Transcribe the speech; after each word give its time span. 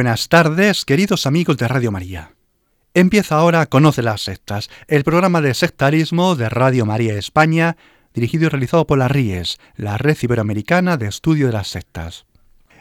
Buenas 0.00 0.30
tardes, 0.30 0.86
queridos 0.86 1.26
amigos 1.26 1.58
de 1.58 1.68
Radio 1.68 1.92
María. 1.92 2.32
Empieza 2.94 3.34
ahora 3.34 3.66
Conoce 3.66 4.00
las 4.00 4.22
sectas, 4.22 4.70
el 4.88 5.04
programa 5.04 5.42
de 5.42 5.52
sectarismo 5.52 6.36
de 6.36 6.48
Radio 6.48 6.86
María 6.86 7.18
España, 7.18 7.76
dirigido 8.14 8.46
y 8.46 8.48
realizado 8.48 8.86
por 8.86 8.96
la 8.96 9.08
RIES, 9.08 9.58
la 9.76 9.98
Red 9.98 10.16
Iberoamericana 10.22 10.96
de 10.96 11.06
Estudio 11.06 11.48
de 11.48 11.52
las 11.52 11.68
Sectas. 11.68 12.24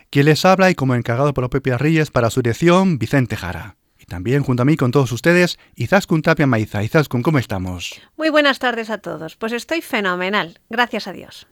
Quien 0.09 0.27
les 0.27 0.45
habla 0.45 0.71
y 0.71 0.75
como 0.75 0.95
encargado 0.95 1.33
por 1.33 1.43
la 1.43 1.49
propia 1.49 1.77
RIES 1.77 2.09
para 2.09 2.29
su 2.29 2.41
dirección, 2.41 2.97
Vicente 2.99 3.35
Jara. 3.35 3.75
Y 3.99 4.05
también 4.05 4.41
junto 4.41 4.61
a 4.61 4.65
mí 4.65 4.77
con 4.77 4.91
todos 4.91 5.11
ustedes, 5.11 5.59
Izaskun 5.75 6.21
Tapia 6.21 6.47
Maiza. 6.47 6.83
Izaskun, 6.83 7.21
¿cómo 7.21 7.37
estamos? 7.37 7.99
Muy 8.15 8.29
buenas 8.29 8.59
tardes 8.59 8.89
a 8.89 8.99
todos. 8.99 9.35
Pues 9.35 9.51
estoy 9.51 9.81
fenomenal, 9.81 10.61
gracias 10.69 11.05
a 11.09 11.11
Dios. 11.11 11.47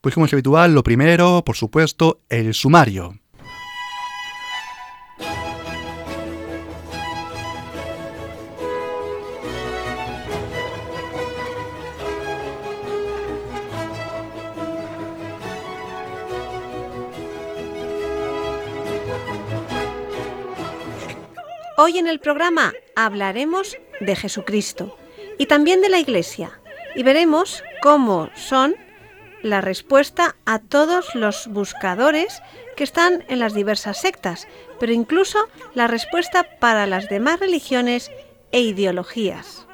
Pues 0.00 0.14
como 0.14 0.26
es 0.26 0.32
habitual, 0.32 0.72
lo 0.72 0.84
primero, 0.84 1.42
por 1.44 1.56
supuesto, 1.56 2.20
el 2.28 2.54
sumario. 2.54 3.18
Hoy 21.76 21.98
en 21.98 22.06
el 22.06 22.20
programa 22.20 22.72
hablaremos 22.94 23.76
de 23.98 24.14
Jesucristo 24.14 24.96
y 25.38 25.46
también 25.46 25.80
de 25.80 25.88
la 25.88 25.98
Iglesia 25.98 26.60
y 26.94 27.02
veremos 27.02 27.64
cómo 27.82 28.30
son 28.36 28.76
la 29.42 29.60
respuesta 29.60 30.36
a 30.44 30.60
todos 30.60 31.16
los 31.16 31.48
buscadores 31.48 32.40
que 32.76 32.84
están 32.84 33.24
en 33.26 33.40
las 33.40 33.54
diversas 33.54 34.00
sectas, 34.00 34.46
pero 34.78 34.92
incluso 34.92 35.48
la 35.74 35.88
respuesta 35.88 36.46
para 36.60 36.86
las 36.86 37.08
demás 37.08 37.40
religiones 37.40 38.12
e 38.52 38.60
ideologías. 38.60 39.66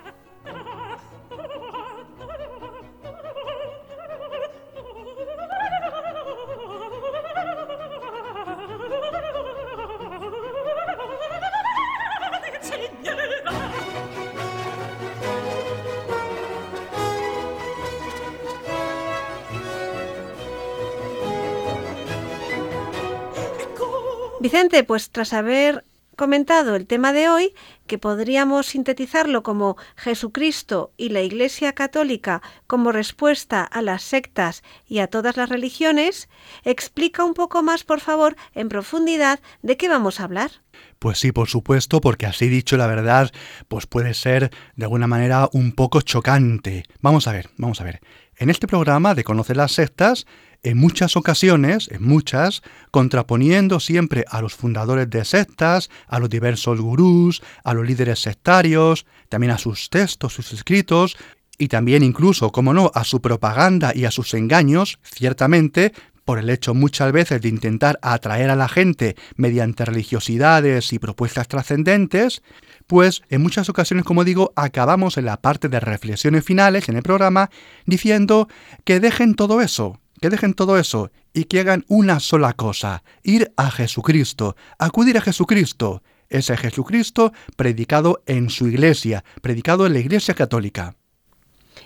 Vicente, 24.50 24.82
pues 24.82 25.10
tras 25.10 25.32
haber 25.32 25.84
comentado 26.16 26.74
el 26.74 26.88
tema 26.88 27.12
de 27.12 27.28
hoy, 27.28 27.54
que 27.86 27.98
podríamos 27.98 28.66
sintetizarlo 28.66 29.44
como 29.44 29.76
Jesucristo 29.94 30.92
y 30.96 31.10
la 31.10 31.20
Iglesia 31.20 31.72
Católica 31.72 32.42
como 32.66 32.90
respuesta 32.90 33.62
a 33.62 33.80
las 33.80 34.02
sectas 34.02 34.64
y 34.88 34.98
a 34.98 35.06
todas 35.06 35.36
las 35.36 35.48
religiones, 35.48 36.28
explica 36.64 37.24
un 37.24 37.34
poco 37.34 37.62
más, 37.62 37.84
por 37.84 38.00
favor, 38.00 38.34
en 38.52 38.68
profundidad, 38.68 39.38
de 39.62 39.76
qué 39.76 39.88
vamos 39.88 40.18
a 40.18 40.24
hablar. 40.24 40.50
Pues 40.98 41.18
sí, 41.18 41.30
por 41.30 41.48
supuesto, 41.48 42.00
porque 42.00 42.26
así 42.26 42.48
dicho 42.48 42.76
la 42.76 42.88
verdad, 42.88 43.30
pues 43.68 43.86
puede 43.86 44.14
ser 44.14 44.50
de 44.74 44.84
alguna 44.84 45.06
manera 45.06 45.48
un 45.52 45.70
poco 45.70 46.00
chocante. 46.00 46.82
Vamos 47.00 47.28
a 47.28 47.32
ver, 47.32 47.50
vamos 47.56 47.80
a 47.80 47.84
ver. 47.84 48.00
En 48.36 48.50
este 48.50 48.66
programa 48.66 49.14
de 49.14 49.22
Conocer 49.22 49.56
las 49.56 49.72
sectas, 49.72 50.26
en 50.62 50.78
muchas 50.78 51.16
ocasiones, 51.16 51.88
en 51.90 52.02
muchas, 52.02 52.62
contraponiendo 52.90 53.80
siempre 53.80 54.24
a 54.28 54.42
los 54.42 54.54
fundadores 54.54 55.08
de 55.08 55.24
sectas, 55.24 55.90
a 56.06 56.18
los 56.18 56.28
diversos 56.28 56.80
gurús, 56.80 57.42
a 57.64 57.74
los 57.74 57.86
líderes 57.86 58.20
sectarios, 58.20 59.06
también 59.28 59.52
a 59.52 59.58
sus 59.58 59.90
textos, 59.90 60.34
sus 60.34 60.52
escritos, 60.52 61.16
y 61.56 61.68
también 61.68 62.02
incluso, 62.02 62.52
como 62.52 62.72
no, 62.72 62.90
a 62.94 63.04
su 63.04 63.20
propaganda 63.20 63.92
y 63.94 64.06
a 64.06 64.10
sus 64.10 64.32
engaños, 64.34 64.98
ciertamente, 65.02 65.92
por 66.24 66.38
el 66.38 66.48
hecho 66.48 66.74
muchas 66.74 67.12
veces 67.12 67.40
de 67.40 67.48
intentar 67.48 67.98
atraer 68.02 68.50
a 68.50 68.56
la 68.56 68.68
gente 68.68 69.16
mediante 69.36 69.84
religiosidades 69.84 70.92
y 70.92 70.98
propuestas 70.98 71.48
trascendentes, 71.48 72.42
pues 72.86 73.22
en 73.30 73.42
muchas 73.42 73.68
ocasiones, 73.68 74.04
como 74.04 74.24
digo, 74.24 74.52
acabamos 74.56 75.16
en 75.16 75.24
la 75.24 75.38
parte 75.38 75.68
de 75.68 75.80
reflexiones 75.80 76.44
finales 76.44 76.88
en 76.88 76.96
el 76.96 77.02
programa 77.02 77.50
diciendo 77.84 78.48
que 78.84 79.00
dejen 79.00 79.34
todo 79.34 79.60
eso, 79.60 79.98
que 80.20 80.30
dejen 80.30 80.54
todo 80.54 80.78
eso 80.78 81.10
y 81.32 81.44
que 81.44 81.60
hagan 81.60 81.84
una 81.88 82.20
sola 82.20 82.52
cosa, 82.52 83.02
ir 83.22 83.52
a 83.56 83.70
Jesucristo, 83.70 84.56
acudir 84.78 85.18
a 85.18 85.20
Jesucristo, 85.20 86.02
ese 86.28 86.56
Jesucristo 86.56 87.32
predicado 87.56 88.22
en 88.26 88.50
su 88.50 88.68
iglesia, 88.68 89.24
predicado 89.42 89.86
en 89.86 89.94
la 89.94 89.98
Iglesia 89.98 90.34
Católica. 90.34 90.96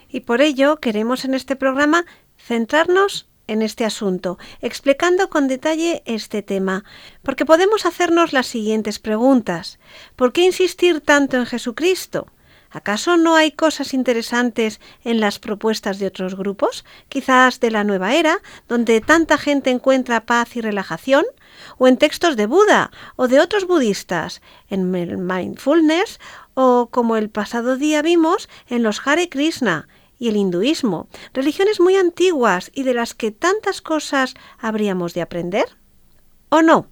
Y 0.09 0.21
por 0.21 0.41
ello 0.41 0.77
queremos 0.77 1.25
en 1.25 1.35
este 1.35 1.57
programa 1.57 2.05
centrarnos 2.37 3.29
en 3.47 3.63
este 3.63 3.85
asunto, 3.85 4.39
explicando 4.61 5.29
con 5.29 5.49
detalle 5.49 6.03
este 6.07 6.43
tema, 6.43 6.85
porque 7.23 7.45
podemos 7.45 7.85
hacernos 7.85 8.33
las 8.33 8.47
siguientes 8.47 8.99
preguntas. 8.99 9.79
¿Por 10.17 10.33
qué 10.33 10.43
insistir 10.43 11.01
tanto 11.01 11.37
en 11.37 11.47
Jesucristo? 11.47 12.27
¿Acaso 12.75 13.17
no 13.17 13.37
hay 13.37 13.53
cosas 13.53 13.95
interesantes 13.95 14.81
en 15.05 15.21
las 15.21 15.39
propuestas 15.39 16.01
de 16.01 16.09
otros 16.09 16.35
grupos, 16.35 16.85
quizás 17.09 17.61
de 17.61 17.71
la 17.71 17.85
nueva 17.85 18.17
era, 18.17 18.43
donde 18.67 19.01
tanta 19.01 19.39
gente 19.39 19.71
encuentra 19.71 20.27
paz 20.27 20.57
y 20.57 20.61
relajación? 20.61 21.25
¿O 21.79 21.87
en 21.87 21.99
textos 21.99 22.37
de 22.37 22.47
Buda 22.47 22.91
o 23.15 23.29
de 23.29 23.39
otros 23.39 23.69
budistas, 23.69 24.43
en 24.69 24.93
el 24.97 25.19
mindfulness 25.19 26.19
o 26.55 26.89
como 26.91 27.17
el 27.17 27.31
pasado 27.31 27.77
día 27.77 28.03
vimos 28.03 28.49
en 28.67 28.83
los 28.83 29.07
Hare 29.07 29.29
Krishna 29.29 29.87
y 30.19 30.29
el 30.29 30.37
hinduismo, 30.37 31.07
religiones 31.33 31.79
muy 31.79 31.95
antiguas 31.95 32.73
y 32.75 32.83
de 32.83 32.95
las 32.95 33.15
que 33.15 33.31
tantas 33.31 33.83
cosas 33.83 34.35
habríamos 34.59 35.15
de 35.15 35.23
aprender? 35.23 35.77
¿O 36.49 36.61
no? 36.61 36.89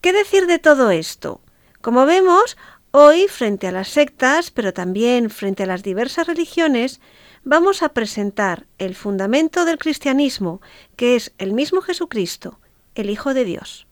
¿Qué 0.00 0.12
decir 0.12 0.48
de 0.48 0.58
todo 0.58 0.90
esto? 0.90 1.40
Como 1.82 2.06
vemos, 2.06 2.56
Hoy, 2.94 3.26
frente 3.26 3.66
a 3.68 3.72
las 3.72 3.88
sectas, 3.88 4.50
pero 4.50 4.74
también 4.74 5.30
frente 5.30 5.62
a 5.62 5.66
las 5.66 5.82
diversas 5.82 6.26
religiones, 6.26 7.00
vamos 7.42 7.82
a 7.82 7.88
presentar 7.88 8.66
el 8.76 8.94
fundamento 8.94 9.64
del 9.64 9.78
cristianismo, 9.78 10.60
que 10.94 11.16
es 11.16 11.32
el 11.38 11.54
mismo 11.54 11.80
Jesucristo, 11.80 12.60
el 12.94 13.08
Hijo 13.08 13.32
de 13.32 13.46
Dios. 13.46 13.86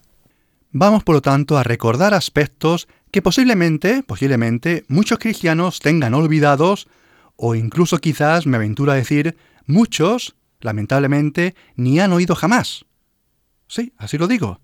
Vamos, 0.70 1.02
por 1.02 1.14
lo 1.14 1.22
tanto, 1.22 1.56
a 1.56 1.62
recordar 1.62 2.12
aspectos 2.12 2.88
que 3.10 3.22
posiblemente, 3.22 4.02
posiblemente, 4.02 4.84
muchos 4.88 5.18
cristianos 5.18 5.80
tengan 5.80 6.12
olvidados, 6.12 6.86
o 7.36 7.54
incluso 7.54 7.96
quizás, 7.96 8.46
me 8.46 8.58
aventuro 8.58 8.92
a 8.92 8.96
decir, 8.96 9.34
muchos, 9.64 10.36
lamentablemente, 10.60 11.54
ni 11.74 12.00
han 12.00 12.12
oído 12.12 12.34
jamás. 12.34 12.84
Sí, 13.66 13.94
así 13.96 14.18
lo 14.18 14.28
digo. 14.28 14.60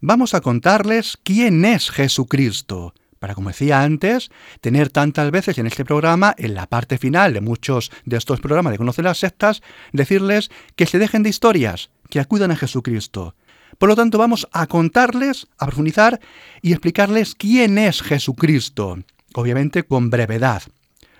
Vamos 0.00 0.32
a 0.32 0.40
contarles 0.40 1.18
quién 1.22 1.62
es 1.66 1.90
Jesucristo, 1.90 2.94
para, 3.26 3.34
como 3.34 3.48
decía 3.48 3.82
antes, 3.82 4.30
tener 4.60 4.88
tantas 4.88 5.32
veces 5.32 5.58
en 5.58 5.66
este 5.66 5.84
programa, 5.84 6.32
en 6.38 6.54
la 6.54 6.68
parte 6.68 6.96
final 6.96 7.34
de 7.34 7.40
muchos 7.40 7.90
de 8.04 8.18
estos 8.18 8.40
programas 8.40 8.70
de 8.70 8.78
Conocer 8.78 9.04
las 9.04 9.18
Sectas, 9.18 9.62
decirles 9.92 10.48
que 10.76 10.86
se 10.86 11.00
dejen 11.00 11.24
de 11.24 11.30
historias, 11.30 11.90
que 12.08 12.20
acudan 12.20 12.52
a 12.52 12.56
Jesucristo. 12.56 13.34
Por 13.78 13.88
lo 13.88 13.96
tanto, 13.96 14.16
vamos 14.16 14.46
a 14.52 14.68
contarles, 14.68 15.48
a 15.58 15.66
profundizar 15.66 16.20
y 16.62 16.70
explicarles 16.70 17.34
quién 17.34 17.78
es 17.78 18.00
Jesucristo, 18.00 18.96
obviamente 19.34 19.82
con 19.82 20.08
brevedad. 20.08 20.62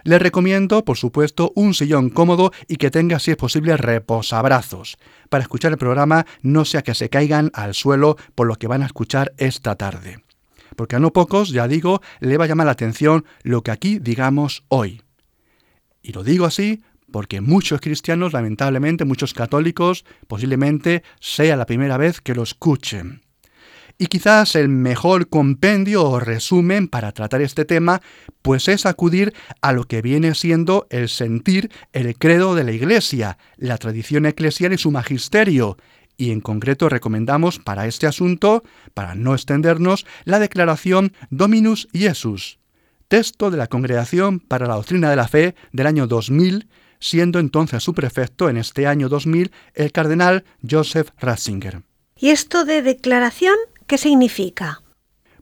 Les 0.05 0.23
recomiendo, 0.23 0.85
por 0.85 0.99
supuesto, 0.99 1.51
un 1.57 1.75
sillón 1.75 2.11
cómodo 2.11 2.53
y 2.69 2.77
que 2.77 2.93
tenga, 2.93 3.19
si 3.19 3.33
es 3.33 3.37
posible, 3.37 3.77
reposabrazos, 3.77 4.97
para 5.29 5.43
escuchar 5.43 5.73
el 5.73 5.79
programa, 5.79 6.25
no 6.41 6.65
sea 6.65 6.83
que 6.83 6.95
se 6.95 7.11
caigan 7.11 7.51
al 7.53 7.75
suelo 7.75 8.17
por 8.37 8.47
lo 8.47 8.55
que 8.55 8.69
van 8.69 8.85
a 8.85 8.87
escuchar 8.87 9.33
esta 9.39 9.75
tarde 9.75 10.25
porque 10.77 10.97
a 10.97 10.99
no 10.99 11.13
pocos, 11.13 11.51
ya 11.51 11.67
digo, 11.69 12.01
le 12.21 12.37
va 12.37 12.45
a 12.45 12.49
llamar 12.49 12.67
la 12.67 12.73
atención 12.73 13.25
lo 13.43 13.63
que 13.63 13.71
aquí 13.71 13.99
digamos 13.99 14.65
hoy. 14.69 15.03
Y 16.03 16.13
lo 16.13 16.23
digo 16.23 16.45
así 16.45 16.83
porque 17.11 17.41
muchos 17.41 17.81
cristianos, 17.81 18.33
lamentablemente, 18.33 19.05
muchos 19.05 19.33
católicos, 19.33 20.05
posiblemente 20.27 21.03
sea 21.21 21.57
la 21.57 21.67
primera 21.67 21.97
vez 21.97 22.21
que 22.21 22.35
lo 22.35 22.43
escuchen. 22.43 23.23
Y 23.99 24.09
quizás 24.09 24.55
el 24.57 24.69
mejor 24.69 25.29
compendio 25.29 26.05
o 26.05 26.21
resumen 26.21 26.89
para 26.89 27.13
tratar 27.13 27.41
este 27.41 27.65
tema, 27.65 28.03
pues 28.43 28.69
es 28.69 28.85
acudir 28.85 29.33
a 29.63 29.73
lo 29.73 29.85
que 29.85 30.03
viene 30.03 30.35
siendo 30.35 30.87
el 30.91 31.09
sentir, 31.09 31.71
el 31.95 32.19
credo 32.19 32.55
de 32.55 32.65
la 32.65 32.73
Iglesia, 32.73 33.39
la 33.57 33.79
tradición 33.79 34.27
eclesial 34.27 34.75
y 34.75 34.79
su 34.79 34.91
magisterio. 34.91 35.79
Y 36.17 36.31
en 36.31 36.41
concreto 36.41 36.89
recomendamos 36.89 37.59
para 37.59 37.87
este 37.87 38.07
asunto, 38.07 38.63
para 38.95 39.15
no 39.15 39.35
extendernos, 39.35 40.07
la 40.25 40.39
declaración 40.39 41.13
Dominus 41.31 41.89
Iesus, 41.93 42.59
texto 43.09 43.51
de 43.51 43.59
la 43.59 43.67
Congregación 43.67 44.41
para 44.41 44.67
la 44.67 44.75
Doctrina 44.75 45.11
de 45.11 45.17
la 45.17 45.29
Fe 45.29 45.55
del 45.73 45.87
año 45.87 46.07
2000, 46.07 46.69
siendo 47.01 47.39
entonces 47.39 47.83
su 47.83 47.95
prefecto 47.95 48.49
en 48.49 48.57
este 48.57 48.87
año 48.87 49.09
2000 49.09 49.53
el 49.75 49.93
cardenal 49.93 50.45
Joseph 50.69 51.11
Ratzinger. 51.19 51.83
¿Y 52.19 52.31
esto 52.31 52.65
de 52.65 52.83
declaración 52.83 53.57
qué 53.87 53.99
significa? 53.99 54.83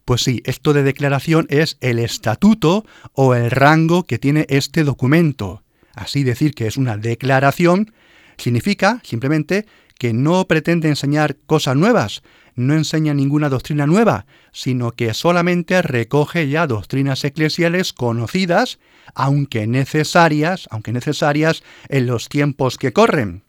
Pues 0.05 0.23
sí, 0.23 0.43
esto 0.45 0.73
de 0.73 0.83
declaración 0.83 1.47
es 1.49 1.79
el 1.81 1.99
estatuto 1.99 2.85
o 3.13 3.35
el 3.35 3.51
rango 3.51 4.05
que 4.05 4.19
tiene 4.19 4.45
este 4.51 4.85
documento. 4.85 5.63
Así 5.95 6.25
decir 6.25 6.55
que 6.55 6.67
es 6.67 6.77
una 6.77 6.97
declaración 6.99 7.95
significa 8.37 9.01
simplemente 9.05 9.67
que 9.99 10.13
no 10.13 10.47
pretende 10.47 10.89
enseñar 10.89 11.37
cosas 11.47 11.77
nuevas, 11.77 12.23
no 12.57 12.75
enseña 12.75 13.15
ninguna 13.15 13.49
doctrina 13.49 13.87
nueva, 13.87 14.27
sino 14.53 14.93
que 14.93 15.15
solamente 15.15 15.83
recoge 15.83 16.49
ya 16.49 16.67
doctrinas 16.67 17.25
eclesiales 17.25 17.93
conocidas, 17.93 18.79
aunque 19.15 19.67
necesarias, 19.67 20.69
aunque 20.71 20.93
necesarias 20.93 21.63
en 21.89 22.07
los 22.07 22.29
tiempos 22.29 22.79
que 22.79 22.93
corren, 22.93 23.43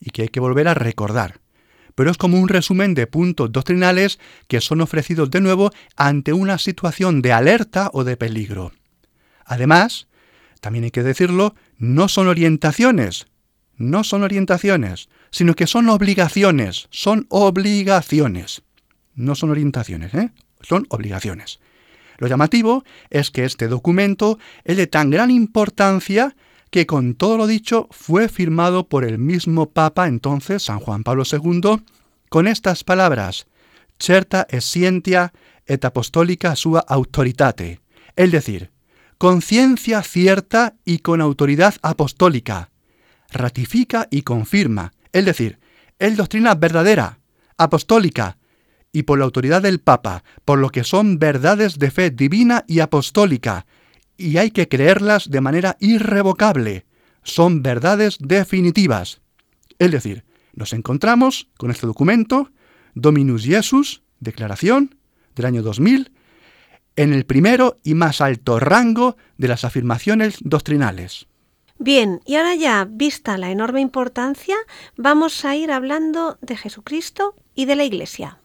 y 0.00 0.10
que 0.10 0.22
hay 0.22 0.28
que 0.28 0.40
volver 0.40 0.68
a 0.68 0.74
recordar. 0.74 1.40
Pero 1.94 2.10
es 2.10 2.16
como 2.16 2.40
un 2.40 2.48
resumen 2.48 2.94
de 2.94 3.08
puntos 3.08 3.50
doctrinales 3.50 4.20
que 4.46 4.60
son 4.60 4.80
ofrecidos 4.80 5.30
de 5.30 5.40
nuevo 5.40 5.70
ante 5.96 6.32
una 6.32 6.58
situación 6.58 7.22
de 7.22 7.32
alerta 7.32 7.90
o 7.92 8.04
de 8.04 8.16
peligro. 8.16 8.72
Además, 9.44 10.06
también 10.60 10.84
hay 10.84 10.90
que 10.90 11.02
decirlo, 11.02 11.54
no 11.76 12.08
son 12.08 12.28
orientaciones, 12.28 13.26
no 13.78 14.04
son 14.04 14.22
orientaciones, 14.22 15.08
sino 15.30 15.54
que 15.54 15.66
son 15.66 15.88
obligaciones, 15.88 16.88
son 16.90 17.26
obligaciones. 17.30 18.62
No 19.14 19.34
son 19.34 19.50
orientaciones, 19.50 20.14
¿eh? 20.14 20.30
son 20.60 20.86
obligaciones. 20.90 21.60
Lo 22.18 22.26
llamativo 22.26 22.84
es 23.10 23.30
que 23.30 23.44
este 23.44 23.68
documento 23.68 24.38
es 24.64 24.76
de 24.76 24.88
tan 24.88 25.10
gran 25.10 25.30
importancia 25.30 26.36
que 26.70 26.86
con 26.86 27.14
todo 27.14 27.36
lo 27.36 27.46
dicho 27.46 27.88
fue 27.90 28.28
firmado 28.28 28.88
por 28.88 29.04
el 29.04 29.18
mismo 29.18 29.70
Papa 29.70 30.08
entonces, 30.08 30.64
San 30.64 30.80
Juan 30.80 31.04
Pablo 31.04 31.22
II, 31.30 31.82
con 32.28 32.46
estas 32.46 32.84
palabras, 32.84 33.46
certa 33.98 34.46
scientia 34.60 35.32
et 35.66 35.84
apostolica 35.84 36.56
sua 36.56 36.80
autoritate, 36.80 37.80
es 38.16 38.32
decir, 38.32 38.70
conciencia 39.18 40.02
cierta 40.02 40.74
y 40.84 40.98
con 40.98 41.20
autoridad 41.20 41.74
apostólica, 41.82 42.70
ratifica 43.30 44.08
y 44.10 44.22
confirma, 44.22 44.92
es 45.12 45.24
decir, 45.24 45.58
es 45.98 46.16
doctrina 46.16 46.54
verdadera, 46.54 47.20
apostólica, 47.56 48.38
y 48.92 49.02
por 49.02 49.18
la 49.18 49.24
autoridad 49.24 49.62
del 49.62 49.80
Papa, 49.80 50.24
por 50.44 50.58
lo 50.58 50.70
que 50.70 50.84
son 50.84 51.18
verdades 51.18 51.78
de 51.78 51.90
fe 51.90 52.10
divina 52.10 52.64
y 52.66 52.80
apostólica, 52.80 53.66
y 54.16 54.38
hay 54.38 54.50
que 54.50 54.68
creerlas 54.68 55.30
de 55.30 55.40
manera 55.40 55.76
irrevocable, 55.80 56.86
son 57.22 57.62
verdades 57.62 58.16
definitivas. 58.20 59.20
Es 59.78 59.90
decir, 59.90 60.24
nos 60.54 60.72
encontramos 60.72 61.48
con 61.56 61.70
este 61.70 61.86
documento, 61.86 62.50
Dominus 62.94 63.44
Jesus, 63.44 64.02
declaración 64.18 64.96
del 65.36 65.46
año 65.46 65.62
2000, 65.62 66.10
en 66.96 67.12
el 67.12 67.26
primero 67.26 67.78
y 67.84 67.94
más 67.94 68.20
alto 68.20 68.58
rango 68.58 69.16
de 69.36 69.46
las 69.46 69.64
afirmaciones 69.64 70.38
doctrinales. 70.40 71.28
Bien, 71.78 72.20
y 72.26 72.34
ahora 72.34 72.56
ya, 72.56 72.86
vista 72.90 73.38
la 73.38 73.50
enorme 73.50 73.80
importancia, 73.80 74.56
vamos 74.96 75.44
a 75.44 75.54
ir 75.54 75.70
hablando 75.70 76.36
de 76.40 76.56
Jesucristo 76.56 77.36
y 77.54 77.66
de 77.66 77.76
la 77.76 77.84
Iglesia. 77.84 78.40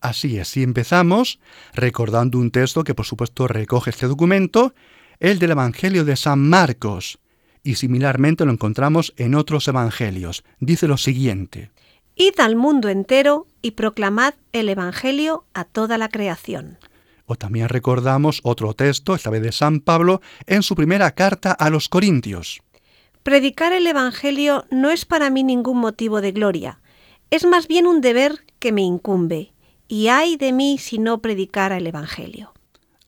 Así 0.00 0.36
es, 0.36 0.54
y 0.58 0.62
empezamos 0.62 1.40
recordando 1.72 2.38
un 2.38 2.50
texto 2.50 2.84
que 2.84 2.94
por 2.94 3.06
supuesto 3.06 3.48
recoge 3.48 3.88
este 3.88 4.06
documento, 4.06 4.74
el 5.18 5.38
del 5.38 5.52
Evangelio 5.52 6.04
de 6.04 6.16
San 6.16 6.46
Marcos, 6.46 7.20
y 7.62 7.76
similarmente 7.76 8.44
lo 8.44 8.52
encontramos 8.52 9.14
en 9.16 9.34
otros 9.34 9.66
evangelios. 9.66 10.44
Dice 10.60 10.86
lo 10.86 10.98
siguiente. 10.98 11.70
Id 12.16 12.38
al 12.38 12.54
mundo 12.54 12.90
entero 12.90 13.46
y 13.62 13.70
proclamad 13.70 14.34
el 14.52 14.68
Evangelio 14.68 15.46
a 15.54 15.64
toda 15.64 15.96
la 15.96 16.10
creación. 16.10 16.78
O 17.24 17.36
también 17.36 17.70
recordamos 17.70 18.40
otro 18.42 18.74
texto, 18.74 19.14
esta 19.14 19.30
vez 19.30 19.42
de 19.42 19.52
San 19.52 19.80
Pablo, 19.80 20.20
en 20.46 20.62
su 20.62 20.74
primera 20.74 21.12
carta 21.12 21.52
a 21.52 21.70
los 21.70 21.88
Corintios. 21.88 22.60
Predicar 23.24 23.72
el 23.72 23.86
Evangelio 23.86 24.66
no 24.70 24.90
es 24.90 25.06
para 25.06 25.30
mí 25.30 25.42
ningún 25.42 25.78
motivo 25.78 26.20
de 26.20 26.32
gloria, 26.32 26.78
es 27.30 27.46
más 27.46 27.68
bien 27.68 27.86
un 27.86 28.02
deber 28.02 28.44
que 28.58 28.70
me 28.70 28.82
incumbe, 28.82 29.54
y 29.88 30.08
ay 30.08 30.36
de 30.36 30.52
mí 30.52 30.76
si 30.76 30.98
no 30.98 31.22
predicara 31.22 31.78
el 31.78 31.86
Evangelio. 31.86 32.52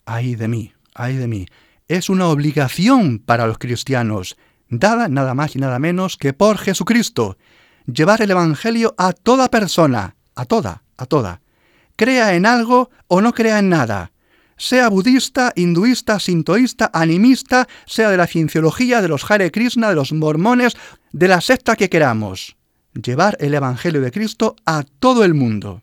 Ay 0.06 0.34
de 0.34 0.48
mí, 0.48 0.72
ay 0.94 1.16
de 1.16 1.28
mí. 1.28 1.46
Es 1.86 2.08
una 2.08 2.28
obligación 2.28 3.18
para 3.18 3.46
los 3.46 3.58
cristianos, 3.58 4.38
dada 4.70 5.08
nada 5.08 5.34
más 5.34 5.54
y 5.54 5.58
nada 5.58 5.78
menos 5.78 6.16
que 6.16 6.32
por 6.32 6.56
Jesucristo, 6.56 7.36
llevar 7.84 8.22
el 8.22 8.30
Evangelio 8.30 8.94
a 8.96 9.12
toda 9.12 9.50
persona, 9.50 10.16
a 10.34 10.46
toda, 10.46 10.82
a 10.96 11.04
toda, 11.04 11.42
crea 11.94 12.34
en 12.34 12.46
algo 12.46 12.88
o 13.06 13.20
no 13.20 13.34
crea 13.34 13.58
en 13.58 13.68
nada, 13.68 14.12
sea 14.56 14.88
budista, 14.88 15.52
hinduista, 15.56 16.18
sintoísta, 16.18 16.90
animista, 16.92 17.68
sea 17.86 18.10
de 18.10 18.16
la 18.16 18.26
cienciología, 18.26 19.02
de 19.02 19.08
los 19.08 19.30
Hare 19.30 19.50
Krishna, 19.50 19.88
de 19.88 19.94
los 19.94 20.12
mormones, 20.12 20.76
de 21.12 21.28
la 21.28 21.40
secta 21.40 21.76
que 21.76 21.90
queramos. 21.90 22.56
Llevar 22.94 23.36
el 23.40 23.54
Evangelio 23.54 24.00
de 24.00 24.12
Cristo 24.12 24.56
a 24.64 24.84
todo 24.98 25.24
el 25.24 25.34
mundo. 25.34 25.82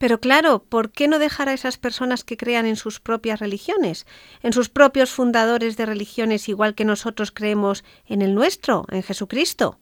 Pero 0.00 0.18
claro, 0.18 0.64
¿por 0.64 0.92
qué 0.92 1.08
no 1.08 1.18
dejar 1.18 1.50
a 1.50 1.52
esas 1.52 1.76
personas 1.76 2.24
que 2.24 2.38
crean 2.38 2.64
en 2.64 2.76
sus 2.76 3.00
propias 3.00 3.38
religiones, 3.38 4.06
en 4.42 4.54
sus 4.54 4.70
propios 4.70 5.10
fundadores 5.10 5.76
de 5.76 5.84
religiones, 5.84 6.48
igual 6.48 6.74
que 6.74 6.86
nosotros 6.86 7.32
creemos 7.32 7.84
en 8.06 8.22
el 8.22 8.34
nuestro, 8.34 8.86
en 8.90 9.02
Jesucristo? 9.02 9.78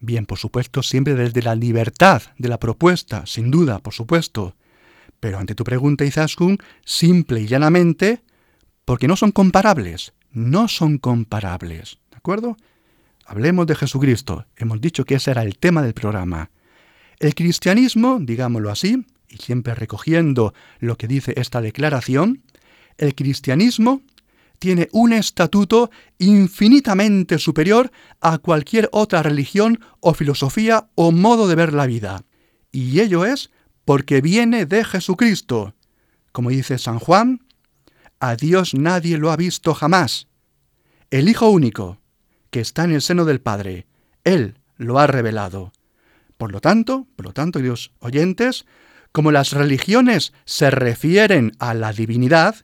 Bien, 0.00 0.24
por 0.24 0.38
supuesto, 0.38 0.82
siempre 0.82 1.14
desde 1.14 1.42
la 1.42 1.54
libertad 1.54 2.22
de 2.38 2.48
la 2.48 2.58
propuesta, 2.58 3.26
sin 3.26 3.50
duda, 3.50 3.78
por 3.80 3.92
supuesto. 3.92 4.54
Pero 5.20 5.38
ante 5.38 5.54
tu 5.54 5.64
pregunta, 5.64 6.04
Izaskun, 6.04 6.58
simple 6.84 7.40
y 7.40 7.46
llanamente, 7.46 8.22
porque 8.84 9.08
no 9.08 9.16
son 9.16 9.32
comparables, 9.32 10.12
no 10.30 10.68
son 10.68 10.98
comparables, 10.98 11.98
¿de 12.10 12.16
acuerdo? 12.16 12.56
Hablemos 13.26 13.66
de 13.66 13.74
Jesucristo. 13.74 14.46
Hemos 14.56 14.80
dicho 14.80 15.04
que 15.04 15.16
ese 15.16 15.30
era 15.30 15.42
el 15.42 15.58
tema 15.58 15.82
del 15.82 15.92
programa. 15.92 16.50
El 17.18 17.34
cristianismo, 17.34 18.18
digámoslo 18.20 18.70
así, 18.70 19.04
y 19.28 19.36
siempre 19.36 19.74
recogiendo 19.74 20.54
lo 20.78 20.96
que 20.96 21.08
dice 21.08 21.34
esta 21.36 21.60
declaración, 21.60 22.42
el 22.96 23.14
cristianismo 23.14 24.00
tiene 24.58 24.88
un 24.92 25.12
estatuto 25.12 25.90
infinitamente 26.18 27.38
superior 27.38 27.90
a 28.20 28.38
cualquier 28.38 28.88
otra 28.92 29.22
religión 29.22 29.80
o 30.00 30.14
filosofía 30.14 30.88
o 30.94 31.12
modo 31.12 31.48
de 31.48 31.54
ver 31.54 31.74
la 31.74 31.86
vida. 31.86 32.24
Y 32.72 33.00
ello 33.00 33.24
es 33.24 33.50
porque 33.88 34.20
viene 34.20 34.66
de 34.66 34.84
Jesucristo. 34.84 35.74
Como 36.32 36.50
dice 36.50 36.76
San 36.76 36.98
Juan, 36.98 37.46
a 38.20 38.36
Dios 38.36 38.74
nadie 38.74 39.16
lo 39.16 39.30
ha 39.30 39.36
visto 39.38 39.72
jamás. 39.72 40.28
El 41.10 41.26
Hijo 41.26 41.48
único, 41.48 41.98
que 42.50 42.60
está 42.60 42.84
en 42.84 42.92
el 42.92 43.00
seno 43.00 43.24
del 43.24 43.40
Padre, 43.40 43.86
Él 44.24 44.58
lo 44.76 44.98
ha 44.98 45.06
revelado. 45.06 45.72
Por 46.36 46.52
lo 46.52 46.60
tanto, 46.60 47.06
por 47.16 47.24
lo 47.24 47.32
tanto, 47.32 47.60
Dios 47.60 47.94
oyentes, 48.00 48.66
como 49.10 49.32
las 49.32 49.52
religiones 49.52 50.34
se 50.44 50.70
refieren 50.70 51.52
a 51.58 51.72
la 51.72 51.94
divinidad, 51.94 52.56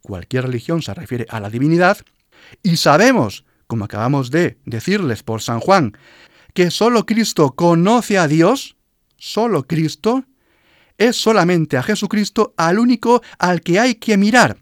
cualquier 0.00 0.46
religión 0.46 0.82
se 0.82 0.94
refiere 0.94 1.26
a 1.30 1.38
la 1.38 1.48
divinidad, 1.48 1.98
y 2.64 2.78
sabemos, 2.78 3.44
como 3.68 3.84
acabamos 3.84 4.32
de 4.32 4.58
decirles 4.64 5.22
por 5.22 5.42
San 5.42 5.60
Juan, 5.60 5.96
que 6.54 6.72
solo 6.72 7.06
Cristo 7.06 7.52
conoce 7.52 8.18
a 8.18 8.26
Dios, 8.26 8.74
solo 9.16 9.68
Cristo, 9.68 10.24
es 10.98 11.16
solamente 11.16 11.76
a 11.76 11.82
Jesucristo 11.82 12.54
al 12.56 12.78
único 12.78 13.22
al 13.38 13.60
que 13.60 13.78
hay 13.78 13.96
que 13.96 14.16
mirar, 14.16 14.58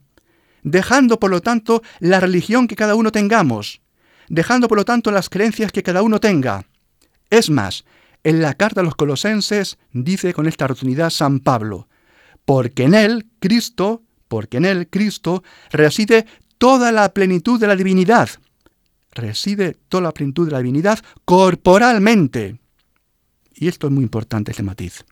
dejando 0.62 1.18
por 1.18 1.30
lo 1.30 1.40
tanto 1.40 1.82
la 2.00 2.20
religión 2.20 2.66
que 2.68 2.76
cada 2.76 2.94
uno 2.94 3.12
tengamos, 3.12 3.80
dejando 4.28 4.68
por 4.68 4.78
lo 4.78 4.84
tanto 4.84 5.10
las 5.10 5.28
creencias 5.28 5.72
que 5.72 5.82
cada 5.82 6.02
uno 6.02 6.20
tenga. 6.20 6.66
Es 7.30 7.50
más, 7.50 7.84
en 8.22 8.42
la 8.42 8.54
carta 8.54 8.80
a 8.80 8.84
los 8.84 8.96
colosenses 8.96 9.78
dice 9.92 10.34
con 10.34 10.46
esta 10.46 10.66
rotundidad 10.66 11.10
San 11.10 11.40
Pablo, 11.40 11.88
porque 12.44 12.84
en 12.84 12.94
él, 12.94 13.26
Cristo, 13.38 14.02
porque 14.28 14.58
en 14.58 14.64
él, 14.64 14.88
Cristo, 14.88 15.42
reside 15.70 16.26
toda 16.58 16.92
la 16.92 17.12
plenitud 17.14 17.58
de 17.58 17.66
la 17.66 17.76
divinidad. 17.76 18.28
reside 19.12 19.76
toda 19.88 20.04
la 20.04 20.12
plenitud 20.12 20.46
de 20.46 20.52
la 20.52 20.58
divinidad 20.58 21.00
corporalmente. 21.24 22.60
Y 23.54 23.66
esto 23.66 23.88
es 23.88 23.92
muy 23.92 24.04
importante, 24.04 24.52
este 24.52 24.62
matiz. 24.62 25.04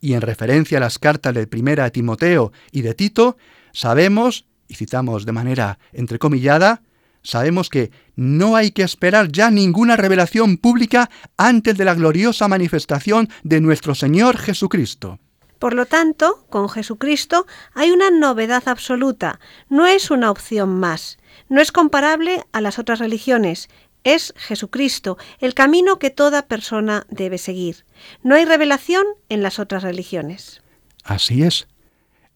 Y 0.00 0.14
en 0.14 0.20
referencia 0.20 0.78
a 0.78 0.80
las 0.80 0.98
cartas 0.98 1.34
de 1.34 1.46
primera 1.46 1.84
de 1.84 1.90
Timoteo 1.90 2.52
y 2.70 2.82
de 2.82 2.94
Tito, 2.94 3.36
sabemos, 3.72 4.46
y 4.68 4.74
citamos 4.74 5.26
de 5.26 5.32
manera 5.32 5.78
entrecomillada, 5.92 6.82
sabemos 7.22 7.68
que 7.68 7.90
no 8.14 8.56
hay 8.56 8.70
que 8.70 8.82
esperar 8.82 9.30
ya 9.32 9.50
ninguna 9.50 9.96
revelación 9.96 10.58
pública 10.58 11.10
antes 11.36 11.76
de 11.76 11.84
la 11.84 11.94
gloriosa 11.94 12.48
manifestación 12.48 13.28
de 13.42 13.60
nuestro 13.60 13.94
Señor 13.94 14.38
Jesucristo. 14.38 15.18
Por 15.58 15.72
lo 15.72 15.86
tanto, 15.86 16.44
con 16.50 16.68
Jesucristo 16.68 17.46
hay 17.74 17.90
una 17.90 18.10
novedad 18.10 18.64
absoluta, 18.66 19.40
no 19.70 19.86
es 19.86 20.10
una 20.10 20.30
opción 20.30 20.78
más, 20.78 21.18
no 21.48 21.60
es 21.60 21.72
comparable 21.72 22.44
a 22.52 22.60
las 22.60 22.78
otras 22.78 22.98
religiones, 22.98 23.68
es 24.06 24.32
Jesucristo, 24.36 25.18
el 25.40 25.52
camino 25.52 25.98
que 25.98 26.10
toda 26.10 26.46
persona 26.46 27.06
debe 27.10 27.38
seguir. 27.38 27.84
No 28.22 28.36
hay 28.36 28.44
revelación 28.44 29.04
en 29.28 29.42
las 29.42 29.58
otras 29.58 29.82
religiones. 29.82 30.62
Así 31.02 31.42
es. 31.42 31.66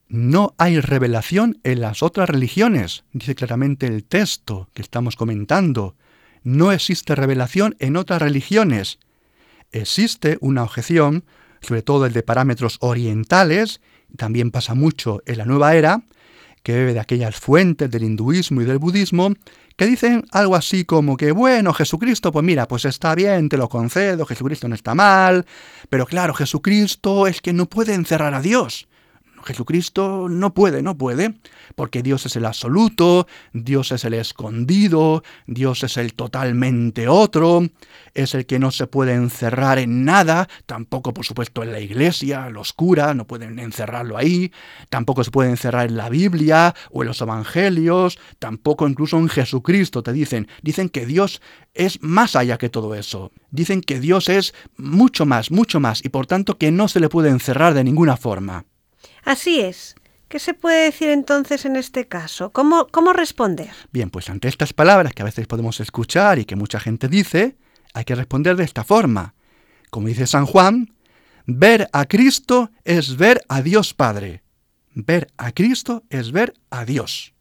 No 0.08 0.54
hay 0.58 0.80
revelación 0.80 1.60
en 1.62 1.80
las 1.80 2.02
otras 2.02 2.28
religiones, 2.28 3.04
dice 3.12 3.36
claramente 3.36 3.86
el 3.86 4.02
texto 4.02 4.68
que 4.74 4.82
estamos 4.82 5.14
comentando. 5.14 5.94
No 6.42 6.72
existe 6.72 7.14
revelación 7.14 7.76
en 7.78 7.96
otras 7.96 8.20
religiones. 8.20 8.98
Existe 9.70 10.38
una 10.40 10.64
objeción, 10.64 11.24
sobre 11.60 11.82
todo 11.82 12.06
el 12.06 12.12
de 12.12 12.24
parámetros 12.24 12.78
orientales, 12.80 13.80
también 14.16 14.50
pasa 14.50 14.74
mucho 14.74 15.22
en 15.24 15.38
la 15.38 15.44
nueva 15.44 15.76
era, 15.76 16.02
que 16.64 16.72
bebe 16.72 16.94
de 16.94 17.00
aquellas 17.00 17.36
fuentes 17.36 17.88
del 17.88 18.02
hinduismo 18.02 18.60
y 18.60 18.64
del 18.64 18.78
budismo, 18.78 19.32
que 19.80 19.86
dicen 19.86 20.26
algo 20.32 20.56
así 20.56 20.84
como 20.84 21.16
que, 21.16 21.32
bueno, 21.32 21.72
Jesucristo, 21.72 22.32
pues 22.32 22.44
mira, 22.44 22.68
pues 22.68 22.84
está 22.84 23.14
bien, 23.14 23.48
te 23.48 23.56
lo 23.56 23.70
concedo, 23.70 24.26
Jesucristo 24.26 24.68
no 24.68 24.74
está 24.74 24.94
mal, 24.94 25.46
pero 25.88 26.04
claro, 26.04 26.34
Jesucristo 26.34 27.26
es 27.26 27.40
que 27.40 27.54
no 27.54 27.64
puede 27.64 27.94
encerrar 27.94 28.34
a 28.34 28.42
Dios. 28.42 28.89
Jesucristo 29.44 30.28
no 30.28 30.54
puede, 30.54 30.82
no 30.82 30.96
puede, 30.96 31.34
porque 31.74 32.02
Dios 32.02 32.26
es 32.26 32.36
el 32.36 32.46
absoluto, 32.46 33.26
Dios 33.52 33.92
es 33.92 34.04
el 34.04 34.14
escondido, 34.14 35.22
Dios 35.46 35.82
es 35.82 35.96
el 35.96 36.14
totalmente 36.14 37.08
otro, 37.08 37.62
es 38.14 38.34
el 38.34 38.46
que 38.46 38.58
no 38.58 38.70
se 38.70 38.86
puede 38.86 39.14
encerrar 39.14 39.78
en 39.78 40.04
nada, 40.04 40.48
tampoco 40.66 41.14
por 41.14 41.24
supuesto 41.24 41.62
en 41.62 41.72
la 41.72 41.80
iglesia, 41.80 42.48
los 42.50 42.72
curas 42.72 43.14
no 43.16 43.26
pueden 43.26 43.58
encerrarlo 43.58 44.16
ahí, 44.16 44.52
tampoco 44.88 45.24
se 45.24 45.30
puede 45.30 45.50
encerrar 45.50 45.88
en 45.88 45.96
la 45.96 46.08
Biblia 46.08 46.74
o 46.90 47.02
en 47.02 47.08
los 47.08 47.20
evangelios, 47.20 48.18
tampoco 48.38 48.88
incluso 48.88 49.18
en 49.18 49.28
Jesucristo 49.28 50.02
te 50.02 50.12
dicen, 50.12 50.48
dicen 50.62 50.88
que 50.88 51.06
Dios 51.06 51.40
es 51.74 52.02
más 52.02 52.36
allá 52.36 52.58
que 52.58 52.68
todo 52.68 52.94
eso, 52.94 53.32
dicen 53.50 53.80
que 53.80 54.00
Dios 54.00 54.28
es 54.28 54.54
mucho 54.76 55.26
más, 55.26 55.50
mucho 55.50 55.80
más, 55.80 56.04
y 56.04 56.08
por 56.08 56.26
tanto 56.26 56.58
que 56.58 56.70
no 56.70 56.88
se 56.88 57.00
le 57.00 57.08
puede 57.08 57.30
encerrar 57.30 57.74
de 57.74 57.84
ninguna 57.84 58.16
forma. 58.16 58.64
Así 59.24 59.60
es. 59.60 59.94
¿Qué 60.28 60.38
se 60.38 60.54
puede 60.54 60.84
decir 60.84 61.08
entonces 61.08 61.64
en 61.64 61.74
este 61.74 62.06
caso? 62.06 62.52
¿Cómo, 62.52 62.86
¿Cómo 62.86 63.12
responder? 63.12 63.70
Bien, 63.90 64.10
pues 64.10 64.30
ante 64.30 64.46
estas 64.46 64.72
palabras 64.72 65.12
que 65.12 65.22
a 65.22 65.24
veces 65.24 65.48
podemos 65.48 65.80
escuchar 65.80 66.38
y 66.38 66.44
que 66.44 66.54
mucha 66.54 66.78
gente 66.78 67.08
dice, 67.08 67.56
hay 67.94 68.04
que 68.04 68.14
responder 68.14 68.54
de 68.56 68.62
esta 68.62 68.84
forma. 68.84 69.34
Como 69.90 70.06
dice 70.06 70.28
San 70.28 70.46
Juan, 70.46 70.94
ver 71.46 71.88
a 71.92 72.04
Cristo 72.04 72.70
es 72.84 73.16
ver 73.16 73.42
a 73.48 73.60
Dios 73.60 73.92
Padre. 73.92 74.44
Ver 74.94 75.32
a 75.36 75.50
Cristo 75.50 76.04
es 76.10 76.30
ver 76.30 76.54
a 76.70 76.84
Dios. 76.84 77.34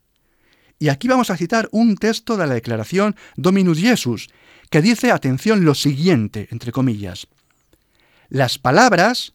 Y 0.79 0.89
aquí 0.89 1.07
vamos 1.07 1.29
a 1.29 1.38
citar 1.38 1.69
un 1.71 1.95
texto 1.95 2.38
de 2.38 2.48
la 2.48 2.55
declaración 2.55 3.15
Dominus 3.36 3.79
Jesus, 3.79 4.29
que 4.71 4.81
dice, 4.81 5.12
atención, 5.12 5.65
lo 5.65 5.75
siguiente, 5.75 6.48
entre 6.51 6.71
comillas. 6.71 7.27
Las 8.29 8.57
palabras, 8.57 9.33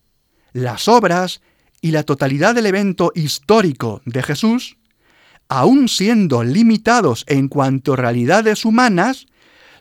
las 0.53 0.89
obras 0.89 1.41
y 1.85 1.91
la 1.91 2.03
totalidad 2.03 2.55
del 2.55 2.65
evento 2.65 3.13
histórico 3.15 4.01
de 4.07 4.23
Jesús, 4.23 4.79
aun 5.49 5.91
siendo 5.91 6.43
limitados 6.43 7.27
en 7.29 7.49
cuanto 7.49 7.93
a 7.93 7.97
realidades 7.97 8.65
humanas, 8.65 9.27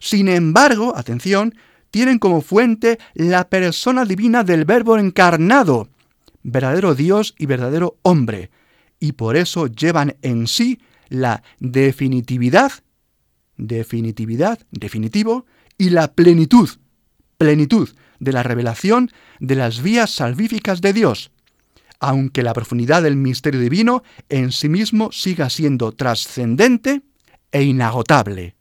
sin 0.02 0.28
embargo, 0.28 0.98
atención, 0.98 1.56
tienen 1.92 2.20
como 2.20 2.42
fuente 2.42 3.00
la 3.14 3.48
persona 3.48 4.04
divina 4.04 4.44
del 4.44 4.66
Verbo 4.66 4.98
encarnado, 4.98 5.88
verdadero 6.42 6.94
Dios 6.94 7.36
y 7.38 7.46
verdadero 7.46 7.96
hombre, 8.02 8.52
y 9.00 9.14
por 9.14 9.38
eso 9.38 9.68
llevan 9.68 10.18
en 10.24 10.48
sí 10.48 10.82
la 11.08 11.42
definitividad, 11.62 12.74
definitividad, 13.56 14.60
definitivo, 14.72 15.46
y 15.78 15.92
la 15.92 16.12
plenitud, 16.12 16.70
plenitud 17.38 17.88
de 18.20 18.34
la 18.34 18.44
revelación 18.44 19.10
de 19.40 19.56
las 19.56 19.82
vías 19.82 20.10
salvíficas 20.10 20.82
de 20.82 20.92
Dios, 20.92 21.32
aunque 22.04 22.44
la 22.44 22.54
profundidad 22.54 23.02
del 23.02 23.16
misterio 23.16 23.62
divino 23.62 24.04
en 24.28 24.52
sí 24.52 24.68
mismo 24.68 25.10
siga 25.14 25.50
siendo 25.50 25.94
trascendente 25.94 27.02
e 27.50 27.64
inagotable. 27.64 28.58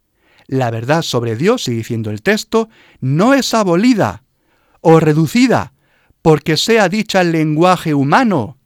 La 0.46 0.70
verdad 0.70 1.02
sobre 1.02 1.34
Dios, 1.34 1.64
sigue 1.64 1.78
diciendo 1.78 2.10
el 2.10 2.22
texto, 2.22 2.68
no 3.00 3.34
es 3.34 3.52
abolida 3.52 4.22
o 4.80 5.00
reducida 5.00 5.72
porque 6.22 6.56
sea 6.56 6.88
dicha 6.88 7.20
el 7.20 7.32
lenguaje 7.32 7.94
humano. 7.94 8.58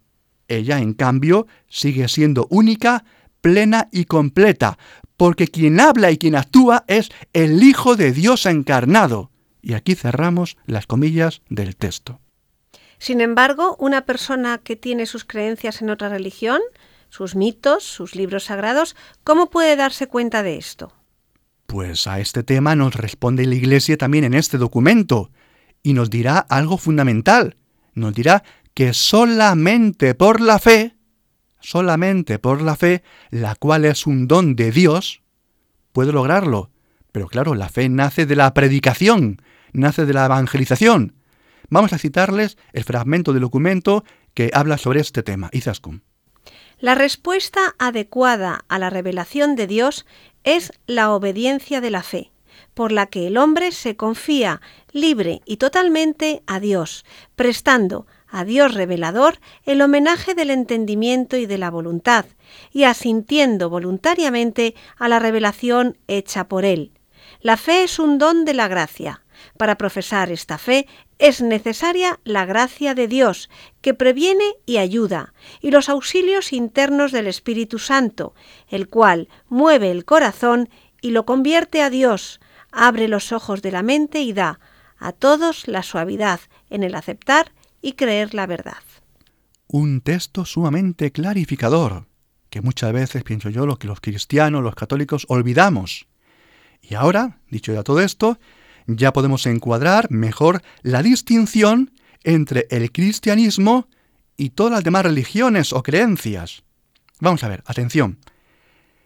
Ella, 0.47 0.79
en 0.79 0.93
cambio, 0.93 1.47
sigue 1.69 2.07
siendo 2.09 2.47
única, 2.51 3.07
plena 3.41 3.89
y 3.91 4.05
completa, 4.05 4.79
porque 5.17 5.49
quien 5.49 5.81
habla 5.81 6.11
y 6.11 6.19
quien 6.19 6.37
actúa 6.37 6.85
es 6.87 7.09
el 7.33 7.63
Hijo 7.63 7.97
de 7.97 8.13
Dios 8.13 8.45
encarnado. 8.45 9.31
Y 9.63 9.73
aquí 9.73 9.95
cerramos 9.95 10.59
las 10.67 10.87
comillas 10.87 11.41
del 11.49 11.77
texto. 11.77 12.21
Sin 12.99 13.21
embargo, 13.21 13.77
una 13.79 14.07
persona 14.07 14.59
que 14.59 14.77
tiene 14.77 15.07
sus 15.07 15.25
creencias 15.25 15.83
en 15.83 15.91
otra 15.91 16.09
religión, 16.09 16.61
sus 17.09 17.35
mitos, 17.35 17.85
sus 17.85 18.15
libros 18.15 18.45
sagrados, 18.45 18.97
¿cómo 19.25 19.51
puede 19.51 19.77
darse 19.77 20.07
cuenta 20.07 20.43
de 20.43 20.57
esto? 20.57 20.93
Pues 21.67 22.07
a 22.07 22.21
este 22.21 22.43
tema 22.43 22.77
nos 22.77 22.95
responde 22.95 23.45
la 23.45 23.55
Iglesia 23.55 23.97
también 23.97 24.25
en 24.25 24.35
este 24.35 24.59
documento, 24.59 25.31
y 25.83 25.93
nos 25.93 26.11
dirá 26.11 26.39
algo 26.39 26.79
fundamental. 26.79 27.57
Nos 27.95 28.15
dirá 28.15 28.43
que 28.75 28.93
solamente 28.93 30.15
por 30.15 30.41
la 30.41 30.59
fe, 30.59 30.97
solamente 31.61 32.39
por 32.39 32.61
la 32.61 32.77
fe, 32.77 33.03
la 33.31 33.55
cual 33.55 33.85
es 33.85 34.07
un 34.07 34.29
don 34.29 34.57
de 34.57 34.71
Dios, 34.71 35.23
puede 35.93 36.13
lograrlo. 36.13 36.71
Pero 37.13 37.29
claro, 37.29 37.55
la 37.55 37.69
fe 37.69 37.89
nace 37.89 38.27
de 38.27 38.37
la 38.37 38.53
predicación, 38.53 39.41
nace 39.73 40.07
de 40.07 40.13
la 40.13 40.27
evangelización, 40.27 41.16
Vamos 41.69 41.93
a 41.93 41.99
citarles 41.99 42.59
el 42.73 42.85
fragmento 42.85 43.33
del 43.33 43.43
documento 43.43 44.05
que 44.35 44.51
habla 44.53 44.79
sobre 44.79 45.01
este 45.01 45.23
tema. 45.23 45.49
Izaskun. 45.53 46.03
La 46.79 46.95
respuesta 46.95 47.75
adecuada 47.79 48.65
a 48.69 48.79
la 48.79 48.91
revelación 48.91 49.57
de 49.57 49.67
Dios 49.67 50.07
es 50.45 50.73
la 50.87 51.13
obediencia 51.13 51.81
de 51.81 51.91
la 51.91 52.03
fe, 52.03 52.31
por 52.75 52.93
la 52.93 53.07
que 53.07 53.27
el 53.27 53.39
hombre 53.39 53.73
se 53.73 53.97
confía 53.97 54.61
libre 54.93 55.41
y 55.47 55.57
totalmente 55.57 56.43
a 56.47 56.61
Dios, 56.61 57.05
prestando 57.35 58.07
a 58.29 58.45
Dios 58.45 58.75
revelador 58.75 59.41
el 59.65 59.81
homenaje 59.81 60.35
del 60.35 60.51
entendimiento 60.51 61.37
y 61.37 61.47
de 61.47 61.59
la 61.59 61.71
voluntad, 61.71 62.27
y 62.73 62.85
asintiendo 62.85 63.71
voluntariamente 63.71 64.75
a 64.99 65.09
la 65.09 65.19
revelación 65.19 65.97
hecha 66.07 66.47
por 66.47 66.65
Él. 66.65 66.93
La 67.41 67.57
fe 67.57 67.85
es 67.85 67.99
un 67.99 68.19
don 68.19 68.45
de 68.45 68.55
la 68.55 68.69
gracia. 68.69 69.23
Para 69.57 69.79
profesar 69.79 70.31
esta 70.31 70.59
fe 70.59 70.87
es 71.19 71.41
necesaria 71.41 72.21
la 72.25 72.45
gracia 72.45 72.95
de 72.95 73.09
Dios, 73.09 73.49
que 73.81 73.95
previene 73.95 74.45
y 74.67 74.79
ayuda, 74.79 75.35
y 75.61 75.71
los 75.71 75.89
auxilios 75.89 76.53
internos 76.53 77.13
del 77.13 77.27
Espíritu 77.27 77.79
Santo, 77.79 78.35
el 78.69 78.89
cual 78.89 79.29
mueve 79.49 79.91
el 79.91 80.05
corazón 80.05 80.69
y 81.01 81.11
lo 81.11 81.25
convierte 81.25 81.83
a 81.83 81.91
Dios, 81.91 82.41
abre 82.73 83.09
los 83.09 83.33
ojos 83.33 83.63
de 83.63 83.73
la 83.73 83.83
mente 83.83 84.21
y 84.21 84.33
da 84.33 84.61
a 84.99 85.13
todos 85.13 85.69
la 85.69 85.83
suavidad 85.83 86.41
en 86.71 86.83
el 86.83 86.95
aceptar 86.95 87.53
y 87.83 87.93
creer 87.93 88.35
la 88.35 88.47
verdad. 88.47 88.83
Un 89.69 90.01
texto 90.01 90.45
sumamente 90.45 91.13
clarificador, 91.13 92.07
que 92.51 92.61
muchas 92.61 92.93
veces 92.93 93.25
pienso 93.25 93.51
yo 93.51 93.67
lo 93.67 93.79
que 93.79 93.89
los 93.89 94.01
cristianos, 94.01 94.63
los 94.63 94.75
católicos 94.75 95.27
olvidamos. 95.29 96.07
Y 96.81 96.95
ahora, 96.95 97.41
dicho 97.51 97.73
ya 97.73 97.83
todo 97.83 98.01
esto, 98.01 98.39
ya 98.87 99.13
podemos 99.13 99.47
encuadrar 99.47 100.11
mejor 100.11 100.63
la 100.83 101.03
distinción 101.03 101.93
entre 102.25 102.67
el 102.71 102.93
cristianismo 102.93 103.89
y 104.37 104.51
todas 104.51 104.73
las 104.73 104.85
demás 104.85 105.05
religiones 105.05 105.73
o 105.73 105.83
creencias. 105.83 106.63
Vamos 107.21 107.43
a 107.45 107.49
ver, 107.49 107.63
atención. 107.67 108.19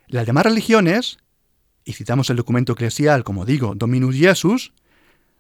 Las 0.07 0.27
demás 0.27 0.45
religiones, 0.45 1.19
y 1.85 1.93
citamos 1.93 2.31
el 2.31 2.37
documento 2.37 2.73
eclesial, 2.73 3.23
como 3.25 3.45
digo, 3.45 3.75
Dominus 3.75 4.17
Jesus, 4.17 4.73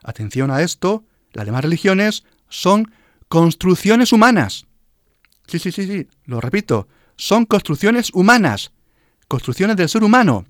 atención 0.03 0.51
a 0.51 0.63
esto, 0.63 1.05
las 1.33 1.47
demás 1.47 1.65
religiones 1.65 2.25
son 2.49 2.93
construcciones 3.29 4.13
humanas. 4.13 4.67
Sí, 5.47 5.59
sí, 5.59 5.73
sí, 5.73 5.87
sí, 5.87 6.09
lo 6.25 6.41
repito, 6.41 6.87
son 7.17 7.45
construcciones 7.45 8.11
humanas, 8.15 8.73
construcciones 9.29 9.77
del 9.77 9.89
ser 9.89 10.05
humano. 10.05 10.47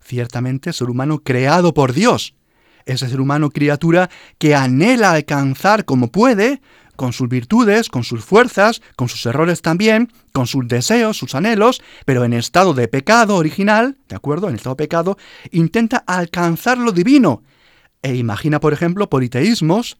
ciertamente 0.00 0.72
ser 0.72 0.88
humano 0.88 1.18
creado 1.18 1.74
por 1.74 1.92
Dios, 1.92 2.34
ese 2.86 3.08
ser 3.08 3.20
humano 3.20 3.50
criatura 3.50 4.10
que 4.38 4.54
anhela 4.54 5.12
alcanzar 5.12 5.84
como 5.84 6.10
puede, 6.10 6.60
con 6.98 7.12
sus 7.12 7.28
virtudes, 7.28 7.88
con 7.88 8.02
sus 8.02 8.24
fuerzas, 8.24 8.82
con 8.96 9.08
sus 9.08 9.24
errores 9.24 9.62
también, 9.62 10.12
con 10.32 10.48
sus 10.48 10.66
deseos, 10.66 11.16
sus 11.16 11.36
anhelos, 11.36 11.80
pero 12.04 12.24
en 12.24 12.32
estado 12.32 12.74
de 12.74 12.88
pecado 12.88 13.36
original, 13.36 13.98
¿de 14.08 14.16
acuerdo? 14.16 14.48
En 14.48 14.56
estado 14.56 14.74
de 14.74 14.84
pecado, 14.84 15.16
intenta 15.52 15.98
alcanzar 15.98 16.76
lo 16.76 16.90
divino. 16.90 17.44
E 18.02 18.16
imagina, 18.16 18.58
por 18.58 18.72
ejemplo, 18.72 19.08
politeísmos, 19.08 19.98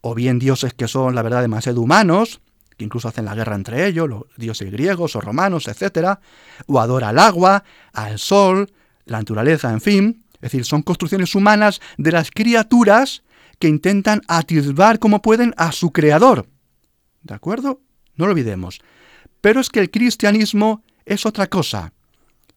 o 0.00 0.14
bien 0.14 0.38
dioses 0.38 0.72
que 0.72 0.86
son, 0.86 1.16
la 1.16 1.22
verdad, 1.22 1.42
demasiado 1.42 1.80
humanos, 1.80 2.40
que 2.76 2.84
incluso 2.84 3.08
hacen 3.08 3.24
la 3.24 3.34
guerra 3.34 3.56
entre 3.56 3.84
ellos, 3.86 4.08
los 4.08 4.22
dioses 4.36 4.70
griegos 4.70 5.16
o 5.16 5.20
romanos, 5.20 5.66
etc., 5.66 6.18
o 6.66 6.78
adora 6.78 7.08
al 7.08 7.18
agua, 7.18 7.64
al 7.92 8.20
sol, 8.20 8.70
la 9.04 9.18
naturaleza, 9.18 9.72
en 9.72 9.80
fin, 9.80 10.24
es 10.36 10.40
decir, 10.52 10.64
son 10.64 10.82
construcciones 10.82 11.34
humanas 11.34 11.80
de 11.98 12.12
las 12.12 12.30
criaturas 12.30 13.22
que 13.58 13.68
intentan 13.68 14.22
atisbar 14.28 14.98
como 14.98 15.22
pueden 15.22 15.54
a 15.56 15.72
su 15.72 15.92
creador. 15.92 16.46
¿De 17.22 17.34
acuerdo? 17.34 17.80
No 18.16 18.26
lo 18.26 18.32
olvidemos. 18.32 18.80
Pero 19.40 19.60
es 19.60 19.70
que 19.70 19.80
el 19.80 19.90
cristianismo 19.90 20.84
es 21.04 21.26
otra 21.26 21.48
cosa. 21.48 21.92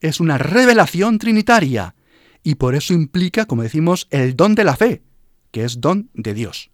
Es 0.01 0.19
una 0.19 0.37
revelación 0.37 1.17
trinitaria. 1.17 1.95
Y 2.43 2.55
por 2.55 2.75
eso 2.75 2.93
implica, 2.93 3.45
como 3.45 3.63
decimos, 3.63 4.07
el 4.11 4.35
don 4.35 4.55
de 4.55 4.63
la 4.63 4.75
fe, 4.75 5.01
que 5.51 5.63
es 5.63 5.81
don 5.81 6.09
de 6.13 6.33
Dios. 6.33 6.71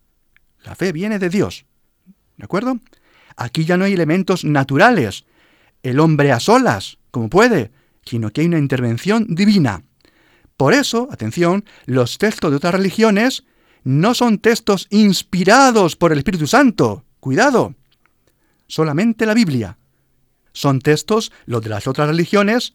La 0.63 0.75
fe 0.75 0.91
viene 0.91 1.19
de 1.19 1.29
Dios. 1.29 1.65
¿De 2.37 2.45
acuerdo? 2.45 2.79
Aquí 3.35 3.65
ya 3.65 3.77
no 3.77 3.85
hay 3.85 3.93
elementos 3.93 4.45
naturales. 4.45 5.25
El 5.83 5.99
hombre 5.99 6.31
a 6.31 6.39
solas, 6.39 6.97
como 7.11 7.29
puede, 7.29 7.71
sino 8.05 8.31
que 8.31 8.41
hay 8.41 8.47
una 8.47 8.59
intervención 8.59 9.25
divina. 9.29 9.83
Por 10.57 10.73
eso, 10.73 11.09
atención, 11.11 11.65
los 11.85 12.17
textos 12.17 12.49
de 12.49 12.57
otras 12.57 12.73
religiones 12.73 13.43
no 13.83 14.13
son 14.13 14.39
textos 14.39 14.87
inspirados 14.89 15.95
por 15.95 16.11
el 16.11 16.17
Espíritu 16.19 16.47
Santo. 16.47 17.03
Cuidado. 17.19 17.75
Solamente 18.67 19.25
la 19.25 19.33
Biblia. 19.33 19.77
Son 20.53 20.79
textos, 20.79 21.31
los 21.45 21.61
de 21.61 21.69
las 21.69 21.87
otras 21.87 22.07
religiones, 22.07 22.73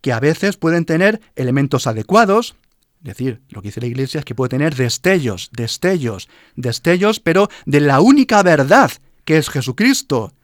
que 0.00 0.12
a 0.12 0.18
veces 0.20 0.56
pueden 0.56 0.84
tener 0.84 1.20
elementos 1.36 1.86
adecuados, 1.86 2.56
es 3.02 3.08
decir, 3.08 3.40
lo 3.48 3.62
que 3.62 3.68
dice 3.68 3.80
la 3.80 3.86
Iglesia 3.86 4.18
es 4.18 4.24
que 4.24 4.34
puede 4.34 4.50
tener 4.50 4.74
destellos, 4.74 5.50
destellos, 5.52 6.28
destellos, 6.56 7.20
pero 7.20 7.48
de 7.64 7.80
la 7.80 8.00
única 8.00 8.42
verdad, 8.42 8.90
que 9.24 9.38
es 9.38 9.48
Jesucristo. 9.48 10.34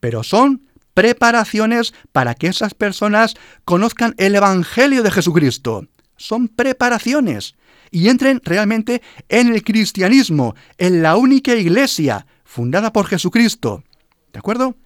Pero 0.00 0.22
son 0.22 0.62
preparaciones 0.94 1.92
para 2.12 2.34
que 2.34 2.46
esas 2.46 2.72
personas 2.72 3.34
conozcan 3.64 4.14
el 4.16 4.36
Evangelio 4.36 5.02
de 5.02 5.10
Jesucristo 5.10 5.88
son 6.18 6.48
preparaciones 6.48 7.54
y 7.90 8.08
entren 8.08 8.42
realmente 8.44 9.00
en 9.30 9.54
el 9.54 9.62
cristianismo, 9.64 10.54
en 10.76 11.02
la 11.02 11.16
única 11.16 11.54
iglesia 11.54 12.26
fundada 12.44 12.92
por 12.92 13.06
Jesucristo. 13.06 13.84
¿De 14.32 14.38
acuerdo? 14.38 14.76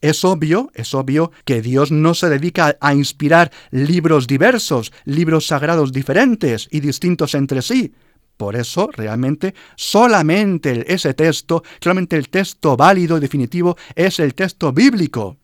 Es 0.00 0.24
obvio, 0.24 0.70
es 0.74 0.94
obvio 0.94 1.32
que 1.44 1.62
Dios 1.62 1.90
no 1.90 2.14
se 2.14 2.28
dedica 2.28 2.76
a 2.80 2.94
inspirar 2.94 3.50
libros 3.70 4.26
diversos, 4.26 4.92
libros 5.04 5.46
sagrados 5.46 5.92
diferentes 5.92 6.68
y 6.70 6.80
distintos 6.80 7.34
entre 7.34 7.62
sí. 7.62 7.94
Por 8.36 8.56
eso, 8.56 8.90
realmente, 8.92 9.54
solamente 9.76 10.92
ese 10.92 11.14
texto, 11.14 11.62
solamente 11.80 12.16
el 12.16 12.28
texto 12.28 12.76
válido 12.76 13.16
y 13.16 13.20
definitivo 13.20 13.76
es 13.94 14.18
el 14.20 14.34
texto 14.34 14.72
bíblico. 14.72 15.38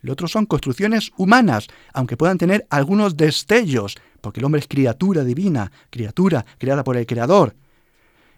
Lo 0.00 0.14
otro 0.14 0.26
son 0.26 0.46
construcciones 0.46 1.12
humanas, 1.16 1.68
aunque 1.92 2.16
puedan 2.16 2.38
tener 2.38 2.66
algunos 2.70 3.16
destellos, 3.16 3.96
porque 4.20 4.40
el 4.40 4.46
hombre 4.46 4.60
es 4.60 4.68
criatura 4.68 5.24
divina, 5.24 5.70
criatura 5.90 6.44
creada 6.58 6.84
por 6.84 6.96
el 6.96 7.06
Creador. 7.06 7.54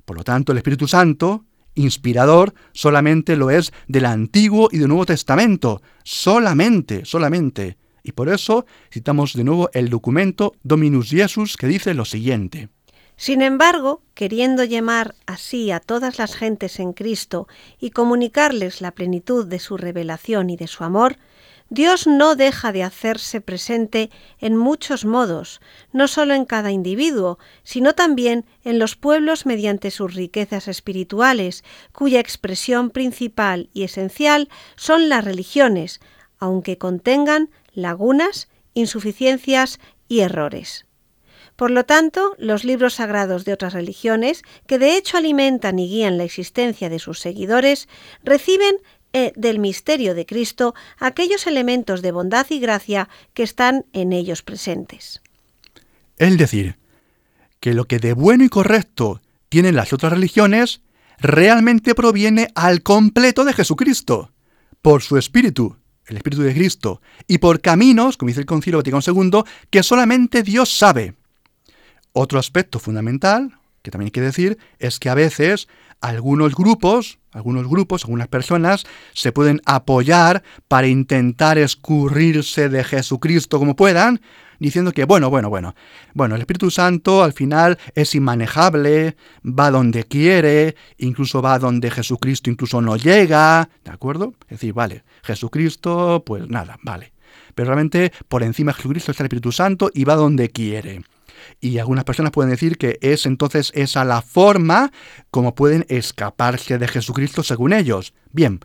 Por 0.05 0.16
lo 0.16 0.25
tanto, 0.25 0.53
el 0.53 0.59
Espíritu 0.59 0.88
Santo, 0.88 1.45
inspirador, 1.75 2.55
solamente 2.73 3.37
lo 3.37 3.51
es 3.51 3.73
del 3.88 4.07
Antiguo 4.07 4.68
y 4.71 4.79
del 4.79 4.88
Nuevo 4.88 5.07
Testamento, 5.07 5.83
solamente, 6.03 7.05
solamente. 7.05 7.77
Y 8.03 8.12
por 8.12 8.29
eso 8.29 8.66
citamos 8.90 9.35
de 9.35 9.45
nuevo 9.45 9.71
el 9.73 9.88
documento 9.88 10.55
Dominus 10.62 11.11
Jesus 11.11 11.57
que 11.57 11.68
dice 11.68 11.95
lo 11.95 12.05
siguiente. 12.05 12.68
Sin 13.16 13.42
embargo, 13.42 14.03
queriendo 14.14 14.64
llamar 14.64 15.14
así 15.27 15.71
a 15.71 15.79
todas 15.79 16.18
las 16.18 16.35
gentes 16.35 16.81
en 16.81 16.92
Cristo 16.92 17.47
y 17.79 17.90
comunicarles 17.90 18.81
la 18.81 18.90
plenitud 18.90 19.47
de 19.47 19.61
su 19.61 19.77
revelación 19.77 20.51
y 20.51 20.57
de 20.57 20.66
su 20.66 20.83
amor, 20.83 21.16
Dios 21.74 22.06
no 22.06 22.37
deja 22.37 22.70
de 22.70 22.82
hacerse 22.82 23.40
presente 23.40 24.11
en 24.38 24.58
muchos 24.58 25.06
modos, 25.06 25.62
no 25.90 26.06
solo 26.06 26.35
en 26.35 26.44
cada 26.44 26.70
individuo, 26.70 27.38
sino 27.62 27.94
también 27.94 28.44
en 28.62 28.78
los 28.78 28.94
pueblos 28.94 29.46
mediante 29.46 29.90
sus 29.90 30.12
riquezas 30.12 30.68
espirituales, 30.68 31.64
cuya 31.92 32.20
expresión 32.20 32.90
principal 32.90 33.70
y 33.72 33.85
esencial 33.85 34.50
son 34.76 35.08
las 35.08 35.24
religiones, 35.24 36.02
aunque 36.38 36.76
contengan 36.76 37.48
lagunas, 37.72 38.50
insuficiencias 38.74 39.80
y 40.08 40.20
errores. 40.20 40.85
Por 41.56 41.70
lo 41.70 41.85
tanto, 41.85 42.35
los 42.37 42.64
libros 42.64 42.94
sagrados 42.94 43.46
de 43.46 43.54
otras 43.54 43.72
religiones, 43.72 44.42
que 44.66 44.78
de 44.78 44.98
hecho 44.98 45.16
alimentan 45.16 45.78
y 45.78 45.88
guían 45.88 46.18
la 46.18 46.24
existencia 46.24 46.90
de 46.90 46.98
sus 46.98 47.18
seguidores, 47.18 47.88
reciben 48.22 48.76
eh, 49.12 49.33
del 49.37 49.59
misterio 49.59 50.14
de 50.14 50.27
Cristo 50.27 50.75
aquellos 50.98 51.46
elementos 51.46 52.03
de 52.03 52.12
bondad 52.12 52.46
y 52.51 52.61
gracia 52.61 53.09
que 53.35 53.42
están 53.42 53.85
en 53.92 54.12
ellos 54.12 54.42
presentes. 54.42 55.20
Es 56.18 56.38
decir, 56.38 56.77
que 57.61 57.75
lo 57.75 57.85
que 57.85 57.98
de 57.98 58.12
bueno 58.12 58.44
y 58.44 58.48
correcto 58.48 59.20
tienen 59.48 59.77
las 59.77 59.92
otras 59.92 60.12
religiones 60.12 60.81
realmente 61.18 61.94
proviene 61.94 62.48
al 62.55 62.83
completo 62.83 63.44
de 63.44 63.53
Jesucristo, 63.53 64.33
por 64.83 65.03
su 65.03 65.16
Espíritu, 65.16 65.77
el 66.07 66.16
Espíritu 66.16 66.42
de 66.42 66.55
Cristo, 66.55 67.01
y 67.29 67.38
por 67.38 67.61
caminos, 67.61 68.16
como 68.16 68.29
dice 68.29 68.40
el 68.40 68.46
Concilio 68.46 68.79
Vaticano 68.79 69.03
II, 69.07 69.42
que 69.70 69.83
solamente 69.83 70.42
Dios 70.42 70.77
sabe. 70.77 71.14
Otro 72.12 72.38
aspecto 72.38 72.79
fundamental, 72.79 73.59
que 73.83 73.90
también 73.90 74.07
hay 74.07 74.12
que 74.12 74.20
decir, 74.20 74.59
es 74.79 74.98
que 74.98 75.09
a 75.09 75.14
veces 75.14 75.68
algunos 76.03 76.55
grupos, 76.55 77.19
algunos 77.33 77.67
grupos, 77.69 78.05
algunas 78.05 78.29
personas 78.29 78.85
se 79.15 79.33
pueden 79.33 79.62
apoyar 79.65 80.43
para 80.69 80.88
intentar 80.88 81.57
escurrirse 81.57 82.69
de 82.69 82.85
Jesucristo 82.85 83.59
como 83.59 83.77
puedan, 83.77 84.21
diciendo 84.59 84.93
que, 84.93 85.05
bueno, 85.05 85.31
bueno, 85.31 85.49
bueno, 85.49 85.75
bueno, 86.12 86.35
el 86.35 86.41
Espíritu 86.41 86.71
Santo 86.71 87.23
al 87.23 87.33
final 87.33 87.79
es 87.95 88.15
inmanejable, 88.15 89.17
va 89.45 89.71
donde 89.71 90.05
quiere, 90.05 90.77
incluso 90.99 91.41
va 91.41 91.59
donde 91.59 91.91
Jesucristo 91.91 92.51
incluso 92.51 92.83
no 92.83 92.97
llega, 92.97 93.71
¿de 93.85 93.91
acuerdo? 93.91 94.35
Es 94.43 94.59
decir, 94.59 94.75
vale, 94.75 95.05
Jesucristo, 95.23 96.23
pues 96.27 96.49
nada, 96.49 96.79
vale. 96.83 97.12
Pero 97.55 97.67
realmente 97.67 98.12
por 98.29 98.43
encima 98.43 98.73
de 98.73 98.77
Jesucristo 98.77 99.12
está 99.12 99.23
el 99.23 99.27
Espíritu 99.27 99.53
Santo 99.53 99.91
y 99.95 100.05
va 100.05 100.17
donde 100.17 100.51
quiere. 100.51 101.03
Y 101.61 101.78
algunas 101.78 102.05
personas 102.05 102.33
pueden 102.33 102.50
decir 102.50 102.78
que 102.78 102.98
es 103.00 103.26
entonces 103.26 103.70
esa 103.74 104.05
la 104.05 104.22
forma 104.22 104.92
como 105.31 105.55
pueden 105.55 105.85
escaparse 105.88 106.78
de 106.78 106.88
Jesucristo 106.88 107.42
según 107.42 107.72
ellos. 107.72 108.14
Bien, 108.31 108.61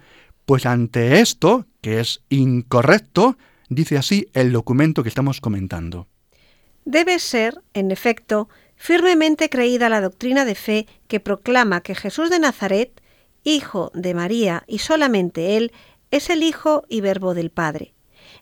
pues 0.45 0.65
ante 0.65 1.19
esto, 1.19 1.65
que 1.81 1.99
es 1.99 2.21
incorrecto, 2.29 3.37
dice 3.69 3.97
así 3.97 4.27
el 4.33 4.51
documento 4.51 5.03
que 5.03 5.09
estamos 5.09 5.41
comentando. 5.41 6.07
Debe 6.85 7.19
ser, 7.19 7.61
en 7.73 7.91
efecto, 7.91 8.47
firmemente 8.75 9.49
creída 9.49 9.89
la 9.89 10.01
doctrina 10.01 10.45
de 10.45 10.55
fe 10.55 10.87
que 11.07 11.19
proclama 11.19 11.81
que 11.81 11.95
Jesús 11.95 12.29
de 12.29 12.39
Nazaret, 12.39 13.01
hijo 13.43 13.91
de 13.93 14.13
María 14.13 14.63
y 14.67 14.79
solamente 14.79 15.57
Él, 15.57 15.73
es 16.11 16.29
el 16.29 16.43
Hijo 16.43 16.83
y 16.87 17.01
Verbo 17.01 17.33
del 17.33 17.49
Padre 17.49 17.96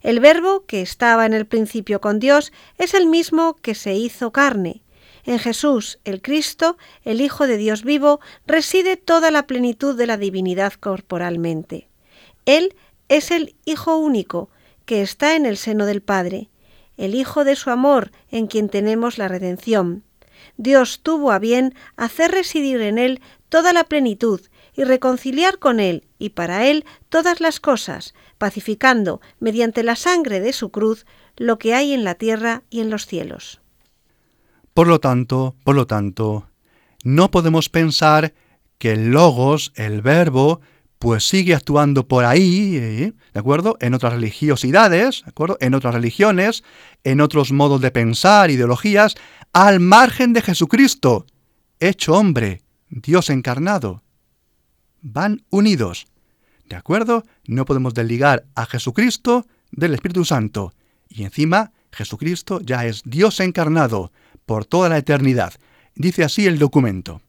el 0.05 0.19
Verbo 0.19 0.67
que 0.67 0.83
estaba 0.83 1.25
en 1.25 1.33
el 1.33 1.47
principio 1.47 1.99
con 1.99 2.19
Dios 2.19 2.53
es 2.77 2.93
el 2.93 3.07
mismo 3.07 3.55
que 3.55 3.73
se 3.73 3.95
hizo 3.95 4.31
carne. 4.31 4.83
En 5.25 5.39
Jesús, 5.39 5.97
el 6.05 6.21
Cristo, 6.21 6.77
el 7.03 7.21
Hijo 7.21 7.47
de 7.47 7.57
Dios 7.57 7.83
vivo, 7.83 8.19
reside 8.45 8.97
toda 8.97 9.31
la 9.31 9.47
plenitud 9.47 9.97
de 9.97 10.05
la 10.05 10.17
divinidad 10.17 10.73
corporalmente. 10.73 11.89
Él 12.45 12.75
es 13.09 13.31
el 13.31 13.55
Hijo 13.65 13.97
único, 13.97 14.51
que 14.85 15.01
está 15.01 15.35
en 15.35 15.47
el 15.47 15.57
seno 15.57 15.87
del 15.87 16.03
Padre, 16.03 16.49
el 16.97 17.15
Hijo 17.15 17.43
de 17.43 17.55
su 17.55 17.71
amor, 17.71 18.11
en 18.29 18.45
quien 18.45 18.69
tenemos 18.69 19.17
la 19.17 19.27
redención. 19.27 20.03
Dios 20.57 20.99
tuvo 21.01 21.31
a 21.31 21.39
bien 21.39 21.73
hacer 21.97 22.29
residir 22.29 22.79
en 22.81 22.99
Él 22.99 23.21
toda 23.49 23.73
la 23.73 23.85
plenitud 23.85 24.39
y 24.75 24.83
reconciliar 24.83 25.57
con 25.57 25.79
Él 25.79 26.05
y 26.19 26.29
para 26.29 26.67
Él 26.67 26.85
todas 27.09 27.41
las 27.41 27.59
cosas, 27.59 28.13
pacificando, 28.37 29.21
mediante 29.39 29.83
la 29.83 29.95
sangre 29.95 30.39
de 30.39 30.53
su 30.53 30.69
cruz, 30.69 31.05
lo 31.37 31.57
que 31.57 31.73
hay 31.73 31.93
en 31.93 32.03
la 32.03 32.15
tierra 32.15 32.63
y 32.69 32.81
en 32.81 32.89
los 32.89 33.05
cielos. 33.05 33.61
Por 34.73 34.87
lo 34.87 34.99
tanto, 34.99 35.55
por 35.63 35.75
lo 35.75 35.87
tanto, 35.87 36.49
no 37.03 37.31
podemos 37.31 37.69
pensar 37.69 38.33
que 38.77 38.91
el 38.91 39.11
logos, 39.11 39.71
el 39.75 40.01
verbo, 40.01 40.61
pues 40.99 41.27
sigue 41.27 41.53
actuando 41.53 42.07
por 42.07 42.25
ahí, 42.25 42.77
¿eh? 42.77 43.13
¿de 43.33 43.39
acuerdo? 43.39 43.77
En 43.79 43.93
otras 43.93 44.13
religiosidades, 44.13 45.23
¿de 45.23 45.29
acuerdo? 45.29 45.57
En 45.59 45.73
otras 45.73 45.93
religiones, 45.93 46.63
en 47.03 47.21
otros 47.21 47.51
modos 47.51 47.81
de 47.81 47.91
pensar, 47.91 48.49
ideologías, 48.49 49.15
al 49.53 49.79
margen 49.79 50.33
de 50.33 50.41
Jesucristo, 50.41 51.25
hecho 51.79 52.13
hombre, 52.13 52.61
Dios 52.89 53.29
encarnado. 53.29 54.03
Van 55.01 55.43
unidos, 55.49 56.07
¿de 56.67 56.75
acuerdo? 56.75 57.23
No 57.45 57.65
podemos 57.65 57.93
desligar 57.93 58.45
a 58.55 58.65
Jesucristo 58.65 59.45
del 59.71 59.93
Espíritu 59.93 60.25
Santo. 60.25 60.73
Y 61.07 61.23
encima, 61.23 61.71
Jesucristo 61.91 62.59
ya 62.61 62.85
es 62.85 63.01
Dios 63.05 63.39
encarnado 63.39 64.11
por 64.45 64.65
toda 64.65 64.89
la 64.89 64.97
eternidad. 64.97 65.53
Dice 65.95 66.23
así 66.23 66.45
el 66.45 66.59
documento. 66.59 67.21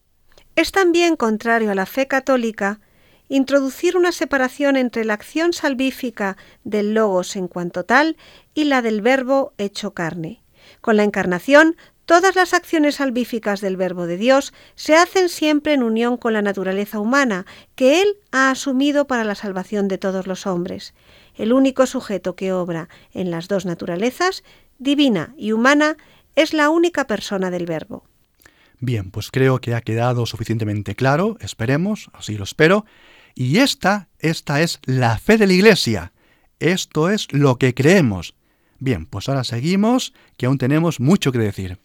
Es 0.56 0.72
también 0.72 1.16
contrario 1.16 1.70
a 1.70 1.74
la 1.74 1.86
fe 1.86 2.08
católica 2.08 2.80
introducir 3.28 3.96
una 3.96 4.12
separación 4.12 4.76
entre 4.76 5.04
la 5.04 5.14
acción 5.14 5.52
salvífica 5.52 6.36
del 6.64 6.94
logos 6.94 7.36
en 7.36 7.48
cuanto 7.48 7.84
tal 7.84 8.16
y 8.54 8.64
la 8.64 8.82
del 8.82 9.02
verbo 9.02 9.52
hecho 9.58 9.94
carne. 9.94 10.42
Con 10.80 10.96
la 10.96 11.04
encarnación, 11.04 11.76
todas 12.06 12.34
las 12.36 12.54
acciones 12.54 12.96
salvíficas 12.96 13.60
del 13.60 13.76
verbo 13.76 14.06
de 14.06 14.16
Dios 14.16 14.54
se 14.76 14.96
hacen 14.96 15.28
siempre 15.28 15.74
en 15.74 15.82
unión 15.82 16.16
con 16.16 16.32
la 16.32 16.40
naturaleza 16.40 16.98
humana 16.98 17.44
que 17.74 18.00
Él 18.00 18.16
ha 18.32 18.50
asumido 18.50 19.06
para 19.06 19.24
la 19.24 19.34
salvación 19.34 19.88
de 19.88 19.98
todos 19.98 20.26
los 20.26 20.46
hombres. 20.46 20.94
El 21.34 21.52
único 21.52 21.84
sujeto 21.86 22.34
que 22.34 22.52
obra 22.52 22.88
en 23.12 23.30
las 23.30 23.48
dos 23.48 23.66
naturalezas, 23.66 24.42
divina 24.78 25.34
y 25.36 25.52
humana, 25.52 25.96
es 26.34 26.54
la 26.54 26.70
única 26.70 27.06
persona 27.06 27.50
del 27.50 27.66
verbo. 27.66 28.04
Bien, 28.78 29.10
pues 29.10 29.30
creo 29.30 29.60
que 29.60 29.74
ha 29.74 29.80
quedado 29.80 30.26
suficientemente 30.26 30.94
claro, 30.94 31.36
esperemos, 31.40 32.10
así 32.12 32.36
lo 32.36 32.44
espero, 32.44 32.84
y 33.34 33.58
esta, 33.58 34.08
esta 34.18 34.62
es 34.62 34.80
la 34.84 35.18
fe 35.18 35.38
de 35.38 35.46
la 35.46 35.52
Iglesia. 35.54 36.12
Esto 36.60 37.10
es 37.10 37.30
lo 37.32 37.56
que 37.56 37.74
creemos. 37.74 38.34
Bien, 38.78 39.06
pues 39.06 39.28
ahora 39.28 39.44
seguimos, 39.44 40.14
que 40.36 40.46
aún 40.46 40.58
tenemos 40.58 41.00
mucho 41.00 41.32
que 41.32 41.38
decir. 41.38 41.78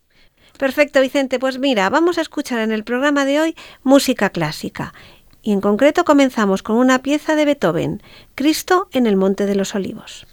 Perfecto, 0.61 1.01
Vicente. 1.01 1.39
Pues 1.39 1.57
mira, 1.57 1.89
vamos 1.89 2.19
a 2.19 2.21
escuchar 2.21 2.59
en 2.59 2.71
el 2.71 2.83
programa 2.83 3.25
de 3.25 3.39
hoy 3.39 3.55
música 3.81 4.29
clásica. 4.29 4.93
Y 5.41 5.53
en 5.53 5.59
concreto 5.59 6.05
comenzamos 6.05 6.61
con 6.61 6.75
una 6.75 7.01
pieza 7.01 7.35
de 7.35 7.45
Beethoven, 7.45 8.03
Cristo 8.35 8.87
en 8.91 9.07
el 9.07 9.17
Monte 9.17 9.47
de 9.47 9.55
los 9.55 9.73
Olivos. 9.73 10.27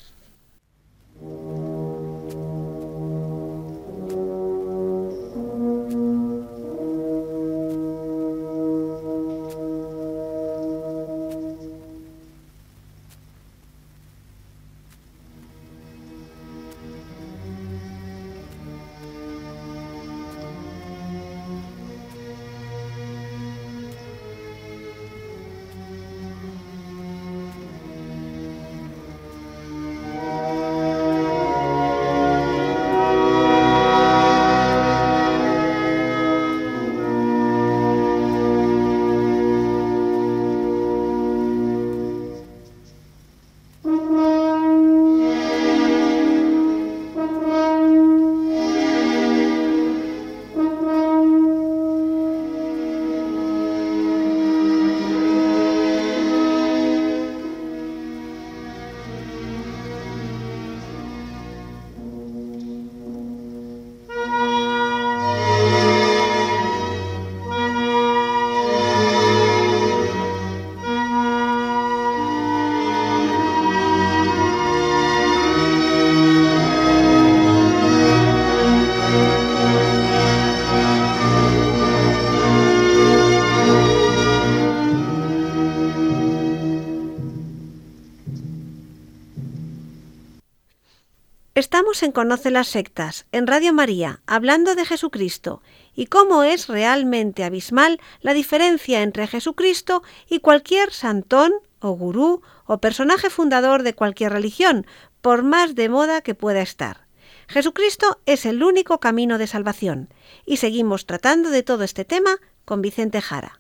Estamos 91.99 92.11
en 92.11 92.13
Conoce 92.13 92.51
las 92.53 92.69
Sectas, 92.69 93.27
en 93.33 93.49
Radio 93.49 93.73
María, 93.73 94.21
hablando 94.25 94.77
de 94.77 94.85
Jesucristo 94.85 95.63
y 95.97 96.07
cómo 96.07 96.45
es 96.45 96.69
realmente 96.69 97.43
abismal 97.43 98.01
la 98.21 98.35
diferencia 98.35 99.03
entre 99.03 99.27
Jesucristo 99.27 100.05
y 100.31 100.39
cualquier 100.39 100.93
santón 100.93 101.55
o 101.81 101.91
gurú 101.91 102.41
o 102.67 102.79
personaje 102.79 103.31
fundador 103.31 103.83
de 103.83 103.95
cualquier 103.95 104.31
religión, 104.31 104.87
por 105.23 105.43
más 105.43 105.75
de 105.75 105.89
moda 105.89 106.21
que 106.21 106.37
pueda 106.37 106.63
estar. 106.63 107.09
Jesucristo 107.49 108.21
es 108.27 108.47
el 108.47 108.63
único 108.63 109.01
camino 109.01 109.37
de 109.37 109.49
salvación 109.49 110.15
y 110.47 110.59
seguimos 110.59 111.05
tratando 111.05 111.51
de 111.51 111.65
todo 111.65 111.83
este 111.83 112.05
tema 112.05 112.37
con 112.65 112.81
Vicente 112.81 113.21
Jara. 113.21 113.59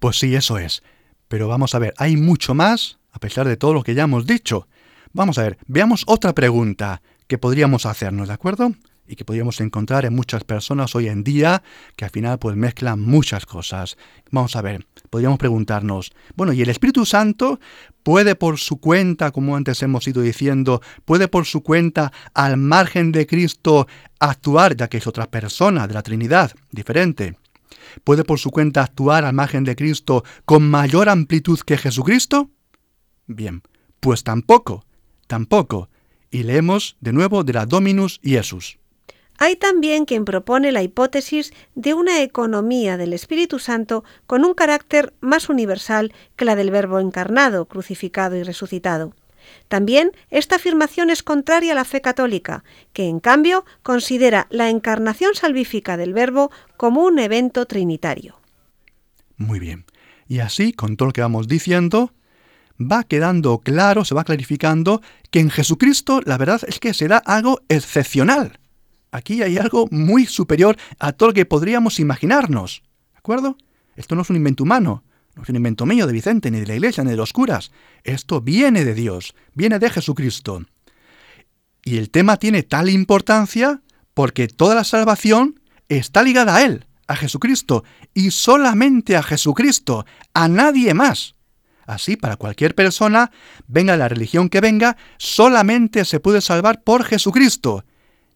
Pues 0.00 0.18
sí, 0.18 0.34
eso 0.34 0.58
es. 0.58 0.82
Pero 1.28 1.48
vamos 1.48 1.74
a 1.74 1.78
ver, 1.78 1.94
hay 1.96 2.18
mucho 2.18 2.52
más, 2.54 2.98
a 3.10 3.20
pesar 3.20 3.48
de 3.48 3.56
todo 3.56 3.72
lo 3.72 3.84
que 3.84 3.94
ya 3.94 4.02
hemos 4.02 4.26
dicho. 4.26 4.68
Vamos 5.16 5.38
a 5.38 5.44
ver, 5.44 5.56
veamos 5.66 6.04
otra 6.06 6.34
pregunta 6.34 7.00
que 7.26 7.38
podríamos 7.38 7.86
hacernos, 7.86 8.28
¿de 8.28 8.34
acuerdo? 8.34 8.74
Y 9.08 9.16
que 9.16 9.24
podríamos 9.24 9.62
encontrar 9.62 10.04
en 10.04 10.14
muchas 10.14 10.44
personas 10.44 10.94
hoy 10.94 11.08
en 11.08 11.24
día 11.24 11.62
que 11.96 12.04
al 12.04 12.10
final 12.10 12.38
pues 12.38 12.54
mezclan 12.54 13.00
muchas 13.00 13.46
cosas. 13.46 13.96
Vamos 14.30 14.56
a 14.56 14.60
ver, 14.60 14.86
podríamos 15.08 15.38
preguntarnos, 15.38 16.12
bueno, 16.34 16.52
¿y 16.52 16.60
el 16.60 16.68
Espíritu 16.68 17.06
Santo 17.06 17.58
puede 18.02 18.34
por 18.34 18.58
su 18.58 18.76
cuenta, 18.76 19.30
como 19.30 19.56
antes 19.56 19.82
hemos 19.82 20.06
ido 20.06 20.20
diciendo, 20.20 20.82
puede 21.06 21.28
por 21.28 21.46
su 21.46 21.62
cuenta 21.62 22.12
al 22.34 22.58
margen 22.58 23.10
de 23.10 23.26
Cristo 23.26 23.88
actuar, 24.20 24.76
ya 24.76 24.88
que 24.88 24.98
es 24.98 25.06
otra 25.06 25.30
persona 25.30 25.88
de 25.88 25.94
la 25.94 26.02
Trinidad, 26.02 26.52
diferente? 26.72 27.38
¿Puede 28.04 28.22
por 28.22 28.38
su 28.38 28.50
cuenta 28.50 28.82
actuar 28.82 29.24
al 29.24 29.32
margen 29.32 29.64
de 29.64 29.76
Cristo 29.76 30.24
con 30.44 30.68
mayor 30.68 31.08
amplitud 31.08 31.58
que 31.60 31.78
Jesucristo? 31.78 32.50
Bien, 33.26 33.62
pues 34.00 34.22
tampoco 34.22 34.85
tampoco. 35.26 35.88
Y 36.30 36.42
leemos 36.42 36.96
de 37.00 37.12
nuevo 37.12 37.44
de 37.44 37.52
la 37.52 37.66
Dominus 37.66 38.20
Iesus. 38.22 38.78
Hay 39.38 39.56
también 39.56 40.06
quien 40.06 40.24
propone 40.24 40.72
la 40.72 40.82
hipótesis 40.82 41.52
de 41.74 41.94
una 41.94 42.22
economía 42.22 42.96
del 42.96 43.12
Espíritu 43.12 43.58
Santo 43.58 44.02
con 44.26 44.44
un 44.44 44.54
carácter 44.54 45.12
más 45.20 45.48
universal 45.48 46.12
que 46.36 46.46
la 46.46 46.56
del 46.56 46.70
Verbo 46.70 47.00
encarnado, 47.00 47.66
crucificado 47.66 48.36
y 48.36 48.42
resucitado. 48.42 49.14
También 49.68 50.12
esta 50.30 50.56
afirmación 50.56 51.10
es 51.10 51.22
contraria 51.22 51.72
a 51.72 51.74
la 51.76 51.84
fe 51.84 52.00
católica, 52.00 52.64
que 52.92 53.08
en 53.08 53.20
cambio 53.20 53.64
considera 53.82 54.46
la 54.50 54.70
encarnación 54.70 55.34
salvífica 55.34 55.96
del 55.96 56.14
Verbo 56.14 56.50
como 56.76 57.04
un 57.04 57.18
evento 57.18 57.66
trinitario. 57.66 58.40
Muy 59.36 59.60
bien. 59.60 59.84
Y 60.28 60.40
así, 60.40 60.72
con 60.72 60.96
todo 60.96 61.08
lo 61.08 61.12
que 61.12 61.20
vamos 61.20 61.46
diciendo, 61.46 62.12
va 62.80 63.04
quedando 63.04 63.58
claro, 63.58 64.04
se 64.04 64.14
va 64.14 64.24
clarificando 64.24 65.02
que 65.30 65.40
en 65.40 65.50
Jesucristo 65.50 66.20
la 66.24 66.38
verdad 66.38 66.60
es 66.66 66.78
que 66.78 66.94
se 66.94 67.08
da 67.08 67.18
algo 67.18 67.60
excepcional. 67.68 68.58
Aquí 69.10 69.42
hay 69.42 69.58
algo 69.58 69.88
muy 69.90 70.26
superior 70.26 70.76
a 70.98 71.12
todo 71.12 71.30
lo 71.30 71.34
que 71.34 71.46
podríamos 71.46 72.00
imaginarnos. 72.00 72.82
¿De 73.12 73.18
acuerdo? 73.18 73.56
Esto 73.96 74.14
no 74.14 74.22
es 74.22 74.30
un 74.30 74.36
invento 74.36 74.64
humano, 74.64 75.04
no 75.34 75.42
es 75.42 75.48
un 75.48 75.56
invento 75.56 75.86
mío 75.86 76.06
de 76.06 76.12
Vicente, 76.12 76.50
ni 76.50 76.60
de 76.60 76.66
la 76.66 76.74
iglesia, 76.74 77.04
ni 77.04 77.10
de 77.10 77.16
los 77.16 77.32
curas. 77.32 77.72
Esto 78.04 78.40
viene 78.40 78.84
de 78.84 78.94
Dios, 78.94 79.34
viene 79.54 79.78
de 79.78 79.90
Jesucristo. 79.90 80.64
Y 81.84 81.98
el 81.98 82.10
tema 82.10 82.36
tiene 82.36 82.62
tal 82.62 82.90
importancia 82.90 83.80
porque 84.12 84.48
toda 84.48 84.74
la 84.74 84.84
salvación 84.84 85.60
está 85.88 86.22
ligada 86.22 86.56
a 86.56 86.64
Él, 86.64 86.84
a 87.06 87.16
Jesucristo, 87.16 87.84
y 88.12 88.32
solamente 88.32 89.16
a 89.16 89.22
Jesucristo, 89.22 90.04
a 90.34 90.48
nadie 90.48 90.94
más. 90.94 91.35
Así, 91.86 92.16
para 92.16 92.36
cualquier 92.36 92.74
persona, 92.74 93.30
venga 93.68 93.96
la 93.96 94.08
religión 94.08 94.48
que 94.48 94.60
venga, 94.60 94.96
solamente 95.18 96.04
se 96.04 96.18
puede 96.20 96.40
salvar 96.40 96.82
por 96.82 97.04
Jesucristo. 97.04 97.84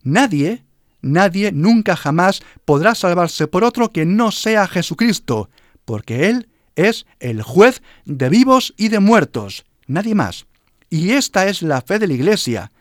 Nadie, 0.03 0.65
nadie 1.03 1.51
nunca 1.53 1.97
jamás 1.97 2.43
podrá 2.65 2.95
salvarse 2.95 3.49
por 3.49 3.65
otro 3.65 3.91
que 3.91 4.07
no 4.07 4.31
sea 4.31 4.69
Jesucristo, 4.69 5.51
porque 5.85 6.29
Él 6.29 6.49
es 6.77 7.07
el 7.19 7.43
juez 7.43 7.83
de 8.05 8.29
vivos 8.29 8.73
y 8.77 8.89
de 8.89 9.01
muertos, 9.01 9.65
nadie 9.87 10.15
más. 10.15 10.47
Y 10.89 11.11
esta 11.11 11.47
es 11.47 11.63
la 11.63 11.81
fe 11.83 11.99
de 11.99 12.07
la 12.07 12.15
Iglesia. 12.15 12.73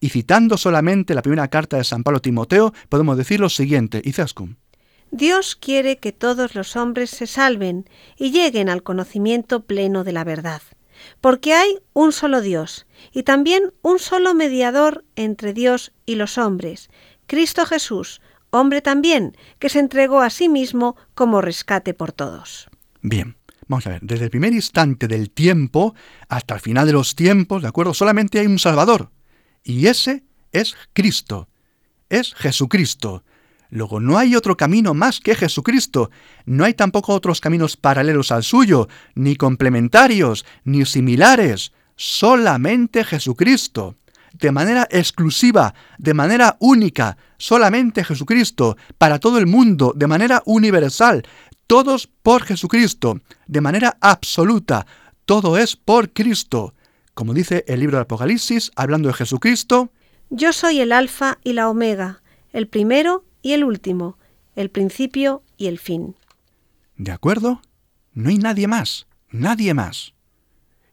Y 0.00 0.10
citando 0.10 0.56
solamente 0.56 1.14
la 1.14 1.22
primera 1.22 1.48
carta 1.48 1.76
de 1.76 1.84
San 1.84 2.02
Pablo 2.02 2.20
Timoteo, 2.20 2.72
podemos 2.88 3.16
decir 3.16 3.40
lo 3.40 3.48
siguiente, 3.48 4.00
Izaskun. 4.04 4.56
Dios 5.10 5.56
quiere 5.56 5.98
que 5.98 6.12
todos 6.12 6.54
los 6.54 6.76
hombres 6.76 7.10
se 7.10 7.26
salven 7.26 7.88
y 8.16 8.30
lleguen 8.30 8.68
al 8.68 8.82
conocimiento 8.82 9.64
pleno 9.64 10.04
de 10.04 10.12
la 10.12 10.24
verdad, 10.24 10.62
porque 11.20 11.54
hay 11.54 11.78
un 11.92 12.12
solo 12.12 12.40
Dios 12.40 12.86
y 13.12 13.22
también 13.22 13.72
un 13.82 13.98
solo 13.98 14.34
mediador 14.34 15.04
entre 15.16 15.52
Dios 15.52 15.92
y 16.04 16.16
los 16.16 16.38
hombres, 16.38 16.90
Cristo 17.26 17.64
Jesús, 17.66 18.20
hombre 18.50 18.82
también, 18.82 19.36
que 19.58 19.68
se 19.68 19.78
entregó 19.78 20.20
a 20.20 20.30
sí 20.30 20.48
mismo 20.48 20.96
como 21.14 21.40
rescate 21.40 21.94
por 21.94 22.12
todos. 22.12 22.68
Bien, 23.00 23.36
vamos 23.66 23.86
a 23.86 23.90
ver, 23.90 24.00
desde 24.02 24.24
el 24.24 24.30
primer 24.30 24.52
instante 24.52 25.08
del 25.08 25.30
tiempo 25.30 25.94
hasta 26.28 26.54
el 26.54 26.60
final 26.60 26.86
de 26.86 26.92
los 26.92 27.14
tiempos, 27.14 27.62
¿de 27.62 27.68
acuerdo? 27.68 27.94
Solamente 27.94 28.40
hay 28.40 28.46
un 28.46 28.58
Salvador, 28.58 29.10
y 29.62 29.86
ese 29.86 30.24
es 30.52 30.76
Cristo, 30.92 31.48
es 32.08 32.34
Jesucristo. 32.34 33.24
Luego, 33.70 34.00
no 34.00 34.18
hay 34.18 34.34
otro 34.34 34.56
camino 34.56 34.94
más 34.94 35.20
que 35.20 35.34
Jesucristo. 35.34 36.10
No 36.46 36.64
hay 36.64 36.74
tampoco 36.74 37.12
otros 37.12 37.40
caminos 37.40 37.76
paralelos 37.76 38.32
al 38.32 38.42
suyo, 38.42 38.88
ni 39.14 39.36
complementarios, 39.36 40.46
ni 40.64 40.84
similares. 40.86 41.72
Solamente 41.96 43.04
Jesucristo. 43.04 43.96
De 44.32 44.52
manera 44.52 44.86
exclusiva, 44.90 45.74
de 45.98 46.14
manera 46.14 46.56
única, 46.60 47.16
solamente 47.38 48.04
Jesucristo, 48.04 48.76
para 48.96 49.18
todo 49.18 49.38
el 49.38 49.46
mundo, 49.46 49.92
de 49.96 50.06
manera 50.06 50.42
universal, 50.46 51.24
todos 51.66 52.08
por 52.22 52.44
Jesucristo, 52.44 53.20
de 53.46 53.60
manera 53.60 53.96
absoluta, 54.00 54.86
todo 55.24 55.58
es 55.58 55.76
por 55.76 56.12
Cristo. 56.12 56.74
Como 57.14 57.34
dice 57.34 57.64
el 57.66 57.80
libro 57.80 57.96
de 57.96 58.02
Apocalipsis, 58.02 58.70
hablando 58.76 59.08
de 59.08 59.14
Jesucristo, 59.14 59.90
Yo 60.30 60.52
soy 60.52 60.80
el 60.80 60.92
Alfa 60.92 61.38
y 61.42 61.54
la 61.54 61.68
Omega, 61.68 62.22
el 62.52 62.68
primero 62.68 63.24
y 63.42 63.52
el 63.52 63.64
último, 63.64 64.18
el 64.56 64.70
principio 64.70 65.42
y 65.56 65.66
el 65.66 65.78
fin. 65.78 66.16
¿De 66.96 67.12
acuerdo? 67.12 67.60
No 68.12 68.30
hay 68.30 68.38
nadie 68.38 68.66
más, 68.66 69.06
nadie 69.30 69.74
más. 69.74 70.14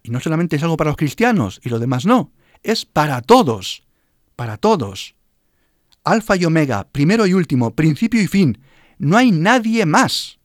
Y 0.03 0.11
no 0.11 0.19
solamente 0.19 0.55
es 0.55 0.63
algo 0.63 0.77
para 0.77 0.91
los 0.91 0.97
cristianos 0.97 1.59
y 1.63 1.69
los 1.69 1.79
demás 1.79 2.05
no, 2.05 2.31
es 2.61 2.85
para 2.85 3.21
todos, 3.21 3.83
para 4.35 4.57
todos. 4.57 5.15
Alfa 6.03 6.35
y 6.35 6.45
Omega, 6.45 6.87
primero 6.91 7.25
y 7.25 7.33
último, 7.33 7.73
principio 7.73 8.21
y 8.21 8.27
fin, 8.27 8.59
no 8.99 9.17
hay 9.17 9.31
nadie 9.31 9.85
más, 9.85 10.39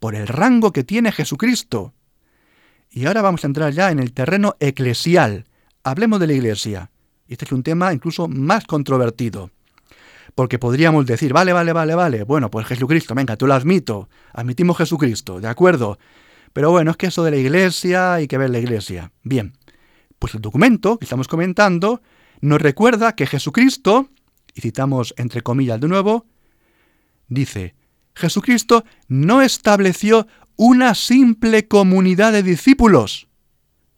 por 0.00 0.16
el 0.16 0.26
rango 0.26 0.72
que 0.72 0.82
tiene 0.82 1.12
Jesucristo. 1.12 1.94
Y 2.90 3.06
ahora 3.06 3.22
vamos 3.22 3.44
a 3.44 3.46
entrar 3.46 3.72
ya 3.72 3.90
en 3.90 4.00
el 4.00 4.12
terreno 4.12 4.56
eclesial. 4.58 5.46
Hablemos 5.84 6.20
de 6.20 6.26
la 6.26 6.32
iglesia. 6.34 6.90
Este 7.28 7.44
es 7.44 7.52
un 7.52 7.62
tema 7.62 7.92
incluso 7.92 8.28
más 8.28 8.66
controvertido. 8.66 9.50
Porque 10.34 10.58
podríamos 10.58 11.06
decir, 11.06 11.32
vale, 11.32 11.52
vale, 11.52 11.72
vale, 11.72 11.94
vale, 11.94 12.24
bueno, 12.24 12.50
pues 12.50 12.66
Jesucristo, 12.66 13.14
venga, 13.14 13.36
tú 13.36 13.46
lo 13.46 13.54
admito, 13.54 14.08
admitimos 14.32 14.78
Jesucristo, 14.78 15.40
de 15.40 15.48
acuerdo. 15.48 15.98
Pero 16.52 16.70
bueno, 16.70 16.90
es 16.90 16.96
que 16.96 17.06
eso 17.06 17.22
de 17.24 17.30
la 17.30 17.36
iglesia, 17.36 18.14
hay 18.14 18.26
que 18.26 18.38
ver 18.38 18.50
la 18.50 18.58
iglesia. 18.58 19.12
Bien, 19.22 19.52
pues 20.18 20.34
el 20.34 20.40
documento 20.40 20.98
que 20.98 21.04
estamos 21.04 21.28
comentando 21.28 22.02
nos 22.40 22.60
recuerda 22.60 23.14
que 23.14 23.26
Jesucristo, 23.26 24.08
y 24.54 24.60
citamos 24.60 25.14
entre 25.16 25.42
comillas 25.42 25.80
de 25.80 25.88
nuevo, 25.88 26.26
dice, 27.28 27.74
Jesucristo 28.14 28.84
no 29.08 29.42
estableció 29.42 30.26
una 30.56 30.94
simple 30.94 31.66
comunidad 31.66 32.32
de 32.32 32.42
discípulos, 32.42 33.28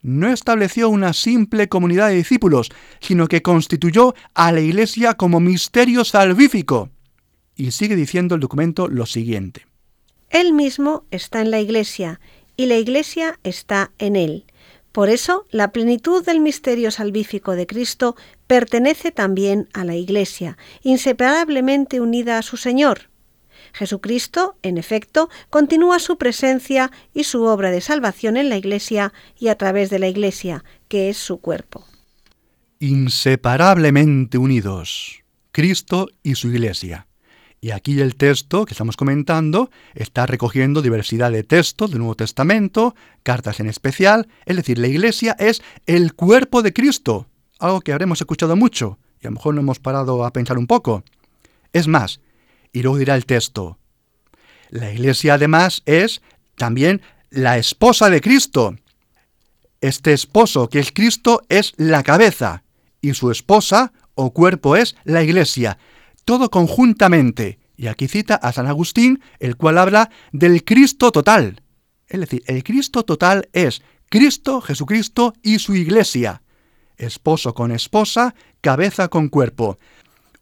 no 0.04 0.30
estableció 0.30 0.90
una 0.90 1.14
simple 1.14 1.68
comunidad 1.68 2.10
de 2.10 2.16
discípulos, 2.16 2.70
sino 3.00 3.26
que 3.26 3.42
constituyó 3.42 4.14
a 4.34 4.52
la 4.52 4.60
Iglesia 4.60 5.14
como 5.14 5.40
misterio 5.40 6.04
salvífico. 6.04 6.90
Y 7.56 7.70
sigue 7.70 7.96
diciendo 7.96 8.34
el 8.34 8.42
documento 8.42 8.86
lo 8.86 9.06
siguiente. 9.06 9.66
Él 10.28 10.52
mismo 10.52 11.04
está 11.10 11.40
en 11.40 11.50
la 11.50 11.58
Iglesia 11.58 12.20
y 12.56 12.66
la 12.66 12.76
Iglesia 12.76 13.38
está 13.44 13.92
en 13.98 14.16
él. 14.16 14.44
Por 14.92 15.08
eso, 15.08 15.46
la 15.50 15.72
plenitud 15.72 16.22
del 16.22 16.40
misterio 16.40 16.90
salvífico 16.90 17.52
de 17.56 17.66
Cristo 17.66 18.14
pertenece 18.46 19.10
también 19.10 19.68
a 19.72 19.84
la 19.84 19.96
Iglesia, 19.96 20.58
inseparablemente 20.82 22.00
unida 22.00 22.36
a 22.36 22.42
su 22.42 22.58
Señor. 22.58 23.08
Jesucristo, 23.74 24.56
en 24.62 24.78
efecto, 24.78 25.28
continúa 25.50 25.98
su 25.98 26.16
presencia 26.16 26.92
y 27.12 27.24
su 27.24 27.42
obra 27.42 27.72
de 27.72 27.80
salvación 27.80 28.36
en 28.36 28.48
la 28.48 28.56
Iglesia 28.56 29.12
y 29.38 29.48
a 29.48 29.56
través 29.56 29.90
de 29.90 29.98
la 29.98 30.06
Iglesia, 30.06 30.64
que 30.88 31.10
es 31.10 31.18
su 31.18 31.38
cuerpo. 31.40 31.84
Inseparablemente 32.78 34.38
unidos, 34.38 35.24
Cristo 35.50 36.08
y 36.22 36.36
su 36.36 36.48
Iglesia. 36.48 37.08
Y 37.60 37.72
aquí 37.72 38.00
el 38.00 38.14
texto 38.14 38.64
que 38.64 38.74
estamos 38.74 38.96
comentando 38.96 39.70
está 39.94 40.26
recogiendo 40.26 40.80
diversidad 40.80 41.32
de 41.32 41.42
textos 41.42 41.90
del 41.90 41.98
Nuevo 41.98 42.14
Testamento, 42.14 42.94
cartas 43.22 43.58
en 43.58 43.68
especial, 43.68 44.28
es 44.46 44.56
decir, 44.56 44.78
la 44.78 44.86
Iglesia 44.86 45.34
es 45.38 45.62
el 45.86 46.14
cuerpo 46.14 46.62
de 46.62 46.72
Cristo, 46.72 47.26
algo 47.58 47.80
que 47.80 47.92
habremos 47.92 48.20
escuchado 48.20 48.54
mucho 48.54 48.98
y 49.20 49.26
a 49.26 49.30
lo 49.30 49.36
mejor 49.36 49.54
no 49.54 49.62
hemos 49.62 49.80
parado 49.80 50.24
a 50.24 50.32
pensar 50.32 50.58
un 50.58 50.66
poco. 50.66 51.02
Es 51.72 51.88
más, 51.88 52.20
y 52.74 52.82
luego 52.82 52.98
dirá 52.98 53.14
el 53.14 53.24
texto. 53.24 53.78
La 54.68 54.92
iglesia 54.92 55.34
además 55.34 55.82
es 55.86 56.20
también 56.56 57.00
la 57.30 57.56
esposa 57.56 58.10
de 58.10 58.20
Cristo. 58.20 58.76
Este 59.80 60.12
esposo 60.12 60.68
que 60.68 60.80
es 60.80 60.90
Cristo 60.92 61.42
es 61.48 61.72
la 61.76 62.02
cabeza 62.02 62.64
y 63.00 63.14
su 63.14 63.30
esposa 63.30 63.92
o 64.14 64.32
cuerpo 64.32 64.76
es 64.76 64.96
la 65.04 65.22
iglesia. 65.22 65.78
Todo 66.24 66.50
conjuntamente. 66.50 67.60
Y 67.76 67.86
aquí 67.86 68.08
cita 68.08 68.34
a 68.34 68.52
San 68.52 68.66
Agustín, 68.66 69.20
el 69.38 69.56
cual 69.56 69.78
habla 69.78 70.10
del 70.32 70.64
Cristo 70.64 71.12
total. 71.12 71.62
Es 72.08 72.20
decir, 72.20 72.42
el 72.46 72.64
Cristo 72.64 73.04
total 73.04 73.48
es 73.52 73.82
Cristo, 74.08 74.60
Jesucristo 74.60 75.32
y 75.42 75.60
su 75.60 75.76
iglesia. 75.76 76.42
Esposo 76.96 77.54
con 77.54 77.70
esposa, 77.70 78.34
cabeza 78.60 79.08
con 79.08 79.28
cuerpo 79.28 79.78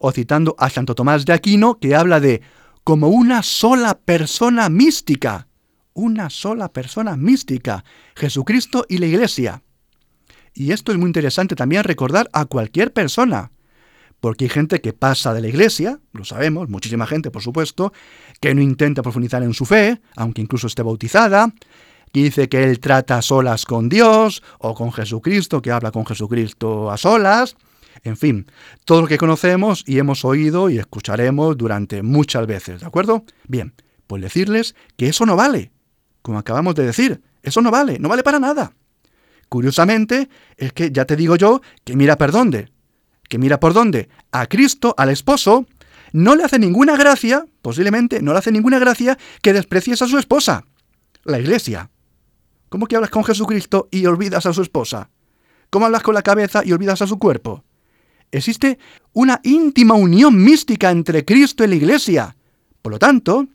o 0.05 0.11
citando 0.11 0.53
a 0.59 0.69
Santo 0.69 0.95
Tomás 0.95 1.23
de 1.23 1.31
Aquino, 1.31 1.79
que 1.79 1.95
habla 1.95 2.19
de 2.19 2.41
como 2.83 3.07
una 3.07 3.41
sola 3.41 3.97
persona 3.97 4.67
mística, 4.67 5.47
una 5.93 6.29
sola 6.29 6.73
persona 6.73 7.15
mística, 7.15 7.85
Jesucristo 8.13 8.85
y 8.89 8.97
la 8.97 9.05
Iglesia. 9.05 9.63
Y 10.53 10.73
esto 10.73 10.91
es 10.91 10.97
muy 10.97 11.07
interesante 11.07 11.55
también 11.55 11.85
recordar 11.85 12.29
a 12.33 12.43
cualquier 12.43 12.91
persona, 12.91 13.53
porque 14.19 14.43
hay 14.43 14.49
gente 14.49 14.81
que 14.81 14.91
pasa 14.91 15.33
de 15.33 15.39
la 15.39 15.47
Iglesia, 15.47 16.01
lo 16.11 16.25
sabemos, 16.25 16.67
muchísima 16.67 17.07
gente 17.07 17.31
por 17.31 17.41
supuesto, 17.41 17.93
que 18.41 18.53
no 18.53 18.61
intenta 18.61 19.03
profundizar 19.03 19.41
en 19.41 19.53
su 19.53 19.63
fe, 19.63 20.01
aunque 20.17 20.41
incluso 20.41 20.67
esté 20.67 20.83
bautizada, 20.83 21.53
que 22.11 22.23
dice 22.23 22.49
que 22.49 22.65
él 22.65 22.81
trata 22.81 23.19
a 23.19 23.21
solas 23.21 23.63
con 23.63 23.87
Dios 23.87 24.43
o 24.59 24.73
con 24.75 24.91
Jesucristo, 24.91 25.61
que 25.61 25.71
habla 25.71 25.91
con 25.91 26.05
Jesucristo 26.05 26.91
a 26.91 26.97
solas, 26.97 27.55
en 28.03 28.17
fin, 28.17 28.47
todo 28.85 29.01
lo 29.01 29.07
que 29.07 29.17
conocemos 29.17 29.83
y 29.87 29.97
hemos 29.97 30.25
oído 30.25 30.69
y 30.69 30.77
escucharemos 30.77 31.57
durante 31.57 32.03
muchas 32.03 32.45
veces, 32.45 32.81
¿de 32.81 32.87
acuerdo? 32.87 33.23
Bien, 33.47 33.73
pues 34.07 34.21
decirles 34.21 34.75
que 34.97 35.07
eso 35.07 35.25
no 35.25 35.35
vale. 35.35 35.71
Como 36.21 36.37
acabamos 36.37 36.75
de 36.75 36.85
decir, 36.85 37.21
eso 37.41 37.61
no 37.61 37.71
vale, 37.71 37.99
no 37.99 38.09
vale 38.09 38.23
para 38.23 38.39
nada. 38.39 38.73
Curiosamente, 39.47 40.29
es 40.57 40.73
que 40.73 40.91
ya 40.91 41.05
te 41.05 41.15
digo 41.15 41.35
yo 41.35 41.61
que 41.83 41.95
mira 41.95 42.17
por 42.17 42.31
dónde. 42.31 42.69
Que 43.29 43.37
mira 43.37 43.59
por 43.59 43.73
dónde. 43.73 44.09
A 44.31 44.47
Cristo, 44.47 44.93
al 44.97 45.09
esposo, 45.09 45.65
no 46.11 46.35
le 46.35 46.43
hace 46.43 46.59
ninguna 46.59 46.97
gracia, 46.97 47.45
posiblemente 47.61 48.21
no 48.21 48.33
le 48.33 48.39
hace 48.39 48.51
ninguna 48.51 48.79
gracia 48.79 49.17
que 49.41 49.53
desprecies 49.53 50.01
a 50.01 50.07
su 50.07 50.17
esposa, 50.17 50.65
la 51.23 51.39
iglesia. 51.39 51.89
¿Cómo 52.69 52.87
que 52.87 52.95
hablas 52.95 53.11
con 53.11 53.23
Jesucristo 53.23 53.87
y 53.91 54.05
olvidas 54.05 54.45
a 54.45 54.53
su 54.53 54.61
esposa? 54.61 55.09
¿Cómo 55.69 55.85
hablas 55.85 56.03
con 56.03 56.15
la 56.15 56.21
cabeza 56.21 56.63
y 56.65 56.71
olvidas 56.71 57.01
a 57.01 57.07
su 57.07 57.17
cuerpo? 57.17 57.63
Existe 58.33 58.79
una 59.13 59.39
íntima 59.43 59.93
unión 59.93 60.43
mística 60.43 60.89
entre 60.89 61.23
Cristo 61.23 61.63
y 61.63 61.67
la 61.67 61.75
Iglesia. 61.75 62.35
Por 62.81 62.91
lo 62.91 62.97
tanto, 62.97 63.47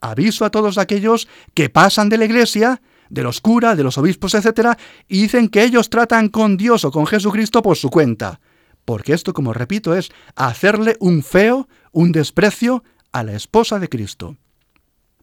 aviso 0.00 0.46
a 0.46 0.50
todos 0.50 0.78
aquellos 0.78 1.28
que 1.52 1.68
pasan 1.68 2.08
de 2.08 2.16
la 2.16 2.24
Iglesia, 2.24 2.80
de 3.10 3.22
los 3.22 3.42
curas, 3.42 3.76
de 3.76 3.82
los 3.82 3.98
obispos, 3.98 4.34
etc., 4.34 4.78
y 5.06 5.20
dicen 5.20 5.48
que 5.48 5.62
ellos 5.62 5.90
tratan 5.90 6.30
con 6.30 6.56
Dios 6.56 6.86
o 6.86 6.90
con 6.90 7.06
Jesucristo 7.06 7.60
por 7.60 7.76
su 7.76 7.90
cuenta. 7.90 8.40
Porque 8.86 9.12
esto, 9.12 9.34
como 9.34 9.52
repito, 9.52 9.94
es 9.94 10.10
hacerle 10.34 10.96
un 10.98 11.22
feo, 11.22 11.68
un 11.92 12.10
desprecio 12.10 12.84
a 13.12 13.24
la 13.24 13.34
esposa 13.34 13.78
de 13.78 13.90
Cristo. 13.90 14.38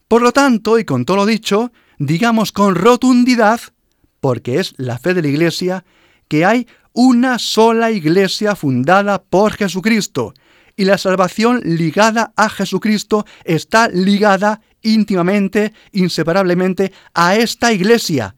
Por 0.07 0.21
lo 0.21 0.31
tanto, 0.31 0.77
y 0.77 0.85
con 0.85 1.03
todo 1.03 1.17
lo 1.17 1.25
dicho, 1.25 1.71
digamos 1.97 2.51
con 2.51 2.75
rotundidad, 2.75 3.59
porque 4.19 4.59
es 4.59 4.75
la 4.77 4.99
fe 4.99 5.15
de 5.15 5.23
la 5.23 5.29
Iglesia, 5.29 5.83
que 6.27 6.45
hay 6.45 6.67
una 7.01 7.39
sola 7.39 7.91
iglesia 7.91 8.57
fundada 8.57 9.23
por 9.23 9.53
Jesucristo 9.53 10.33
y 10.75 10.83
la 10.83 10.97
salvación 10.97 11.61
ligada 11.63 12.33
a 12.35 12.49
Jesucristo 12.49 13.25
está 13.45 13.87
ligada 13.87 14.59
íntimamente, 14.81 15.71
inseparablemente 15.93 16.91
a 17.13 17.37
esta 17.37 17.71
iglesia, 17.71 18.35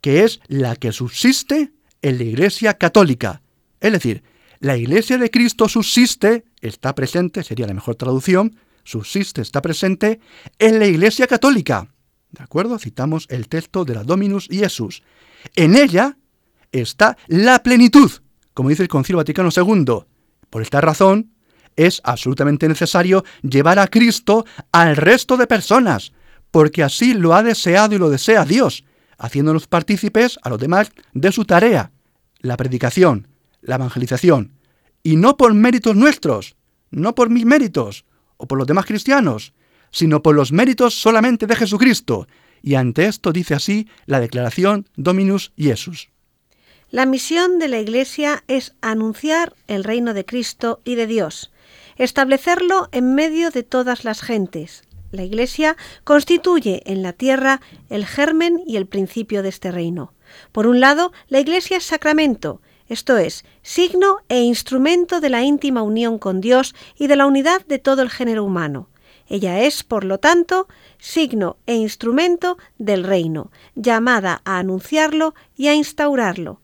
que 0.00 0.24
es 0.24 0.40
la 0.48 0.74
que 0.74 0.90
subsiste 0.90 1.70
en 2.02 2.18
la 2.18 2.24
iglesia 2.24 2.74
católica. 2.74 3.42
Es 3.78 3.92
decir, 3.92 4.24
la 4.58 4.76
iglesia 4.76 5.16
de 5.16 5.30
Cristo 5.30 5.68
subsiste, 5.68 6.42
está 6.60 6.96
presente, 6.96 7.44
sería 7.44 7.68
la 7.68 7.74
mejor 7.74 7.94
traducción, 7.94 8.56
subsiste, 8.82 9.40
está 9.40 9.62
presente 9.62 10.18
en 10.58 10.80
la 10.80 10.86
iglesia 10.86 11.28
católica. 11.28 11.94
¿De 12.32 12.42
acuerdo? 12.42 12.76
Citamos 12.80 13.26
el 13.30 13.48
texto 13.48 13.84
de 13.84 13.94
la 13.94 14.02
Dominus 14.02 14.48
Jesús. 14.50 15.04
En 15.54 15.76
ella 15.76 16.16
está 16.72 17.16
la 17.26 17.62
plenitud, 17.62 18.10
como 18.54 18.68
dice 18.68 18.82
el 18.82 18.88
Concilio 18.88 19.18
Vaticano 19.18 19.50
II. 19.54 20.04
Por 20.48 20.62
esta 20.62 20.80
razón, 20.80 21.32
es 21.76 22.00
absolutamente 22.04 22.68
necesario 22.68 23.24
llevar 23.42 23.78
a 23.78 23.86
Cristo 23.86 24.44
al 24.72 24.96
resto 24.96 25.36
de 25.36 25.46
personas, 25.46 26.12
porque 26.50 26.82
así 26.82 27.14
lo 27.14 27.34
ha 27.34 27.42
deseado 27.42 27.94
y 27.94 27.98
lo 27.98 28.10
desea 28.10 28.44
Dios, 28.44 28.84
haciéndonos 29.18 29.66
partícipes 29.66 30.38
a 30.42 30.50
los 30.50 30.58
demás 30.58 30.90
de 31.12 31.32
su 31.32 31.44
tarea, 31.44 31.92
la 32.40 32.56
predicación, 32.56 33.28
la 33.60 33.76
evangelización, 33.76 34.52
y 35.02 35.16
no 35.16 35.36
por 35.36 35.54
méritos 35.54 35.96
nuestros, 35.96 36.56
no 36.90 37.14
por 37.14 37.30
mis 37.30 37.44
méritos 37.44 38.04
o 38.36 38.46
por 38.46 38.58
los 38.58 38.66
demás 38.66 38.86
cristianos, 38.86 39.54
sino 39.90 40.22
por 40.22 40.34
los 40.34 40.52
méritos 40.52 40.94
solamente 40.94 41.46
de 41.46 41.56
Jesucristo. 41.56 42.26
Y 42.62 42.74
ante 42.74 43.06
esto 43.06 43.32
dice 43.32 43.54
así 43.54 43.88
la 44.06 44.20
declaración 44.20 44.88
Dominus 44.96 45.52
Iesus. 45.56 46.10
La 46.92 47.06
misión 47.06 47.60
de 47.60 47.68
la 47.68 47.78
Iglesia 47.78 48.42
es 48.48 48.74
anunciar 48.80 49.54
el 49.68 49.84
reino 49.84 50.12
de 50.12 50.24
Cristo 50.24 50.80
y 50.84 50.96
de 50.96 51.06
Dios, 51.06 51.52
establecerlo 51.96 52.88
en 52.90 53.14
medio 53.14 53.52
de 53.52 53.62
todas 53.62 54.02
las 54.02 54.22
gentes. 54.22 54.82
La 55.12 55.22
Iglesia 55.22 55.76
constituye 56.02 56.82
en 56.86 57.04
la 57.04 57.12
tierra 57.12 57.60
el 57.90 58.04
germen 58.06 58.60
y 58.66 58.76
el 58.76 58.86
principio 58.86 59.44
de 59.44 59.50
este 59.50 59.70
reino. 59.70 60.14
Por 60.50 60.66
un 60.66 60.80
lado, 60.80 61.12
la 61.28 61.38
Iglesia 61.38 61.76
es 61.76 61.84
sacramento, 61.84 62.60
esto 62.88 63.18
es, 63.18 63.44
signo 63.62 64.16
e 64.28 64.40
instrumento 64.40 65.20
de 65.20 65.28
la 65.28 65.44
íntima 65.44 65.82
unión 65.82 66.18
con 66.18 66.40
Dios 66.40 66.74
y 66.98 67.06
de 67.06 67.14
la 67.14 67.26
unidad 67.26 67.64
de 67.66 67.78
todo 67.78 68.02
el 68.02 68.10
género 68.10 68.42
humano. 68.42 68.88
Ella 69.28 69.60
es, 69.60 69.84
por 69.84 70.02
lo 70.02 70.18
tanto, 70.18 70.66
signo 70.98 71.56
e 71.66 71.76
instrumento 71.76 72.58
del 72.78 73.04
reino, 73.04 73.52
llamada 73.76 74.42
a 74.44 74.58
anunciarlo 74.58 75.36
y 75.56 75.68
a 75.68 75.74
instaurarlo. 75.74 76.60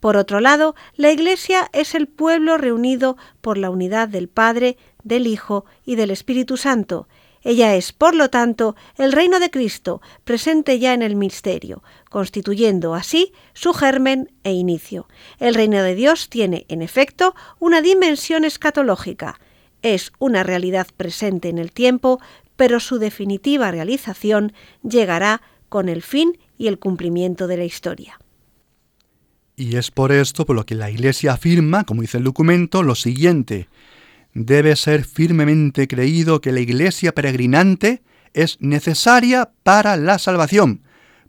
Por 0.00 0.16
otro 0.16 0.40
lado, 0.40 0.74
la 0.94 1.10
Iglesia 1.10 1.68
es 1.72 1.94
el 1.94 2.06
pueblo 2.06 2.56
reunido 2.56 3.16
por 3.40 3.58
la 3.58 3.70
unidad 3.70 4.08
del 4.08 4.28
Padre, 4.28 4.76
del 5.02 5.26
Hijo 5.26 5.64
y 5.84 5.96
del 5.96 6.10
Espíritu 6.10 6.56
Santo. 6.56 7.08
Ella 7.42 7.74
es, 7.74 7.92
por 7.92 8.14
lo 8.14 8.30
tanto, 8.30 8.76
el 8.96 9.12
reino 9.12 9.40
de 9.40 9.50
Cristo, 9.50 10.02
presente 10.24 10.78
ya 10.78 10.92
en 10.92 11.02
el 11.02 11.16
misterio, 11.16 11.82
constituyendo 12.10 12.94
así 12.94 13.32
su 13.54 13.72
germen 13.72 14.30
e 14.42 14.52
inicio. 14.52 15.08
El 15.38 15.54
reino 15.54 15.82
de 15.82 15.94
Dios 15.94 16.28
tiene, 16.28 16.66
en 16.68 16.82
efecto, 16.82 17.34
una 17.58 17.80
dimensión 17.80 18.44
escatológica, 18.44 19.40
es 19.82 20.12
una 20.18 20.42
realidad 20.42 20.88
presente 20.96 21.48
en 21.48 21.58
el 21.58 21.72
tiempo, 21.72 22.20
pero 22.56 22.80
su 22.80 22.98
definitiva 22.98 23.70
realización 23.70 24.52
llegará 24.82 25.42
con 25.68 25.88
el 25.88 26.02
fin 26.02 26.38
y 26.56 26.66
el 26.66 26.78
cumplimiento 26.78 27.46
de 27.46 27.56
la 27.56 27.64
historia. 27.64 28.18
Y 29.58 29.76
es 29.76 29.90
por 29.90 30.12
esto 30.12 30.46
por 30.46 30.54
lo 30.54 30.64
que 30.64 30.76
la 30.76 30.88
Iglesia 30.88 31.32
afirma, 31.32 31.82
como 31.82 32.02
dice 32.02 32.18
el 32.18 32.22
documento, 32.22 32.84
lo 32.84 32.94
siguiente. 32.94 33.68
Debe 34.32 34.76
ser 34.76 35.04
firmemente 35.04 35.88
creído 35.88 36.40
que 36.40 36.52
la 36.52 36.60
Iglesia 36.60 37.12
peregrinante 37.12 38.04
es 38.34 38.56
necesaria 38.60 39.50
para 39.64 39.96
la 39.96 40.20
salvación, 40.20 40.82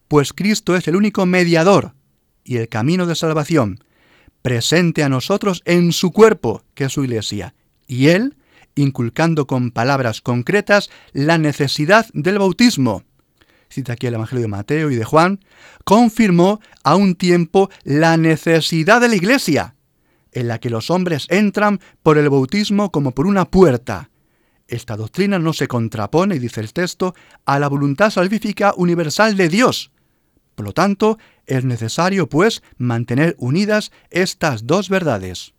pues 0.07 0.31
Cristo 0.31 0.75
es 0.75 0.87
el 0.87 0.95
único 0.95 1.25
mediador 1.25 1.95
y 2.43 2.57
el 2.57 2.69
camino 2.69 3.07
de 3.07 3.15
salvación, 3.15 3.83
presente 4.43 5.01
a 5.01 5.09
nosotros 5.09 5.63
en 5.65 5.91
su 5.91 6.11
cuerpo, 6.11 6.63
que 6.75 6.83
es 6.83 6.93
su 6.93 7.03
Iglesia, 7.03 7.55
y 7.87 8.09
Él 8.09 8.37
inculcando 8.75 9.47
con 9.47 9.71
palabras 9.71 10.21
concretas 10.21 10.91
la 11.13 11.39
necesidad 11.39 12.05
del 12.13 12.37
bautismo. 12.37 13.03
Cita 13.69 13.93
aquí 13.93 14.07
el 14.07 14.15
Evangelio 14.15 14.41
de 14.41 14.47
Mateo 14.47 14.89
y 14.89 14.95
de 14.95 15.05
Juan, 15.05 15.39
confirmó 15.83 16.59
a 16.83 16.95
un 16.95 17.15
tiempo 17.15 17.69
la 17.83 18.17
necesidad 18.17 18.99
de 18.99 19.09
la 19.09 19.15
Iglesia, 19.15 19.75
en 20.31 20.47
la 20.47 20.59
que 20.59 20.69
los 20.69 20.89
hombres 20.89 21.27
entran 21.29 21.79
por 22.01 22.17
el 22.17 22.29
bautismo 22.29 22.91
como 22.91 23.11
por 23.11 23.27
una 23.27 23.45
puerta. 23.45 24.09
Esta 24.67 24.95
doctrina 24.95 25.39
no 25.39 25.53
se 25.53 25.67
contrapone, 25.67 26.39
dice 26.39 26.61
el 26.61 26.73
texto, 26.73 27.15
a 27.45 27.59
la 27.59 27.67
voluntad 27.67 28.11
salvífica 28.11 28.73
universal 28.75 29.35
de 29.35 29.49
Dios. 29.49 29.91
Por 30.55 30.65
lo 30.65 30.73
tanto, 30.73 31.17
es 31.45 31.63
necesario, 31.63 32.27
pues, 32.27 32.61
mantener 32.77 33.35
unidas 33.39 33.91
estas 34.09 34.67
dos 34.67 34.89
verdades. 34.89 35.53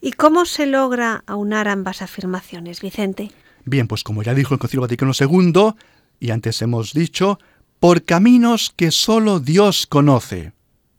¿Y 0.00 0.12
cómo 0.12 0.44
se 0.44 0.66
logra 0.66 1.24
aunar 1.26 1.68
ambas 1.68 2.02
afirmaciones, 2.02 2.80
Vicente? 2.80 3.30
Bien, 3.64 3.86
pues 3.86 4.02
como 4.02 4.22
ya 4.22 4.34
dijo 4.34 4.54
el 4.54 4.60
Concilio 4.60 4.82
Vaticano 4.82 5.12
II, 5.18 5.74
y 6.20 6.30
antes 6.30 6.60
hemos 6.60 6.92
dicho, 6.92 7.38
por 7.80 8.04
caminos 8.04 8.72
que 8.76 8.90
solo 8.90 9.40
Dios 9.40 9.86
conoce. 9.86 10.52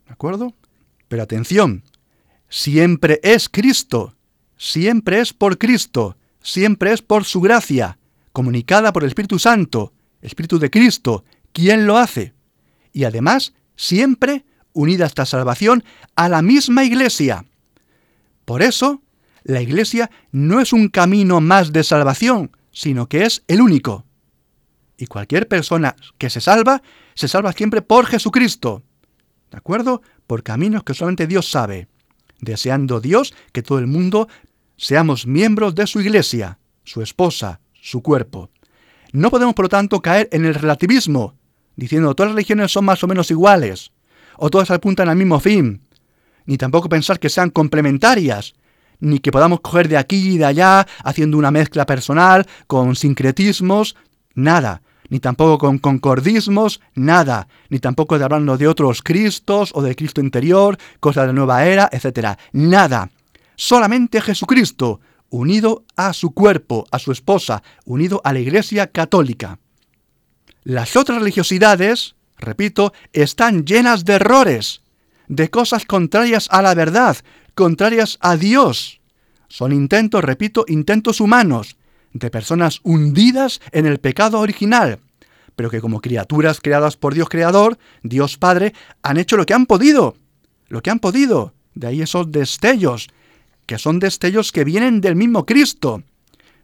¿De 0.08 0.12
acuerdo? 0.12 0.54
Pero 1.08 1.22
atención, 1.22 1.84
siempre 2.50 3.20
es 3.24 3.48
Cristo, 3.48 4.16
siempre 4.58 5.22
es 5.22 5.32
por 5.32 5.60
Cristo, 5.60 6.18
siempre 6.42 6.92
es 6.92 7.04
por 7.04 7.24
su 7.24 7.40
gracia, 7.40 8.00
comunicada 8.34 8.92
por 8.92 9.04
el 9.04 9.10
Espíritu 9.10 9.38
Santo, 9.38 9.94
Espíritu 10.22 10.58
de 10.58 10.72
Cristo, 10.72 11.24
quien 11.54 11.86
lo 11.86 11.98
hace. 11.98 12.34
Y 12.92 13.04
además, 13.04 13.54
siempre 13.76 14.44
unida 14.74 15.06
esta 15.06 15.26
salvación 15.26 15.84
a 16.16 16.30
la 16.30 16.42
misma 16.42 16.84
Iglesia. 16.84 17.46
Por 18.46 18.64
eso, 18.64 19.02
la 19.44 19.62
Iglesia 19.62 20.10
no 20.32 20.60
es 20.60 20.74
un 20.74 20.90
camino 20.90 21.42
más 21.42 21.72
de 21.72 21.84
salvación, 21.84 22.56
sino 22.72 23.08
que 23.08 23.26
es 23.26 23.44
el 23.48 23.62
único. 23.62 24.06
Y 25.02 25.08
cualquier 25.08 25.48
persona 25.48 25.96
que 26.20 26.30
se 26.30 26.40
salva, 26.40 26.84
se 27.16 27.28
salva 27.28 27.54
siempre 27.54 27.82
por 27.82 28.06
Jesucristo. 28.06 28.84
¿De 29.50 29.58
acuerdo? 29.58 30.04
Por 30.28 30.44
caminos 30.44 30.84
que 30.84 30.94
solamente 30.94 31.26
Dios 31.26 31.50
sabe. 31.50 31.88
Deseando 32.40 33.02
Dios 33.02 33.34
que 33.52 33.64
todo 33.64 33.80
el 33.80 33.88
mundo 33.88 34.28
seamos 34.78 35.26
miembros 35.26 35.74
de 35.74 35.88
su 35.88 36.02
iglesia, 36.02 36.60
su 36.84 37.02
esposa, 37.02 37.62
su 37.74 38.04
cuerpo. 38.04 38.52
No 39.12 39.32
podemos, 39.32 39.56
por 39.56 39.66
lo 39.66 39.70
tanto, 39.70 40.04
caer 40.04 40.30
en 40.32 40.46
el 40.46 40.54
relativismo, 40.54 41.34
diciendo 41.76 42.14
todas 42.14 42.30
las 42.30 42.36
religiones 42.36 42.72
son 42.72 42.86
más 42.86 43.04
o 43.04 43.08
menos 43.08 43.32
iguales, 43.32 43.94
o 44.38 44.52
todas 44.52 44.70
apuntan 44.70 45.10
al 45.10 45.16
mismo 45.16 45.40
fin, 45.40 45.82
ni 46.46 46.60
tampoco 46.60 46.90
pensar 46.90 47.20
que 47.20 47.30
sean 47.30 47.50
complementarias, 47.50 48.54
ni 49.00 49.18
que 49.18 49.32
podamos 49.32 49.62
coger 49.62 49.88
de 49.88 49.98
aquí 49.98 50.36
y 50.36 50.38
de 50.38 50.46
allá 50.46 50.86
haciendo 51.04 51.40
una 51.40 51.50
mezcla 51.50 51.88
personal 51.88 52.46
con 52.68 52.96
sincretismos, 52.96 53.96
nada, 54.36 54.84
ni 55.12 55.20
tampoco 55.20 55.58
con 55.58 55.78
concordismos, 55.78 56.80
nada, 56.96 57.50
ni 57.70 57.80
tampoco 57.80 58.18
de 58.18 58.24
hablando 58.24 58.58
de 58.58 58.70
otros 58.70 59.04
Cristos 59.04 59.72
o 59.76 59.82
del 59.82 59.98
Cristo 59.98 60.22
interior, 60.22 60.78
cosas 61.02 61.28
de 61.28 61.34
nueva 61.34 61.66
era, 61.66 61.90
etc. 61.92 62.40
Nada. 62.54 63.12
Solamente 63.58 64.22
Jesucristo, 64.22 65.02
unido 65.30 65.84
a 65.98 66.14
su 66.14 66.32
cuerpo, 66.32 66.86
a 66.92 66.98
su 66.98 67.12
esposa, 67.12 67.62
unido 67.84 68.22
a 68.24 68.32
la 68.32 68.40
Iglesia 68.40 68.88
católica. 68.88 69.60
Las 70.64 70.96
otras 70.96 71.20
religiosidades, 71.20 72.16
repito, 72.38 72.94
están 73.12 73.66
llenas 73.66 74.06
de 74.06 74.14
errores, 74.14 74.82
de 75.28 75.50
cosas 75.50 75.86
contrarias 75.86 76.48
a 76.52 76.62
la 76.62 76.74
verdad, 76.74 77.18
contrarias 77.54 78.18
a 78.22 78.38
Dios. 78.38 79.02
Son 79.50 79.74
intentos, 79.74 80.24
repito, 80.24 80.64
intentos 80.70 81.20
humanos, 81.20 81.76
de 82.14 82.30
personas 82.30 82.80
hundidas 82.84 83.62
en 83.72 83.86
el 83.86 84.00
pecado 84.00 84.40
original, 84.40 85.00
pero 85.56 85.70
que 85.70 85.82
como 85.82 86.02
criaturas 86.02 86.60
creadas 86.62 86.98
por 86.98 87.14
Dios 87.14 87.30
Creador, 87.30 87.78
Dios 88.04 88.38
Padre, 88.38 88.74
han 89.02 89.18
hecho 89.18 89.38
lo 89.38 89.46
que 89.46 89.54
han 89.54 89.66
podido, 89.66 90.16
lo 90.68 90.82
que 90.82 90.90
han 90.90 91.00
podido. 91.00 91.54
De 91.74 91.88
ahí 91.88 92.02
esos 92.02 92.32
destellos, 92.32 93.10
que 93.66 93.78
son 93.78 94.00
destellos 94.00 94.52
que 94.52 94.64
vienen 94.64 95.02
del 95.02 95.16
mismo 95.16 95.46
Cristo. 95.46 96.04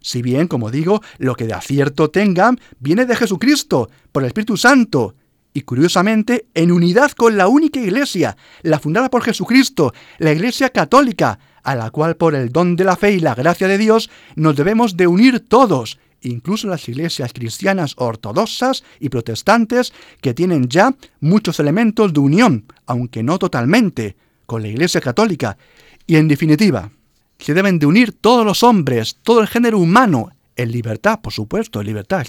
Si 0.02 0.22
bien, 0.22 0.48
como 0.48 0.72
digo, 0.72 1.02
lo 1.18 1.36
que 1.36 1.46
de 1.46 1.54
acierto 1.54 2.10
tengan 2.10 2.60
viene 2.80 3.06
de 3.06 3.16
Jesucristo, 3.16 3.90
por 4.12 4.24
el 4.24 4.28
Espíritu 4.28 4.58
Santo, 4.58 5.16
y 5.54 5.62
curiosamente 5.62 6.46
en 6.54 6.72
unidad 6.72 7.12
con 7.14 7.36
la 7.36 7.48
única 7.48 7.80
iglesia, 7.80 8.38
la 8.62 8.80
fundada 8.80 9.10
por 9.10 9.24
Jesucristo, 9.24 9.94
la 10.20 10.32
iglesia 10.32 10.70
católica, 10.70 11.40
a 11.64 11.76
la 11.76 11.90
cual 11.90 12.16
por 12.16 12.36
el 12.36 12.52
don 12.52 12.76
de 12.76 12.84
la 12.84 12.96
fe 12.96 13.14
y 13.14 13.20
la 13.20 13.34
gracia 13.34 13.68
de 13.68 13.78
Dios 13.78 14.10
nos 14.36 14.56
debemos 14.56 14.98
de 14.98 15.08
unir 15.08 15.40
todos, 15.40 16.00
incluso 16.22 16.68
las 16.68 16.88
iglesias 16.90 17.34
cristianas 17.34 17.94
ortodoxas 17.98 18.84
y 19.00 19.10
protestantes 19.10 19.94
que 20.22 20.34
tienen 20.34 20.68
ya 20.68 20.96
muchos 21.20 21.60
elementos 21.60 22.14
de 22.14 22.20
unión, 22.20 22.66
aunque 22.86 23.24
no 23.24 23.40
totalmente, 23.40 24.16
con 24.46 24.62
la 24.62 24.68
iglesia 24.68 25.02
católica. 25.02 25.58
Y 26.06 26.16
en 26.16 26.28
definitiva, 26.28 26.92
se 27.40 27.54
deben 27.54 27.80
de 27.80 27.86
unir 27.86 28.14
todos 28.14 28.46
los 28.46 28.64
hombres, 28.64 29.18
todo 29.24 29.42
el 29.42 29.48
género 29.48 29.78
humano, 29.80 30.32
en 30.56 30.72
libertad, 30.72 31.20
por 31.22 31.34
supuesto, 31.34 31.80
en 31.80 31.88
libertad, 31.88 32.26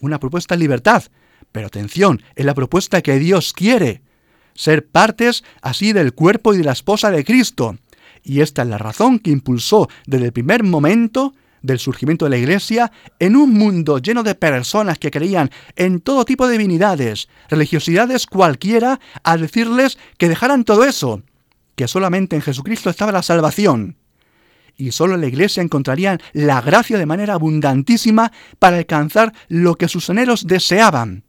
una 0.00 0.18
propuesta 0.20 0.54
de 0.54 0.60
libertad. 0.60 1.02
Pero 1.50 1.66
atención, 1.66 2.22
es 2.34 2.44
la 2.44 2.54
propuesta 2.54 3.00
que 3.00 3.18
Dios 3.18 3.52
quiere. 3.52 4.02
Ser 4.54 4.86
partes 4.86 5.44
así 5.62 5.92
del 5.92 6.12
cuerpo 6.12 6.54
y 6.54 6.58
de 6.58 6.64
la 6.64 6.72
esposa 6.72 7.10
de 7.10 7.24
Cristo. 7.24 7.76
Y 8.22 8.40
esta 8.40 8.62
es 8.62 8.68
la 8.68 8.78
razón 8.78 9.18
que 9.18 9.30
impulsó 9.30 9.88
desde 10.06 10.26
el 10.26 10.32
primer 10.32 10.62
momento 10.62 11.34
del 11.64 11.78
surgimiento 11.78 12.26
de 12.26 12.30
la 12.30 12.36
Iglesia 12.36 12.92
en 13.18 13.34
un 13.34 13.52
mundo 13.54 13.98
lleno 13.98 14.22
de 14.22 14.34
personas 14.34 14.98
que 14.98 15.10
creían 15.10 15.50
en 15.76 16.00
todo 16.00 16.24
tipo 16.24 16.46
de 16.46 16.52
divinidades, 16.52 17.28
religiosidades 17.48 18.26
cualquiera, 18.26 19.00
a 19.24 19.36
decirles 19.38 19.98
que 20.18 20.28
dejaran 20.28 20.64
todo 20.64 20.84
eso, 20.84 21.22
que 21.74 21.88
solamente 21.88 22.36
en 22.36 22.42
Jesucristo 22.42 22.90
estaba 22.90 23.12
la 23.12 23.22
salvación. 23.22 23.96
Y 24.76 24.92
solo 24.92 25.14
en 25.14 25.22
la 25.22 25.26
Iglesia 25.26 25.62
encontrarían 25.62 26.20
la 26.32 26.60
gracia 26.60 26.98
de 26.98 27.06
manera 27.06 27.34
abundantísima 27.34 28.30
para 28.58 28.76
alcanzar 28.76 29.32
lo 29.48 29.76
que 29.76 29.88
sus 29.88 30.10
anhelos 30.10 30.46
deseaban. 30.46 31.24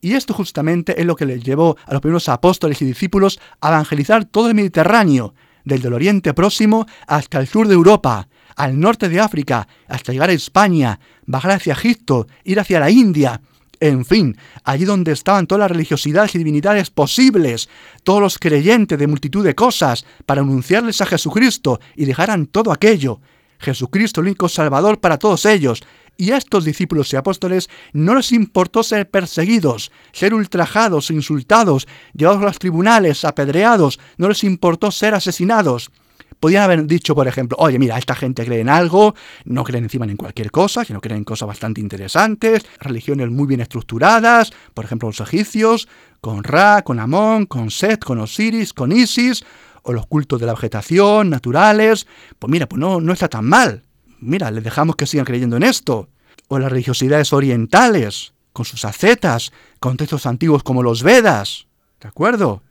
Y 0.00 0.14
esto 0.14 0.34
justamente 0.34 1.00
es 1.00 1.06
lo 1.06 1.14
que 1.14 1.26
les 1.26 1.42
llevó 1.42 1.76
a 1.86 1.92
los 1.92 2.00
primeros 2.00 2.28
apóstoles 2.28 2.82
y 2.82 2.84
discípulos 2.84 3.38
a 3.60 3.68
evangelizar 3.68 4.24
todo 4.24 4.48
el 4.48 4.54
Mediterráneo, 4.54 5.34
desde 5.64 5.88
el 5.88 5.94
Oriente 5.94 6.34
Próximo 6.34 6.86
hasta 7.06 7.38
el 7.38 7.46
sur 7.46 7.68
de 7.68 7.74
Europa, 7.74 8.28
al 8.58 8.78
norte 8.78 9.08
de 9.08 9.20
África, 9.20 9.68
hasta 9.86 10.12
llegar 10.12 10.30
a 10.30 10.34
España, 10.34 10.98
bajar 11.26 11.52
hacia 11.52 11.74
Egipto, 11.74 12.26
ir 12.44 12.58
hacia 12.58 12.80
la 12.80 12.90
India, 12.90 13.40
en 13.80 14.04
fin, 14.04 14.36
allí 14.64 14.84
donde 14.84 15.12
estaban 15.12 15.46
todas 15.46 15.60
las 15.60 15.70
religiosidades 15.70 16.34
y 16.34 16.38
divinidades 16.38 16.90
posibles, 16.90 17.68
todos 18.02 18.20
los 18.20 18.38
creyentes 18.38 18.98
de 18.98 19.06
multitud 19.06 19.44
de 19.44 19.54
cosas, 19.54 20.04
para 20.26 20.40
anunciarles 20.40 21.00
a 21.00 21.06
Jesucristo 21.06 21.78
y 21.94 22.04
dejaran 22.04 22.46
todo 22.46 22.72
aquello. 22.72 23.20
Jesucristo, 23.60 24.20
el 24.20 24.26
único 24.28 24.48
Salvador 24.48 24.98
para 24.98 25.18
todos 25.18 25.46
ellos. 25.46 25.84
Y 26.16 26.32
a 26.32 26.36
estos 26.36 26.64
discípulos 26.64 27.12
y 27.12 27.16
apóstoles 27.16 27.70
no 27.92 28.16
les 28.16 28.32
importó 28.32 28.82
ser 28.82 29.08
perseguidos, 29.08 29.92
ser 30.10 30.34
ultrajados, 30.34 31.12
insultados, 31.12 31.86
llevados 32.12 32.42
a 32.42 32.46
los 32.46 32.58
tribunales, 32.58 33.24
apedreados, 33.24 34.00
no 34.16 34.28
les 34.28 34.42
importó 34.42 34.90
ser 34.90 35.14
asesinados. 35.14 35.92
Podían 36.40 36.62
haber 36.62 36.86
dicho, 36.86 37.14
por 37.14 37.26
ejemplo, 37.26 37.56
oye, 37.60 37.78
mira, 37.78 37.98
esta 37.98 38.14
gente 38.14 38.44
cree 38.44 38.60
en 38.60 38.68
algo, 38.68 39.14
no 39.44 39.64
creen 39.64 39.84
encima 39.84 40.04
en 40.06 40.16
cualquier 40.16 40.50
cosa, 40.50 40.84
sino 40.84 41.00
creen 41.00 41.18
en 41.18 41.24
cosas 41.24 41.48
bastante 41.48 41.80
interesantes, 41.80 42.64
religiones 42.78 43.30
muy 43.30 43.46
bien 43.46 43.60
estructuradas, 43.60 44.52
por 44.74 44.84
ejemplo, 44.84 45.08
los 45.08 45.20
egipcios, 45.20 45.88
con 46.20 46.44
Ra, 46.44 46.82
con 46.82 47.00
Amón, 47.00 47.46
con 47.46 47.70
Set, 47.70 48.04
con 48.04 48.18
Osiris, 48.18 48.72
con 48.72 48.92
Isis, 48.92 49.44
o 49.82 49.92
los 49.92 50.06
cultos 50.06 50.40
de 50.40 50.46
la 50.46 50.54
vegetación, 50.54 51.30
naturales. 51.30 52.06
Pues 52.38 52.50
mira, 52.50 52.68
pues 52.68 52.78
no, 52.78 53.00
no 53.00 53.12
está 53.12 53.28
tan 53.28 53.44
mal. 53.44 53.82
Mira, 54.20 54.50
les 54.50 54.64
dejamos 54.64 54.96
que 54.96 55.06
sigan 55.06 55.24
creyendo 55.24 55.56
en 55.56 55.62
esto. 55.62 56.08
O 56.48 56.58
las 56.58 56.70
religiosidades 56.70 57.32
orientales, 57.32 58.32
con 58.52 58.64
sus 58.64 58.84
acetas, 58.84 59.52
con 59.80 59.96
textos 59.96 60.26
antiguos 60.26 60.62
como 60.62 60.82
los 60.82 61.02
Vedas. 61.02 61.66
¿De 62.00 62.08
acuerdo? 62.08 62.62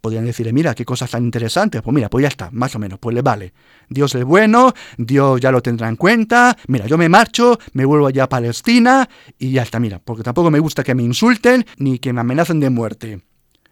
Podrían 0.00 0.24
decirle, 0.24 0.52
mira, 0.52 0.74
qué 0.74 0.84
cosas 0.84 1.10
tan 1.10 1.24
interesantes. 1.24 1.82
Pues 1.82 1.94
mira, 1.94 2.08
pues 2.08 2.22
ya 2.22 2.28
está, 2.28 2.50
más 2.52 2.74
o 2.74 2.78
menos, 2.78 2.98
pues 2.98 3.14
le 3.14 3.22
vale. 3.22 3.52
Dios 3.88 4.14
es 4.14 4.24
bueno, 4.24 4.72
Dios 4.96 5.40
ya 5.40 5.50
lo 5.52 5.62
tendrá 5.62 5.88
en 5.88 5.96
cuenta. 5.96 6.56
Mira, 6.68 6.86
yo 6.86 6.98
me 6.98 7.08
marcho, 7.08 7.58
me 7.72 7.84
vuelvo 7.84 8.06
allá 8.06 8.24
a 8.24 8.28
Palestina 8.28 9.08
y 9.38 9.52
ya 9.52 9.62
está, 9.62 9.78
mira, 9.78 9.98
porque 9.98 10.22
tampoco 10.22 10.50
me 10.50 10.60
gusta 10.60 10.82
que 10.82 10.94
me 10.94 11.02
insulten 11.02 11.66
ni 11.76 11.98
que 11.98 12.12
me 12.12 12.20
amenacen 12.20 12.60
de 12.60 12.70
muerte. 12.70 13.20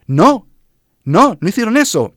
No, 0.07 0.47
no, 1.05 1.39
no 1.41 1.49
hicieron 1.49 1.77
eso. 1.77 2.15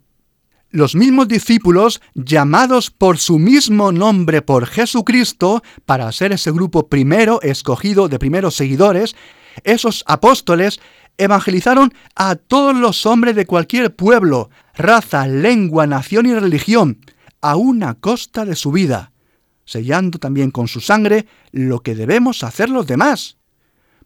Los 0.70 0.96
mismos 0.96 1.28
discípulos, 1.28 2.02
llamados 2.14 2.92
por 2.92 3.18
su 3.18 3.38
mismo 3.38 3.92
nombre 3.92 4.42
por 4.42 4.66
Jesucristo, 4.66 5.62
para 5.86 6.10
ser 6.14 6.32
ese 6.32 6.52
grupo 6.52 6.88
primero 6.88 7.42
escogido 7.42 8.08
de 8.08 8.20
primeros 8.20 8.56
seguidores, 8.56 9.16
esos 9.66 10.06
apóstoles 10.08 10.80
evangelizaron 11.18 11.94
a 12.16 12.36
todos 12.36 12.76
los 12.76 13.06
hombres 13.06 13.36
de 13.36 13.46
cualquier 13.46 13.96
pueblo, 13.96 14.50
raza, 14.76 15.28
lengua, 15.28 15.88
nación 15.88 16.26
y 16.26 16.34
religión, 16.34 17.00
a 17.42 17.56
una 17.56 17.96
costa 17.96 18.46
de 18.46 18.56
su 18.56 18.72
vida, 18.72 19.12
sellando 19.66 20.20
también 20.20 20.52
con 20.52 20.68
su 20.68 20.80
sangre 20.80 21.26
lo 21.52 21.82
que 21.82 21.96
debemos 21.96 22.44
hacer 22.44 22.70
los 22.70 22.88
demás. 22.88 23.38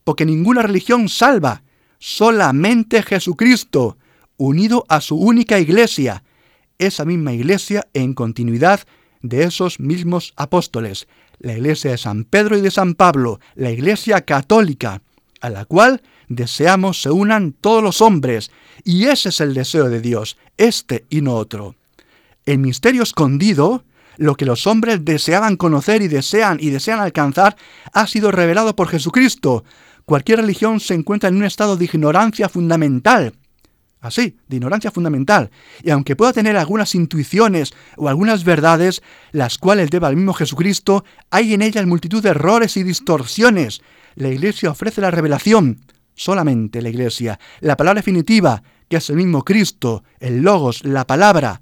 Porque 0.03 0.25
ninguna 0.25 0.61
religión 0.61 1.09
salva, 1.09 1.63
solamente 1.99 3.01
Jesucristo, 3.03 3.97
unido 4.37 4.85
a 4.89 5.01
su 5.01 5.17
única 5.17 5.59
iglesia, 5.59 6.23
esa 6.77 7.05
misma 7.05 7.33
iglesia 7.33 7.87
en 7.93 8.13
continuidad 8.13 8.81
de 9.21 9.43
esos 9.43 9.79
mismos 9.79 10.33
apóstoles, 10.35 11.07
la 11.39 11.53
iglesia 11.53 11.91
de 11.91 11.97
San 11.97 12.25
Pedro 12.25 12.57
y 12.57 12.61
de 12.61 12.71
San 12.71 12.93
Pablo, 12.93 13.39
la 13.55 13.71
iglesia 13.71 14.21
católica, 14.21 15.01
a 15.41 15.49
la 15.49 15.65
cual 15.65 16.01
deseamos 16.27 17.01
se 17.01 17.11
unan 17.11 17.53
todos 17.53 17.83
los 17.83 18.01
hombres, 18.01 18.51
y 18.83 19.05
ese 19.05 19.29
es 19.29 19.41
el 19.41 19.53
deseo 19.53 19.89
de 19.89 20.01
Dios, 20.01 20.37
este 20.57 21.05
y 21.09 21.21
no 21.21 21.35
otro. 21.35 21.75
El 22.45 22.59
misterio 22.59 23.03
escondido, 23.03 23.83
lo 24.17 24.35
que 24.35 24.45
los 24.45 24.67
hombres 24.67 25.03
deseaban 25.03 25.57
conocer 25.57 26.01
y 26.01 26.07
desean 26.07 26.57
y 26.59 26.69
desean 26.69 26.99
alcanzar, 26.99 27.55
ha 27.91 28.07
sido 28.07 28.31
revelado 28.31 28.75
por 28.75 28.87
Jesucristo. 28.87 29.63
Cualquier 30.05 30.39
religión 30.39 30.79
se 30.79 30.93
encuentra 30.93 31.29
en 31.29 31.37
un 31.37 31.45
estado 31.45 31.75
de 31.77 31.85
ignorancia 31.85 32.47
fundamental. 32.47 33.33
Así, 34.01 34.37
de 34.47 34.57
ignorancia 34.57 34.91
fundamental. 34.91 35.49
Y 35.81 35.89
aunque 35.89 36.15
pueda 36.15 36.31
tener 36.31 36.55
algunas 36.57 36.93
intuiciones 36.93 37.73
o 37.97 38.07
algunas 38.07 38.43
verdades, 38.43 39.01
las 39.31 39.57
cuales 39.57 39.89
deba 39.89 40.07
al 40.07 40.15
mismo 40.15 40.33
Jesucristo, 40.33 41.03
hay 41.31 41.55
en 41.55 41.63
ellas 41.63 41.87
multitud 41.87 42.21
de 42.21 42.29
errores 42.29 42.77
y 42.77 42.83
distorsiones. 42.83 43.81
La 44.13 44.29
Iglesia 44.29 44.69
ofrece 44.69 45.01
la 45.01 45.09
revelación, 45.09 45.79
solamente 46.15 46.81
la 46.81 46.89
Iglesia, 46.89 47.39
la 47.59 47.77
palabra 47.77 47.99
definitiva, 47.99 48.63
que 48.89 48.97
es 48.97 49.09
el 49.09 49.17
mismo 49.17 49.43
Cristo, 49.43 50.03
el 50.19 50.41
Logos, 50.41 50.83
la 50.83 51.05
palabra. 51.05 51.61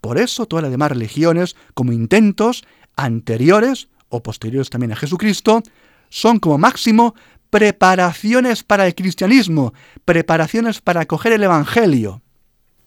Por 0.00 0.18
eso 0.18 0.46
todas 0.46 0.62
las 0.62 0.70
demás 0.70 0.92
religiones, 0.92 1.56
como 1.74 1.92
intentos 1.92 2.64
anteriores 2.96 3.88
o 4.08 4.22
posteriores 4.22 4.70
también 4.70 4.92
a 4.92 4.96
Jesucristo, 4.96 5.62
son 6.08 6.38
como 6.38 6.58
máximo 6.58 7.14
preparaciones 7.50 8.62
para 8.62 8.86
el 8.86 8.94
cristianismo, 8.94 9.72
preparaciones 10.04 10.80
para 10.80 11.02
acoger 11.02 11.32
el 11.32 11.42
Evangelio. 11.42 12.22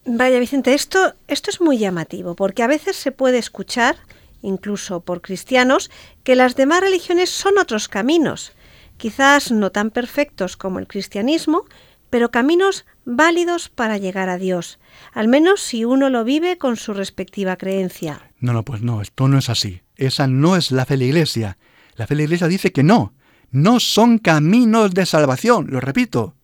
Vaya 0.05 0.39
Vicente, 0.39 0.73
esto, 0.73 1.13
esto 1.27 1.49
es 1.51 1.61
muy 1.61 1.77
llamativo, 1.77 2.35
porque 2.35 2.63
a 2.63 2.67
veces 2.67 2.95
se 2.95 3.11
puede 3.11 3.37
escuchar, 3.37 3.97
incluso 4.41 5.01
por 5.01 5.21
cristianos, 5.21 5.91
que 6.23 6.35
las 6.35 6.55
demás 6.55 6.81
religiones 6.81 7.29
son 7.29 7.57
otros 7.59 7.87
caminos, 7.87 8.53
quizás 9.01 9.51
no 9.51 9.71
tan 9.71 9.89
perfectos 9.89 10.57
como 10.57 10.77
el 10.77 10.85
cristianismo, 10.85 11.65
pero 12.11 12.29
caminos 12.29 12.85
válidos 13.03 13.67
para 13.67 13.97
llegar 13.97 14.29
a 14.29 14.37
Dios, 14.37 14.77
al 15.11 15.27
menos 15.27 15.59
si 15.59 15.85
uno 15.85 16.11
lo 16.11 16.23
vive 16.23 16.59
con 16.59 16.77
su 16.77 16.93
respectiva 16.93 17.55
creencia. 17.55 18.31
No, 18.39 18.53
no, 18.53 18.63
pues 18.63 18.83
no, 18.83 19.01
esto 19.01 19.27
no 19.27 19.39
es 19.39 19.49
así. 19.49 19.81
Esa 19.95 20.27
no 20.27 20.55
es 20.55 20.69
la 20.69 20.85
fe 20.85 20.93
de 20.93 20.97
la 20.99 21.05
Iglesia. 21.05 21.57
La 21.95 22.05
fe 22.05 22.13
de 22.13 22.19
la 22.19 22.23
Iglesia 22.25 22.47
dice 22.47 22.71
que 22.71 22.83
no, 22.83 23.13
no 23.49 23.79
son 23.79 24.19
caminos 24.19 24.93
de 24.93 25.07
salvación, 25.07 25.65
lo 25.71 25.79
repito. 25.79 26.35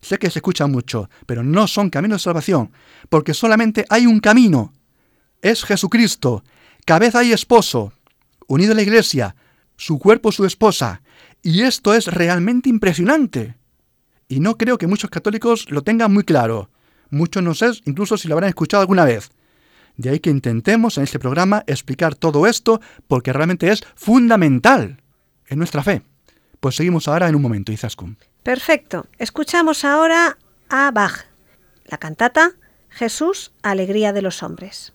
Sé 0.00 0.16
que 0.16 0.30
se 0.30 0.38
escucha 0.38 0.66
mucho, 0.66 1.10
pero 1.26 1.44
no 1.44 1.66
son 1.66 1.90
caminos 1.90 2.22
de 2.22 2.24
salvación, 2.24 2.72
porque 3.10 3.34
solamente 3.34 3.84
hay 3.90 4.06
un 4.06 4.20
camino. 4.20 4.72
Es 5.42 5.64
Jesucristo, 5.64 6.44
cabeza 6.86 7.22
y 7.24 7.32
esposo, 7.32 7.92
unido 8.46 8.72
a 8.72 8.76
la 8.76 8.82
Iglesia, 8.82 9.36
su 9.76 9.98
cuerpo 9.98 10.30
su 10.30 10.44
esposa, 10.44 11.02
y 11.42 11.62
esto 11.62 11.94
es 11.94 12.06
realmente 12.06 12.68
impresionante. 12.68 13.56
Y 14.28 14.40
no 14.40 14.56
creo 14.56 14.78
que 14.78 14.86
muchos 14.86 15.10
católicos 15.10 15.70
lo 15.70 15.82
tengan 15.82 16.12
muy 16.12 16.24
claro. 16.24 16.70
Muchos 17.10 17.42
no 17.42 17.54
sé, 17.54 17.70
incluso 17.84 18.16
si 18.16 18.28
lo 18.28 18.34
habrán 18.34 18.50
escuchado 18.50 18.80
alguna 18.80 19.04
vez. 19.04 19.30
De 19.96 20.10
ahí 20.10 20.20
que 20.20 20.30
intentemos 20.30 20.96
en 20.96 21.04
este 21.04 21.18
programa 21.18 21.64
explicar 21.66 22.14
todo 22.14 22.46
esto 22.46 22.80
porque 23.08 23.32
realmente 23.32 23.70
es 23.70 23.82
fundamental 23.96 25.02
en 25.48 25.58
nuestra 25.58 25.82
fe. 25.82 26.02
Pues 26.60 26.76
seguimos 26.76 27.08
ahora 27.08 27.28
en 27.28 27.34
un 27.34 27.42
momento, 27.42 27.72
Izaskun. 27.72 28.16
Perfecto. 28.42 29.06
Escuchamos 29.18 29.84
ahora 29.84 30.38
a 30.68 30.90
Bach, 30.92 31.26
la 31.84 31.98
cantata 31.98 32.52
Jesús, 32.88 33.52
Alegría 33.62 34.12
de 34.12 34.22
los 34.22 34.42
Hombres. 34.42 34.92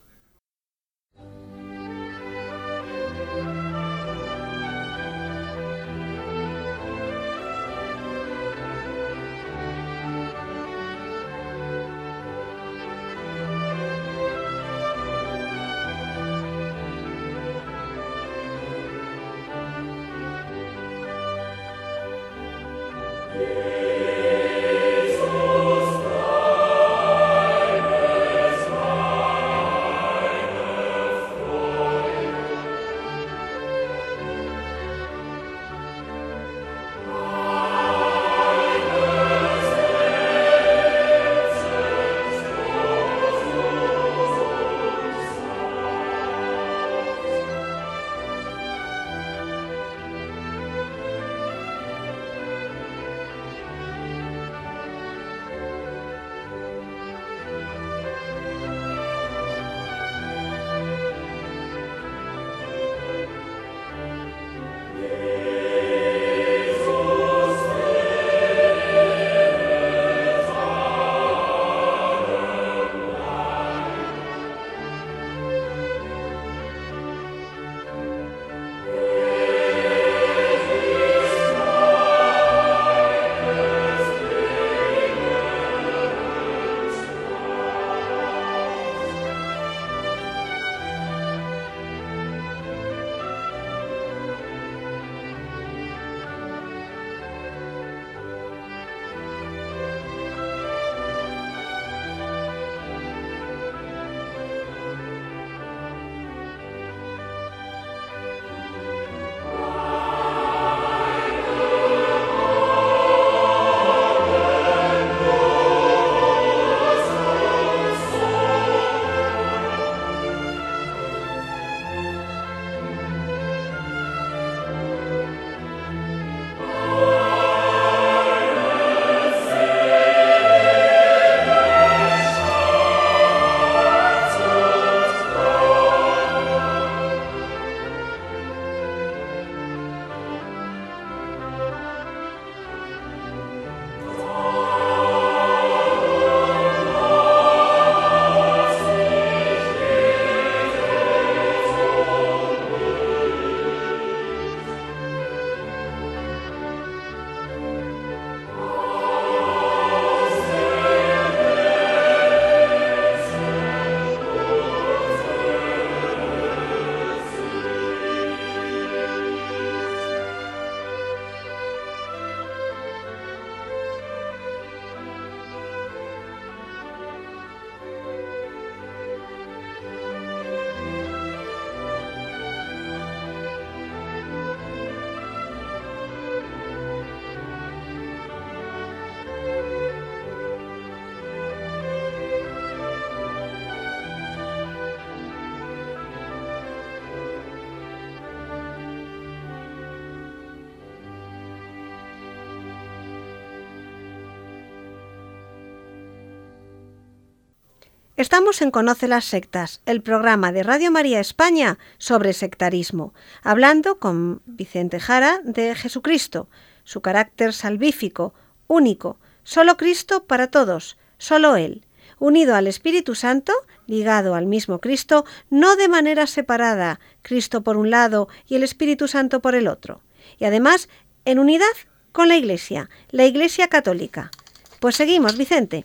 Estamos 208.17 208.61
en 208.61 208.71
Conoce 208.71 209.09
las 209.09 209.25
Sectas, 209.25 209.81
el 209.85 210.01
programa 210.01 210.53
de 210.53 210.63
Radio 210.63 210.89
María 210.89 211.19
España 211.19 211.77
sobre 211.97 212.31
sectarismo, 212.31 213.13
hablando 213.43 213.99
con 213.99 214.41
Vicente 214.45 215.01
Jara 215.01 215.41
de 215.43 215.75
Jesucristo, 215.75 216.47
su 216.85 217.01
carácter 217.01 217.51
salvífico, 217.51 218.33
único, 218.67 219.17
solo 219.43 219.75
Cristo 219.75 220.23
para 220.23 220.47
todos, 220.47 220.97
solo 221.17 221.57
Él, 221.57 221.85
unido 222.17 222.55
al 222.55 222.67
Espíritu 222.67 223.15
Santo, 223.15 223.51
ligado 223.85 224.33
al 224.33 224.45
mismo 224.45 224.79
Cristo, 224.79 225.25
no 225.49 225.75
de 225.75 225.89
manera 225.89 226.25
separada, 226.25 227.01
Cristo 227.21 227.63
por 227.63 227.75
un 227.75 227.89
lado 227.89 228.29
y 228.47 228.55
el 228.55 228.63
Espíritu 228.63 229.09
Santo 229.09 229.41
por 229.41 229.55
el 229.55 229.67
otro, 229.67 229.99
y 230.39 230.45
además 230.45 230.87
en 231.25 231.37
unidad 231.37 231.65
con 232.13 232.29
la 232.29 232.37
Iglesia, 232.37 232.89
la 233.09 233.25
Iglesia 233.25 233.67
católica. 233.67 234.31
Pues 234.79 234.95
seguimos, 234.95 235.35
Vicente. 235.35 235.83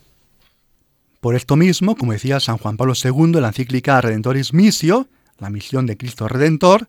Por 1.21 1.35
esto 1.35 1.55
mismo, 1.55 1.97
como 1.97 2.13
decía 2.13 2.41
San 2.41 2.57
Juan 2.57 2.79
Pablo 2.79 2.95
II 2.95 3.25
en 3.35 3.43
la 3.43 3.49
encíclica 3.49 4.01
Redentoris 4.01 4.55
Missio, 4.55 5.09
la 5.39 5.51
misión 5.51 5.85
de 5.85 5.99
Cristo 5.99 6.29
Redentor, 6.29 6.89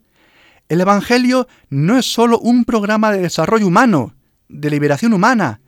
el 0.69 0.79
Evangelio 0.79 1.49
no 1.69 1.97
es 1.97 2.05
sólo 2.05 2.39
un 2.39 2.63
programa 2.63 3.11
de 3.11 3.19
desarrollo 3.19 3.67
humano, 3.67 4.15
de 4.47 4.69
liberación 4.69 5.11
humana, 5.11 5.59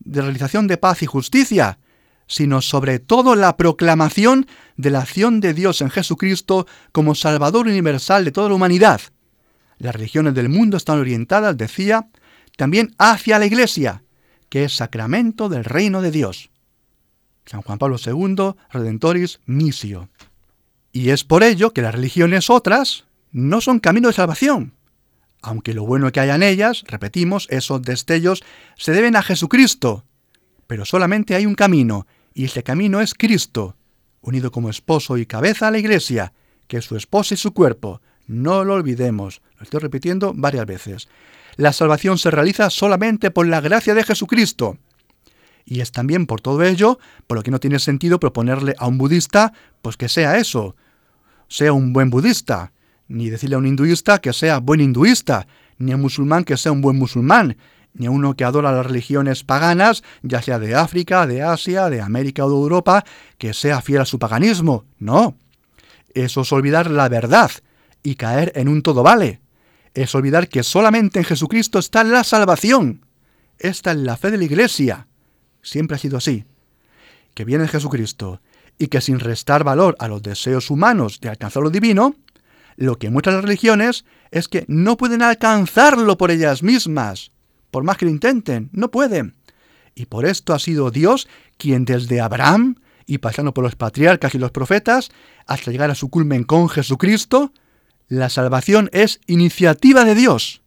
de 0.00 0.22
realización 0.22 0.66
de 0.66 0.76
paz 0.76 1.04
y 1.04 1.06
justicia, 1.06 1.78
sino 2.26 2.62
sobre 2.62 2.98
todo 2.98 3.36
la 3.36 3.56
proclamación 3.56 4.48
de 4.76 4.90
la 4.90 5.02
acción 5.02 5.38
de 5.38 5.54
Dios 5.54 5.80
en 5.80 5.90
Jesucristo 5.90 6.66
como 6.90 7.14
Salvador 7.14 7.68
universal 7.68 8.24
de 8.24 8.32
toda 8.32 8.48
la 8.48 8.56
humanidad. 8.56 9.00
Las 9.78 9.94
religiones 9.94 10.34
del 10.34 10.48
mundo 10.48 10.76
están 10.76 10.98
orientadas, 10.98 11.56
decía, 11.56 12.08
también 12.56 12.92
hacia 12.98 13.38
la 13.38 13.46
Iglesia, 13.46 14.02
que 14.48 14.64
es 14.64 14.74
sacramento 14.74 15.48
del 15.48 15.64
reino 15.64 16.02
de 16.02 16.10
Dios. 16.10 16.50
San 17.50 17.62
Juan 17.62 17.78
Pablo 17.78 17.96
II, 18.04 18.54
Redentoris 18.70 19.40
Missio. 19.44 20.08
Y 20.92 21.10
es 21.10 21.24
por 21.24 21.42
ello 21.42 21.72
que 21.72 21.82
las 21.82 21.92
religiones 21.92 22.48
otras 22.48 23.06
no 23.32 23.60
son 23.60 23.80
camino 23.80 24.06
de 24.06 24.14
salvación. 24.14 24.74
Aunque 25.42 25.74
lo 25.74 25.84
bueno 25.84 26.12
que 26.12 26.20
haya 26.20 26.36
en 26.36 26.44
ellas, 26.44 26.84
repetimos, 26.86 27.48
esos 27.50 27.82
destellos 27.82 28.44
se 28.76 28.92
deben 28.92 29.16
a 29.16 29.22
Jesucristo. 29.22 30.04
Pero 30.68 30.84
solamente 30.84 31.34
hay 31.34 31.44
un 31.44 31.56
camino, 31.56 32.06
y 32.34 32.44
ese 32.44 32.62
camino 32.62 33.00
es 33.00 33.14
Cristo, 33.14 33.76
unido 34.20 34.52
como 34.52 34.70
esposo 34.70 35.18
y 35.18 35.26
cabeza 35.26 35.66
a 35.66 35.70
la 35.72 35.78
Iglesia, 35.78 36.32
que 36.68 36.76
es 36.76 36.84
su 36.84 36.96
esposa 36.96 37.34
y 37.34 37.36
su 37.36 37.52
cuerpo. 37.52 38.00
No 38.28 38.62
lo 38.62 38.74
olvidemos, 38.74 39.42
lo 39.56 39.64
estoy 39.64 39.80
repitiendo 39.80 40.34
varias 40.36 40.66
veces. 40.66 41.08
La 41.56 41.72
salvación 41.72 42.16
se 42.16 42.30
realiza 42.30 42.70
solamente 42.70 43.32
por 43.32 43.48
la 43.48 43.60
gracia 43.60 43.94
de 43.94 44.04
Jesucristo. 44.04 44.78
Y 45.64 45.80
es 45.80 45.92
también 45.92 46.26
por 46.26 46.40
todo 46.40 46.62
ello 46.62 46.98
por 47.26 47.36
lo 47.36 47.42
que 47.42 47.50
no 47.50 47.60
tiene 47.60 47.78
sentido 47.78 48.18
proponerle 48.18 48.74
a 48.78 48.86
un 48.86 48.98
budista 48.98 49.52
pues 49.82 49.96
que 49.96 50.08
sea 50.08 50.38
eso, 50.38 50.76
sea 51.48 51.72
un 51.72 51.92
buen 51.92 52.10
budista, 52.10 52.72
ni 53.08 53.28
decirle 53.28 53.56
a 53.56 53.58
un 53.58 53.66
hinduista 53.66 54.20
que 54.20 54.32
sea 54.32 54.58
buen 54.58 54.80
hinduista, 54.80 55.46
ni 55.78 55.92
a 55.92 55.96
un 55.96 56.02
musulmán 56.02 56.44
que 56.44 56.56
sea 56.56 56.72
un 56.72 56.80
buen 56.80 56.96
musulmán, 56.96 57.56
ni 57.92 58.06
a 58.06 58.10
uno 58.10 58.34
que 58.34 58.44
adora 58.44 58.72
las 58.72 58.86
religiones 58.86 59.42
paganas, 59.42 60.02
ya 60.22 60.42
sea 60.42 60.58
de 60.58 60.74
África, 60.74 61.26
de 61.26 61.42
Asia, 61.42 61.90
de 61.90 62.00
América 62.00 62.44
o 62.44 62.48
de 62.48 62.54
Europa, 62.54 63.04
que 63.36 63.52
sea 63.52 63.82
fiel 63.82 64.02
a 64.02 64.04
su 64.04 64.18
paganismo. 64.18 64.84
No. 64.98 65.36
Eso 66.14 66.42
es 66.42 66.52
olvidar 66.52 66.90
la 66.90 67.08
verdad 67.08 67.50
y 68.02 68.14
caer 68.14 68.52
en 68.54 68.68
un 68.68 68.82
todo 68.82 69.02
vale. 69.02 69.40
Es 69.94 70.14
olvidar 70.14 70.48
que 70.48 70.62
solamente 70.62 71.18
en 71.18 71.24
Jesucristo 71.24 71.78
está 71.80 72.04
la 72.04 72.22
salvación. 72.22 73.04
Esta 73.58 73.90
es 73.90 73.98
la 73.98 74.16
fe 74.16 74.30
de 74.30 74.38
la 74.38 74.44
Iglesia 74.44 75.08
siempre 75.62 75.96
ha 75.96 75.98
sido 75.98 76.16
así, 76.16 76.44
que 77.34 77.44
viene 77.44 77.68
Jesucristo 77.68 78.40
y 78.78 78.88
que 78.88 79.00
sin 79.00 79.20
restar 79.20 79.64
valor 79.64 79.96
a 79.98 80.08
los 80.08 80.22
deseos 80.22 80.70
humanos 80.70 81.20
de 81.20 81.28
alcanzar 81.28 81.62
lo 81.62 81.70
divino, 81.70 82.16
lo 82.76 82.98
que 82.98 83.10
muestran 83.10 83.36
las 83.36 83.44
religiones 83.44 84.04
es 84.30 84.48
que 84.48 84.64
no 84.68 84.96
pueden 84.96 85.22
alcanzarlo 85.22 86.16
por 86.16 86.30
ellas 86.30 86.62
mismas, 86.62 87.30
por 87.70 87.84
más 87.84 87.98
que 87.98 88.06
lo 88.06 88.10
intenten, 88.10 88.70
no 88.72 88.90
pueden. 88.90 89.34
Y 89.94 90.06
por 90.06 90.24
esto 90.24 90.54
ha 90.54 90.58
sido 90.58 90.90
Dios 90.90 91.28
quien 91.58 91.84
desde 91.84 92.20
Abraham, 92.20 92.76
y 93.06 93.18
pasando 93.18 93.52
por 93.52 93.64
los 93.64 93.76
patriarcas 93.76 94.34
y 94.34 94.38
los 94.38 94.50
profetas, 94.50 95.10
hasta 95.46 95.70
llegar 95.70 95.90
a 95.90 95.94
su 95.94 96.08
culmen 96.08 96.44
con 96.44 96.68
Jesucristo, 96.68 97.52
la 98.08 98.30
salvación 98.30 98.88
es 98.92 99.20
iniciativa 99.26 100.04
de 100.04 100.14
Dios 100.14 100.59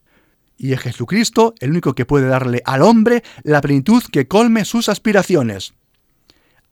y 0.64 0.72
es 0.72 0.80
Jesucristo 0.80 1.54
el 1.60 1.72
único 1.72 1.94
que 1.94 2.06
puede 2.06 2.28
darle 2.28 2.62
al 2.64 2.84
hombre 2.84 3.22
la 3.44 3.60
plenitud 3.60 4.02
que 4.10 4.30
colme 4.30 4.64
sus 4.64 4.88
aspiraciones. 4.88 5.74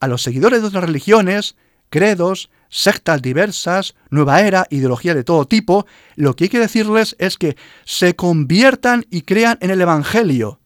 A 0.00 0.08
los 0.08 0.22
seguidores 0.22 0.62
de 0.62 0.68
otras 0.68 0.84
religiones, 0.84 1.56
credos, 1.90 2.48
sectas 2.70 3.20
diversas, 3.20 3.94
nueva 4.08 4.40
era, 4.40 4.66
ideología 4.70 5.14
de 5.14 5.24
todo 5.24 5.46
tipo, 5.46 5.84
lo 6.16 6.34
que 6.34 6.44
hay 6.44 6.48
que 6.48 6.58
decirles 6.58 7.16
es 7.18 7.36
que 7.36 7.58
se 7.84 8.16
conviertan 8.16 9.04
y 9.10 9.22
crean 9.22 9.58
en 9.60 9.70
el 9.70 9.82
Evangelio, 9.82 10.58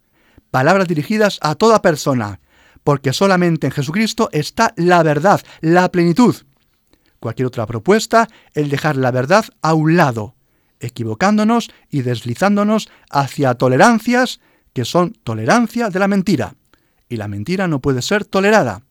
palabras 0.52 0.86
dirigidas 0.86 1.40
a 1.42 1.56
toda 1.56 1.82
persona, 1.82 2.38
porque 2.84 3.12
solamente 3.12 3.66
en 3.66 3.72
Jesucristo 3.72 4.28
está 4.30 4.72
la 4.76 5.02
verdad, 5.02 5.40
la 5.60 5.90
plenitud. 5.90 6.36
Cualquier 7.18 7.46
otra 7.46 7.66
propuesta, 7.66 8.28
el 8.54 8.70
dejar 8.70 8.96
la 8.96 9.10
verdad 9.10 9.46
a 9.62 9.74
un 9.74 9.96
lado, 9.96 10.35
equivocándonos 10.80 11.70
y 11.90 12.02
deslizándonos 12.02 12.88
hacia 13.10 13.54
tolerancias 13.54 14.40
que 14.72 14.84
son 14.84 15.12
tolerancia 15.24 15.88
de 15.88 15.98
la 15.98 16.08
mentira. 16.08 16.54
Y 17.08 17.16
la 17.16 17.28
mentira 17.28 17.68
no 17.68 17.80
puede 17.80 18.02
ser 18.02 18.24
tolerada. 18.24 18.82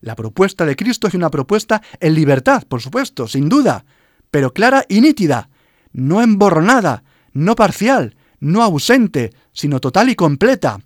La 0.00 0.14
propuesta 0.14 0.64
de 0.64 0.76
Cristo 0.76 1.08
es 1.08 1.14
una 1.14 1.30
propuesta 1.30 1.82
en 2.00 2.14
libertad, 2.14 2.62
por 2.68 2.80
supuesto, 2.80 3.26
sin 3.26 3.48
duda, 3.48 3.84
pero 4.30 4.52
clara 4.52 4.84
y 4.88 5.00
nítida, 5.00 5.48
no 5.92 6.22
emborronada, 6.22 7.04
no 7.32 7.56
parcial, 7.56 8.16
no 8.40 8.62
ausente, 8.62 9.32
sino 9.52 9.80
total 9.80 10.10
y 10.10 10.14
completa. 10.14 10.78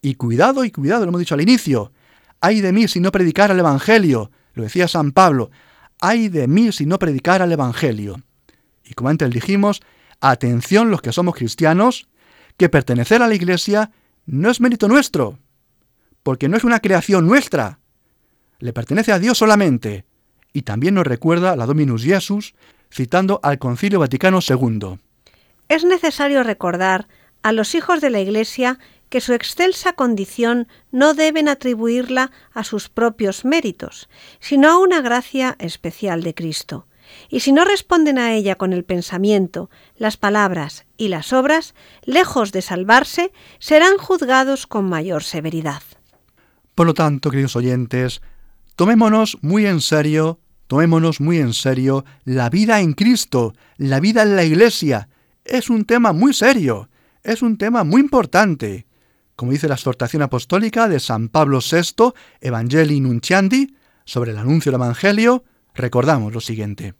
Y 0.00 0.14
cuidado 0.14 0.64
y 0.64 0.70
cuidado, 0.70 1.04
lo 1.04 1.08
hemos 1.08 1.20
dicho 1.20 1.34
al 1.34 1.40
inicio, 1.40 1.92
ay 2.40 2.60
de 2.60 2.72
mí 2.72 2.88
si 2.88 3.00
no 3.00 3.10
predicara 3.10 3.54
el 3.54 3.60
Evangelio, 3.60 4.30
lo 4.52 4.62
decía 4.62 4.86
San 4.86 5.12
Pablo, 5.12 5.50
ay 6.00 6.28
de 6.28 6.46
mí 6.46 6.72
si 6.72 6.86
no 6.86 6.98
predicara 6.98 7.46
el 7.46 7.52
Evangelio. 7.52 8.20
Y 8.84 8.94
como 8.94 9.08
antes 9.08 9.30
dijimos, 9.30 9.82
atención 10.20 10.90
los 10.90 11.02
que 11.02 11.12
somos 11.12 11.34
cristianos, 11.34 12.08
que 12.56 12.68
pertenecer 12.68 13.22
a 13.22 13.28
la 13.28 13.34
Iglesia 13.34 13.90
no 14.26 14.50
es 14.50 14.60
mérito 14.60 14.88
nuestro, 14.88 15.38
porque 16.22 16.48
no 16.48 16.56
es 16.56 16.64
una 16.64 16.80
creación 16.80 17.26
nuestra, 17.26 17.80
le 18.58 18.72
pertenece 18.72 19.12
a 19.12 19.18
Dios 19.18 19.38
solamente, 19.38 20.04
y 20.52 20.62
también 20.62 20.94
nos 20.94 21.06
recuerda 21.06 21.56
la 21.56 21.66
Dominus 21.66 22.04
Jesus, 22.04 22.54
citando 22.92 23.40
al 23.42 23.58
Concilio 23.58 23.98
Vaticano 23.98 24.38
II. 24.46 24.98
Es 25.68 25.84
necesario 25.84 26.42
recordar 26.42 27.08
a 27.42 27.52
los 27.52 27.74
hijos 27.74 28.00
de 28.00 28.10
la 28.10 28.20
Iglesia 28.20 28.78
que 29.08 29.20
su 29.20 29.32
excelsa 29.32 29.92
condición 29.92 30.68
no 30.90 31.14
deben 31.14 31.48
atribuirla 31.48 32.30
a 32.52 32.64
sus 32.64 32.88
propios 32.88 33.44
méritos, 33.44 34.08
sino 34.40 34.70
a 34.70 34.78
una 34.78 35.00
gracia 35.00 35.56
especial 35.58 36.22
de 36.22 36.34
Cristo 36.34 36.86
y 37.28 37.40
si 37.40 37.52
no 37.52 37.64
responden 37.64 38.18
a 38.18 38.32
ella 38.32 38.56
con 38.56 38.72
el 38.72 38.84
pensamiento, 38.84 39.70
las 39.96 40.16
palabras 40.16 40.86
y 40.96 41.08
las 41.08 41.32
obras, 41.32 41.74
lejos 42.04 42.52
de 42.52 42.62
salvarse, 42.62 43.32
serán 43.58 43.96
juzgados 43.98 44.66
con 44.66 44.88
mayor 44.88 45.22
severidad. 45.22 45.82
Por 46.74 46.86
lo 46.86 46.94
tanto, 46.94 47.30
queridos 47.30 47.56
oyentes, 47.56 48.20
tomémonos 48.76 49.38
muy 49.42 49.66
en 49.66 49.80
serio, 49.80 50.40
tomémonos 50.66 51.20
muy 51.20 51.38
en 51.38 51.52
serio 51.52 52.04
la 52.24 52.50
vida 52.50 52.80
en 52.80 52.94
Cristo, 52.94 53.54
la 53.76 54.00
vida 54.00 54.22
en 54.22 54.36
la 54.36 54.44
Iglesia. 54.44 55.08
Es 55.44 55.70
un 55.70 55.84
tema 55.84 56.12
muy 56.12 56.34
serio, 56.34 56.88
es 57.22 57.42
un 57.42 57.58
tema 57.58 57.84
muy 57.84 58.00
importante. 58.00 58.86
Como 59.36 59.52
dice 59.52 59.68
la 59.68 59.74
exhortación 59.74 60.22
apostólica 60.22 60.88
de 60.88 61.00
San 61.00 61.28
Pablo 61.28 61.58
VI, 61.58 62.12
Evangelii 62.40 63.00
Nunciandi, 63.00 63.76
sobre 64.04 64.32
el 64.32 64.38
anuncio 64.38 64.70
del 64.70 64.80
Evangelio, 64.80 65.44
recordamos 65.74 66.32
lo 66.32 66.40
siguiente. 66.40 66.94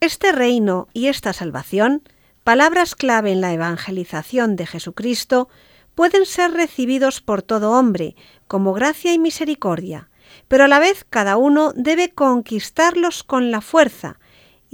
Este 0.00 0.32
reino 0.32 0.88
y 0.92 1.06
esta 1.06 1.32
salvación, 1.32 2.02
palabras 2.44 2.94
clave 2.94 3.32
en 3.32 3.40
la 3.40 3.52
evangelización 3.52 4.56
de 4.56 4.66
Jesucristo, 4.66 5.48
pueden 5.94 6.26
ser 6.26 6.52
recibidos 6.52 7.20
por 7.20 7.42
todo 7.42 7.72
hombre 7.72 8.16
como 8.46 8.72
gracia 8.72 9.12
y 9.12 9.18
misericordia, 9.18 10.10
pero 10.48 10.64
a 10.64 10.68
la 10.68 10.78
vez 10.78 11.06
cada 11.08 11.36
uno 11.36 11.72
debe 11.74 12.10
conquistarlos 12.10 13.22
con 13.22 13.50
la 13.50 13.60
fuerza, 13.60 14.18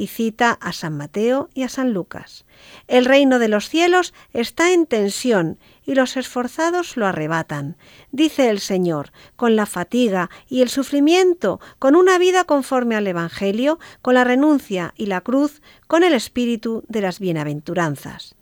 y 0.01 0.07
cita 0.07 0.53
a 0.63 0.73
San 0.73 0.97
Mateo 0.97 1.51
y 1.53 1.63
a 1.63 1.69
San 1.69 1.93
Lucas. 1.93 2.47
El 2.89 3.05
reino 3.05 3.39
de 3.39 3.49
los 3.49 3.69
cielos 3.69 4.15
está 4.33 4.73
en 4.73 4.87
tensión 4.87 5.59
y 5.91 5.97
los 5.97 6.17
esforzados 6.17 6.97
lo 6.97 7.05
arrebatan, 7.05 7.77
dice 8.13 8.49
el 8.49 8.61
Señor, 8.61 9.11
con 9.35 9.57
la 9.57 9.67
fatiga 9.67 10.31
y 10.49 10.63
el 10.63 10.69
sufrimiento, 10.69 11.59
con 11.81 11.97
una 11.97 12.17
vida 12.17 12.45
conforme 12.45 12.95
al 12.95 13.09
Evangelio, 13.09 13.81
con 14.01 14.15
la 14.15 14.23
renuncia 14.23 14.95
y 14.97 15.07
la 15.07 15.21
cruz, 15.21 15.63
con 15.89 16.05
el 16.05 16.13
espíritu 16.13 16.85
de 16.87 17.01
las 17.01 17.19
bienaventuranzas. 17.19 18.37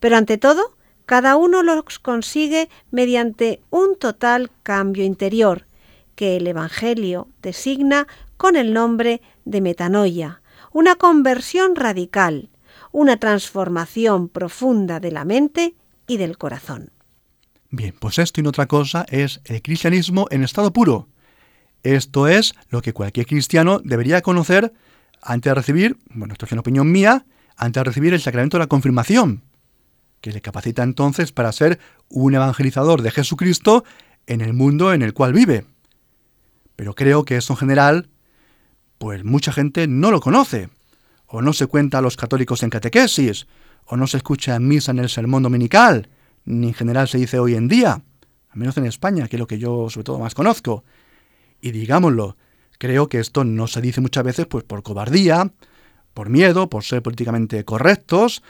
Pero 0.00 0.16
ante 0.16 0.38
todo, 0.38 0.78
cada 1.04 1.36
uno 1.36 1.62
los 1.62 1.98
consigue 1.98 2.70
mediante 2.90 3.60
un 3.68 3.96
total 3.98 4.50
cambio 4.62 5.04
interior, 5.04 5.66
que 6.14 6.38
el 6.38 6.46
Evangelio 6.46 7.28
designa 7.42 8.06
con 8.38 8.56
el 8.56 8.72
nombre 8.72 9.20
de 9.44 9.60
metanoia, 9.60 10.40
una 10.72 10.94
conversión 10.94 11.76
radical, 11.76 12.48
una 12.92 13.18
transformación 13.18 14.30
profunda 14.30 15.00
de 15.00 15.12
la 15.12 15.26
mente 15.26 15.74
y 16.06 16.16
del 16.16 16.38
corazón. 16.38 16.93
Bien, 17.76 17.92
pues 17.98 18.20
esto 18.20 18.40
y 18.40 18.46
otra 18.46 18.66
cosa 18.66 19.04
es 19.08 19.40
el 19.46 19.60
cristianismo 19.60 20.28
en 20.30 20.44
estado 20.44 20.72
puro. 20.72 21.08
Esto 21.82 22.28
es 22.28 22.54
lo 22.68 22.80
que 22.82 22.92
cualquier 22.92 23.26
cristiano 23.26 23.80
debería 23.82 24.22
conocer 24.22 24.72
antes 25.20 25.50
de 25.50 25.54
recibir, 25.54 25.98
bueno, 26.10 26.34
esto 26.34 26.46
es 26.46 26.52
una 26.52 26.60
opinión 26.60 26.92
mía, 26.92 27.26
antes 27.56 27.80
de 27.80 27.84
recibir 27.84 28.14
el 28.14 28.20
sacramento 28.20 28.58
de 28.58 28.60
la 28.60 28.68
confirmación, 28.68 29.42
que 30.20 30.30
le 30.30 30.40
capacita 30.40 30.84
entonces 30.84 31.32
para 31.32 31.50
ser 31.50 31.80
un 32.08 32.36
evangelizador 32.36 33.02
de 33.02 33.10
Jesucristo 33.10 33.82
en 34.28 34.40
el 34.40 34.52
mundo 34.52 34.92
en 34.92 35.02
el 35.02 35.12
cual 35.12 35.32
vive. 35.32 35.66
Pero 36.76 36.94
creo 36.94 37.24
que 37.24 37.38
eso 37.38 37.54
en 37.54 37.56
general, 37.56 38.08
pues 38.98 39.24
mucha 39.24 39.52
gente 39.52 39.88
no 39.88 40.12
lo 40.12 40.20
conoce, 40.20 40.68
o 41.26 41.42
no 41.42 41.52
se 41.52 41.66
cuenta 41.66 41.98
a 41.98 42.02
los 42.02 42.16
católicos 42.16 42.62
en 42.62 42.70
catequesis, 42.70 43.48
o 43.84 43.96
no 43.96 44.06
se 44.06 44.18
escucha 44.18 44.54
en 44.54 44.68
misa 44.68 44.92
en 44.92 45.00
el 45.00 45.08
sermón 45.08 45.42
dominical, 45.42 46.08
ni 46.44 46.68
en 46.68 46.74
general 46.74 47.08
se 47.08 47.18
dice 47.18 47.38
hoy 47.38 47.54
en 47.54 47.68
día, 47.68 48.02
al 48.50 48.58
menos 48.58 48.76
en 48.76 48.86
España, 48.86 49.28
que 49.28 49.36
es 49.36 49.40
lo 49.40 49.46
que 49.46 49.58
yo 49.58 49.88
sobre 49.90 50.04
todo 50.04 50.18
más 50.18 50.34
conozco. 50.34 50.84
Y 51.60 51.72
digámoslo, 51.72 52.36
creo 52.78 53.08
que 53.08 53.18
esto 53.18 53.44
no 53.44 53.66
se 53.66 53.80
dice 53.80 54.00
muchas 54.00 54.24
veces 54.24 54.46
pues 54.46 54.64
por 54.64 54.82
cobardía, 54.82 55.50
por 56.12 56.28
miedo, 56.28 56.68
por 56.68 56.84
ser 56.84 57.02
políticamente 57.02 57.64
correctos, 57.64 58.42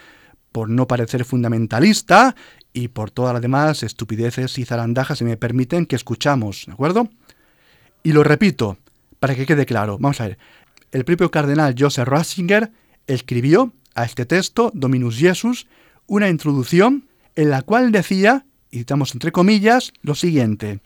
por 0.53 0.69
no 0.69 0.87
parecer 0.87 1.25
fundamentalista 1.25 2.37
y 2.73 2.89
por 2.89 3.11
todas 3.11 3.33
las 3.33 3.43
demás 3.43 3.83
estupideces 3.83 4.59
y 4.59 4.65
zarandajas 4.65 5.19
que 5.19 5.25
me 5.25 5.37
permiten 5.37 5.87
que 5.87 5.97
escuchamos, 5.97 6.65
¿de 6.67 6.73
acuerdo? 6.73 7.09
Y 8.03 8.13
lo 8.13 8.23
repito, 8.23 8.77
para 9.19 9.35
que 9.35 9.47
quede 9.47 9.67
claro, 9.67 9.97
vamos 9.99 10.21
a 10.21 10.29
ver, 10.29 10.39
el 10.93 11.05
propio 11.05 11.31
cardenal 11.31 11.75
Joseph 11.79 12.07
Ratzinger 12.07 12.71
escribió 13.07 13.73
a 13.95 14.05
este 14.05 14.27
texto, 14.27 14.71
Dominus 14.75 15.17
Jesus, 15.17 15.67
una 16.07 16.29
introducción 16.29 17.09
en 17.37 17.51
la 17.51 17.63
cual 17.63 17.93
decía, 17.93 18.47
y 18.71 18.79
citamos 18.79 19.15
entre 19.15 19.33
comillas, 19.33 19.93
lo 20.03 20.15
siguiente, 20.15 20.81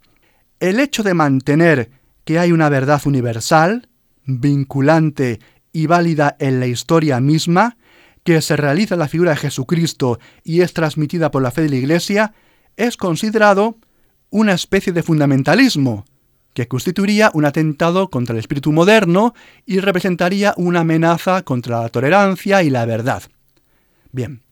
el 0.61 0.81
hecho 0.81 1.03
de 1.03 1.15
mantener 1.15 1.91
que 2.25 2.39
hay 2.39 2.53
una 2.53 2.69
verdad 2.69 3.01
universal, 3.07 3.89
vinculante 4.25 5.41
y 5.73 5.87
válida 5.87 6.37
en 6.39 6.61
la 6.61 6.67
historia 6.67 7.21
misma, 7.21 7.77
que 8.25 8.43
se 8.43 8.57
realiza 8.57 8.95
en 8.95 9.01
la 9.01 9.09
figura 9.09 9.31
de 9.31 9.39
Jesucristo 9.39 10.19
y 10.45 10.61
es 10.61 10.75
transmitida 10.75 11.31
por 11.31 11.43
la 11.43 11.51
fe 11.51 11.63
de 11.63 11.71
la 11.71 11.77
Iglesia, 11.77 12.35
es 12.77 12.97
considerado 12.97 13.79
una 14.31 14.53
especie 14.53 14.93
de 14.93 15.03
fundamentalismo, 15.03 16.05
que 16.53 16.69
constituiría 16.69 17.31
un 17.35 17.45
atentado 17.45 18.11
contra 18.11 18.35
el 18.35 18.41
espíritu 18.41 18.73
moderno 18.73 19.35
y 19.65 19.81
representaría 19.81 20.55
una 20.57 20.81
amenaza 20.81 21.43
contra 21.43 21.83
la 21.83 21.89
tolerancia 21.89 22.63
y 22.63 22.71
la 22.71 22.85
verdad. 22.85 23.23
Bien, 24.13 24.43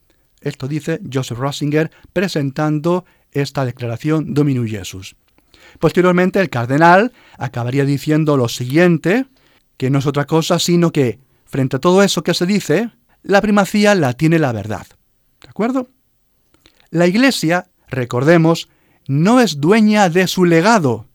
esto 0.41 0.69
dice 0.69 1.01
Joseph 1.13 1.39
Rosinger 1.39 1.91
presentando 2.13 3.05
esta 3.33 3.65
declaración 3.65 4.35
Dominus 4.35 4.71
Jesus. 4.71 5.17
Posteriormente 5.79 6.41
el 6.41 6.51
cardenal 6.51 7.13
acabaría 7.39 7.85
diciendo 7.85 8.37
lo 8.37 8.49
siguiente, 8.49 9.27
que 9.77 9.91
no 9.91 9.99
es 9.99 10.07
otra 10.07 10.27
cosa 10.27 10.59
sino 10.59 10.93
que, 10.93 11.19
frente 11.45 11.77
a 11.77 11.81
todo 11.81 12.03
eso 12.03 12.23
que 12.23 12.35
se 12.35 12.47
dice, 12.47 12.91
la 13.23 13.41
primacía 13.41 13.95
la 13.95 14.13
tiene 14.13 14.39
la 14.39 14.53
verdad. 14.53 14.87
¿De 15.43 15.49
acuerdo? 15.49 15.89
La 16.91 17.07
Iglesia, 17.07 17.67
recordemos, 17.89 18.69
no 19.09 19.41
es 19.41 19.61
dueña 19.61 20.09
de 20.09 20.27
su 20.27 20.45
legado. 20.45 21.07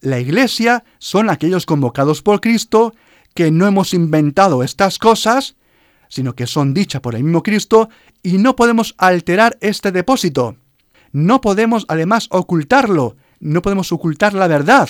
La 0.00 0.20
Iglesia 0.20 0.84
son 0.98 1.30
aquellos 1.30 1.66
convocados 1.66 2.22
por 2.22 2.40
Cristo 2.40 2.94
que 3.34 3.50
no 3.50 3.66
hemos 3.66 3.94
inventado 3.94 4.62
estas 4.62 4.98
cosas, 4.98 5.56
sino 6.14 6.36
que 6.36 6.46
son 6.46 6.74
dichas 6.74 7.00
por 7.00 7.16
el 7.16 7.24
mismo 7.24 7.42
Cristo 7.42 7.88
y 8.22 8.38
no 8.38 8.54
podemos 8.54 8.94
alterar 8.98 9.58
este 9.60 9.90
depósito. 9.90 10.54
No 11.10 11.40
podemos 11.40 11.86
además 11.88 12.28
ocultarlo, 12.30 13.16
no 13.40 13.62
podemos 13.62 13.90
ocultar 13.90 14.32
la 14.32 14.46
verdad. 14.46 14.88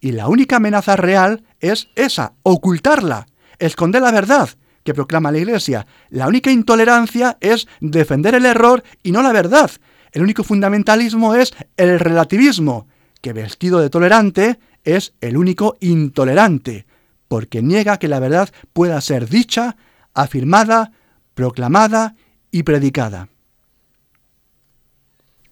Y 0.00 0.12
la 0.12 0.26
única 0.28 0.56
amenaza 0.56 0.96
real 0.96 1.44
es 1.60 1.88
esa, 1.96 2.32
ocultarla, 2.44 3.26
esconder 3.58 4.00
la 4.00 4.10
verdad 4.10 4.48
que 4.84 4.94
proclama 4.94 5.30
la 5.30 5.36
Iglesia. 5.36 5.86
La 6.08 6.26
única 6.26 6.50
intolerancia 6.50 7.36
es 7.42 7.68
defender 7.80 8.34
el 8.34 8.46
error 8.46 8.82
y 9.02 9.12
no 9.12 9.20
la 9.20 9.32
verdad. 9.32 9.70
El 10.12 10.22
único 10.22 10.44
fundamentalismo 10.44 11.34
es 11.34 11.54
el 11.76 12.00
relativismo, 12.00 12.88
que 13.20 13.34
vestido 13.34 13.80
de 13.80 13.90
tolerante 13.90 14.58
es 14.82 15.12
el 15.20 15.36
único 15.36 15.76
intolerante, 15.80 16.86
porque 17.28 17.60
niega 17.60 17.98
que 17.98 18.08
la 18.08 18.18
verdad 18.18 18.48
pueda 18.72 18.98
ser 19.02 19.28
dicha, 19.28 19.76
afirmada, 20.22 20.92
proclamada 21.34 22.14
y 22.50 22.62
predicada. 22.62 23.28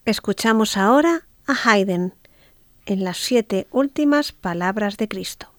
Escuchamos 0.04 0.76
ahora 0.76 1.26
a 1.46 1.54
Haydn 1.54 2.14
en 2.86 3.04
las 3.04 3.18
siete 3.18 3.66
últimas 3.70 4.32
palabras 4.32 4.96
de 4.96 5.08
Cristo. 5.08 5.50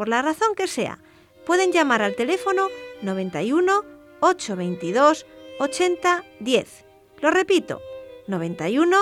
por 0.00 0.08
la 0.08 0.22
razón 0.22 0.54
que 0.56 0.66
sea, 0.66 0.98
pueden 1.44 1.72
llamar 1.72 2.00
al 2.00 2.16
teléfono 2.16 2.68
91 3.02 3.84
822 4.20 5.26
80 5.58 6.24
10. 6.40 6.84
Lo 7.20 7.30
repito, 7.30 7.82
91 8.26 8.96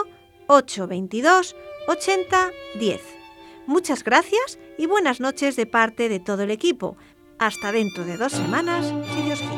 822 0.49 1.55
80 1.87 2.51
10. 2.81 3.01
Muchas 3.69 4.03
gracias 4.03 4.59
y 4.77 4.87
buenas 4.87 5.21
noches 5.21 5.55
de 5.55 5.67
parte 5.67 6.09
de 6.09 6.19
todo 6.19 6.43
el 6.43 6.51
equipo. 6.51 6.97
Hasta 7.39 7.71
dentro 7.71 8.05
de 8.05 8.17
dos 8.17 8.33
semanas, 8.33 8.93
si 9.15 9.23
Dios 9.23 9.39
quiere. 9.39 9.58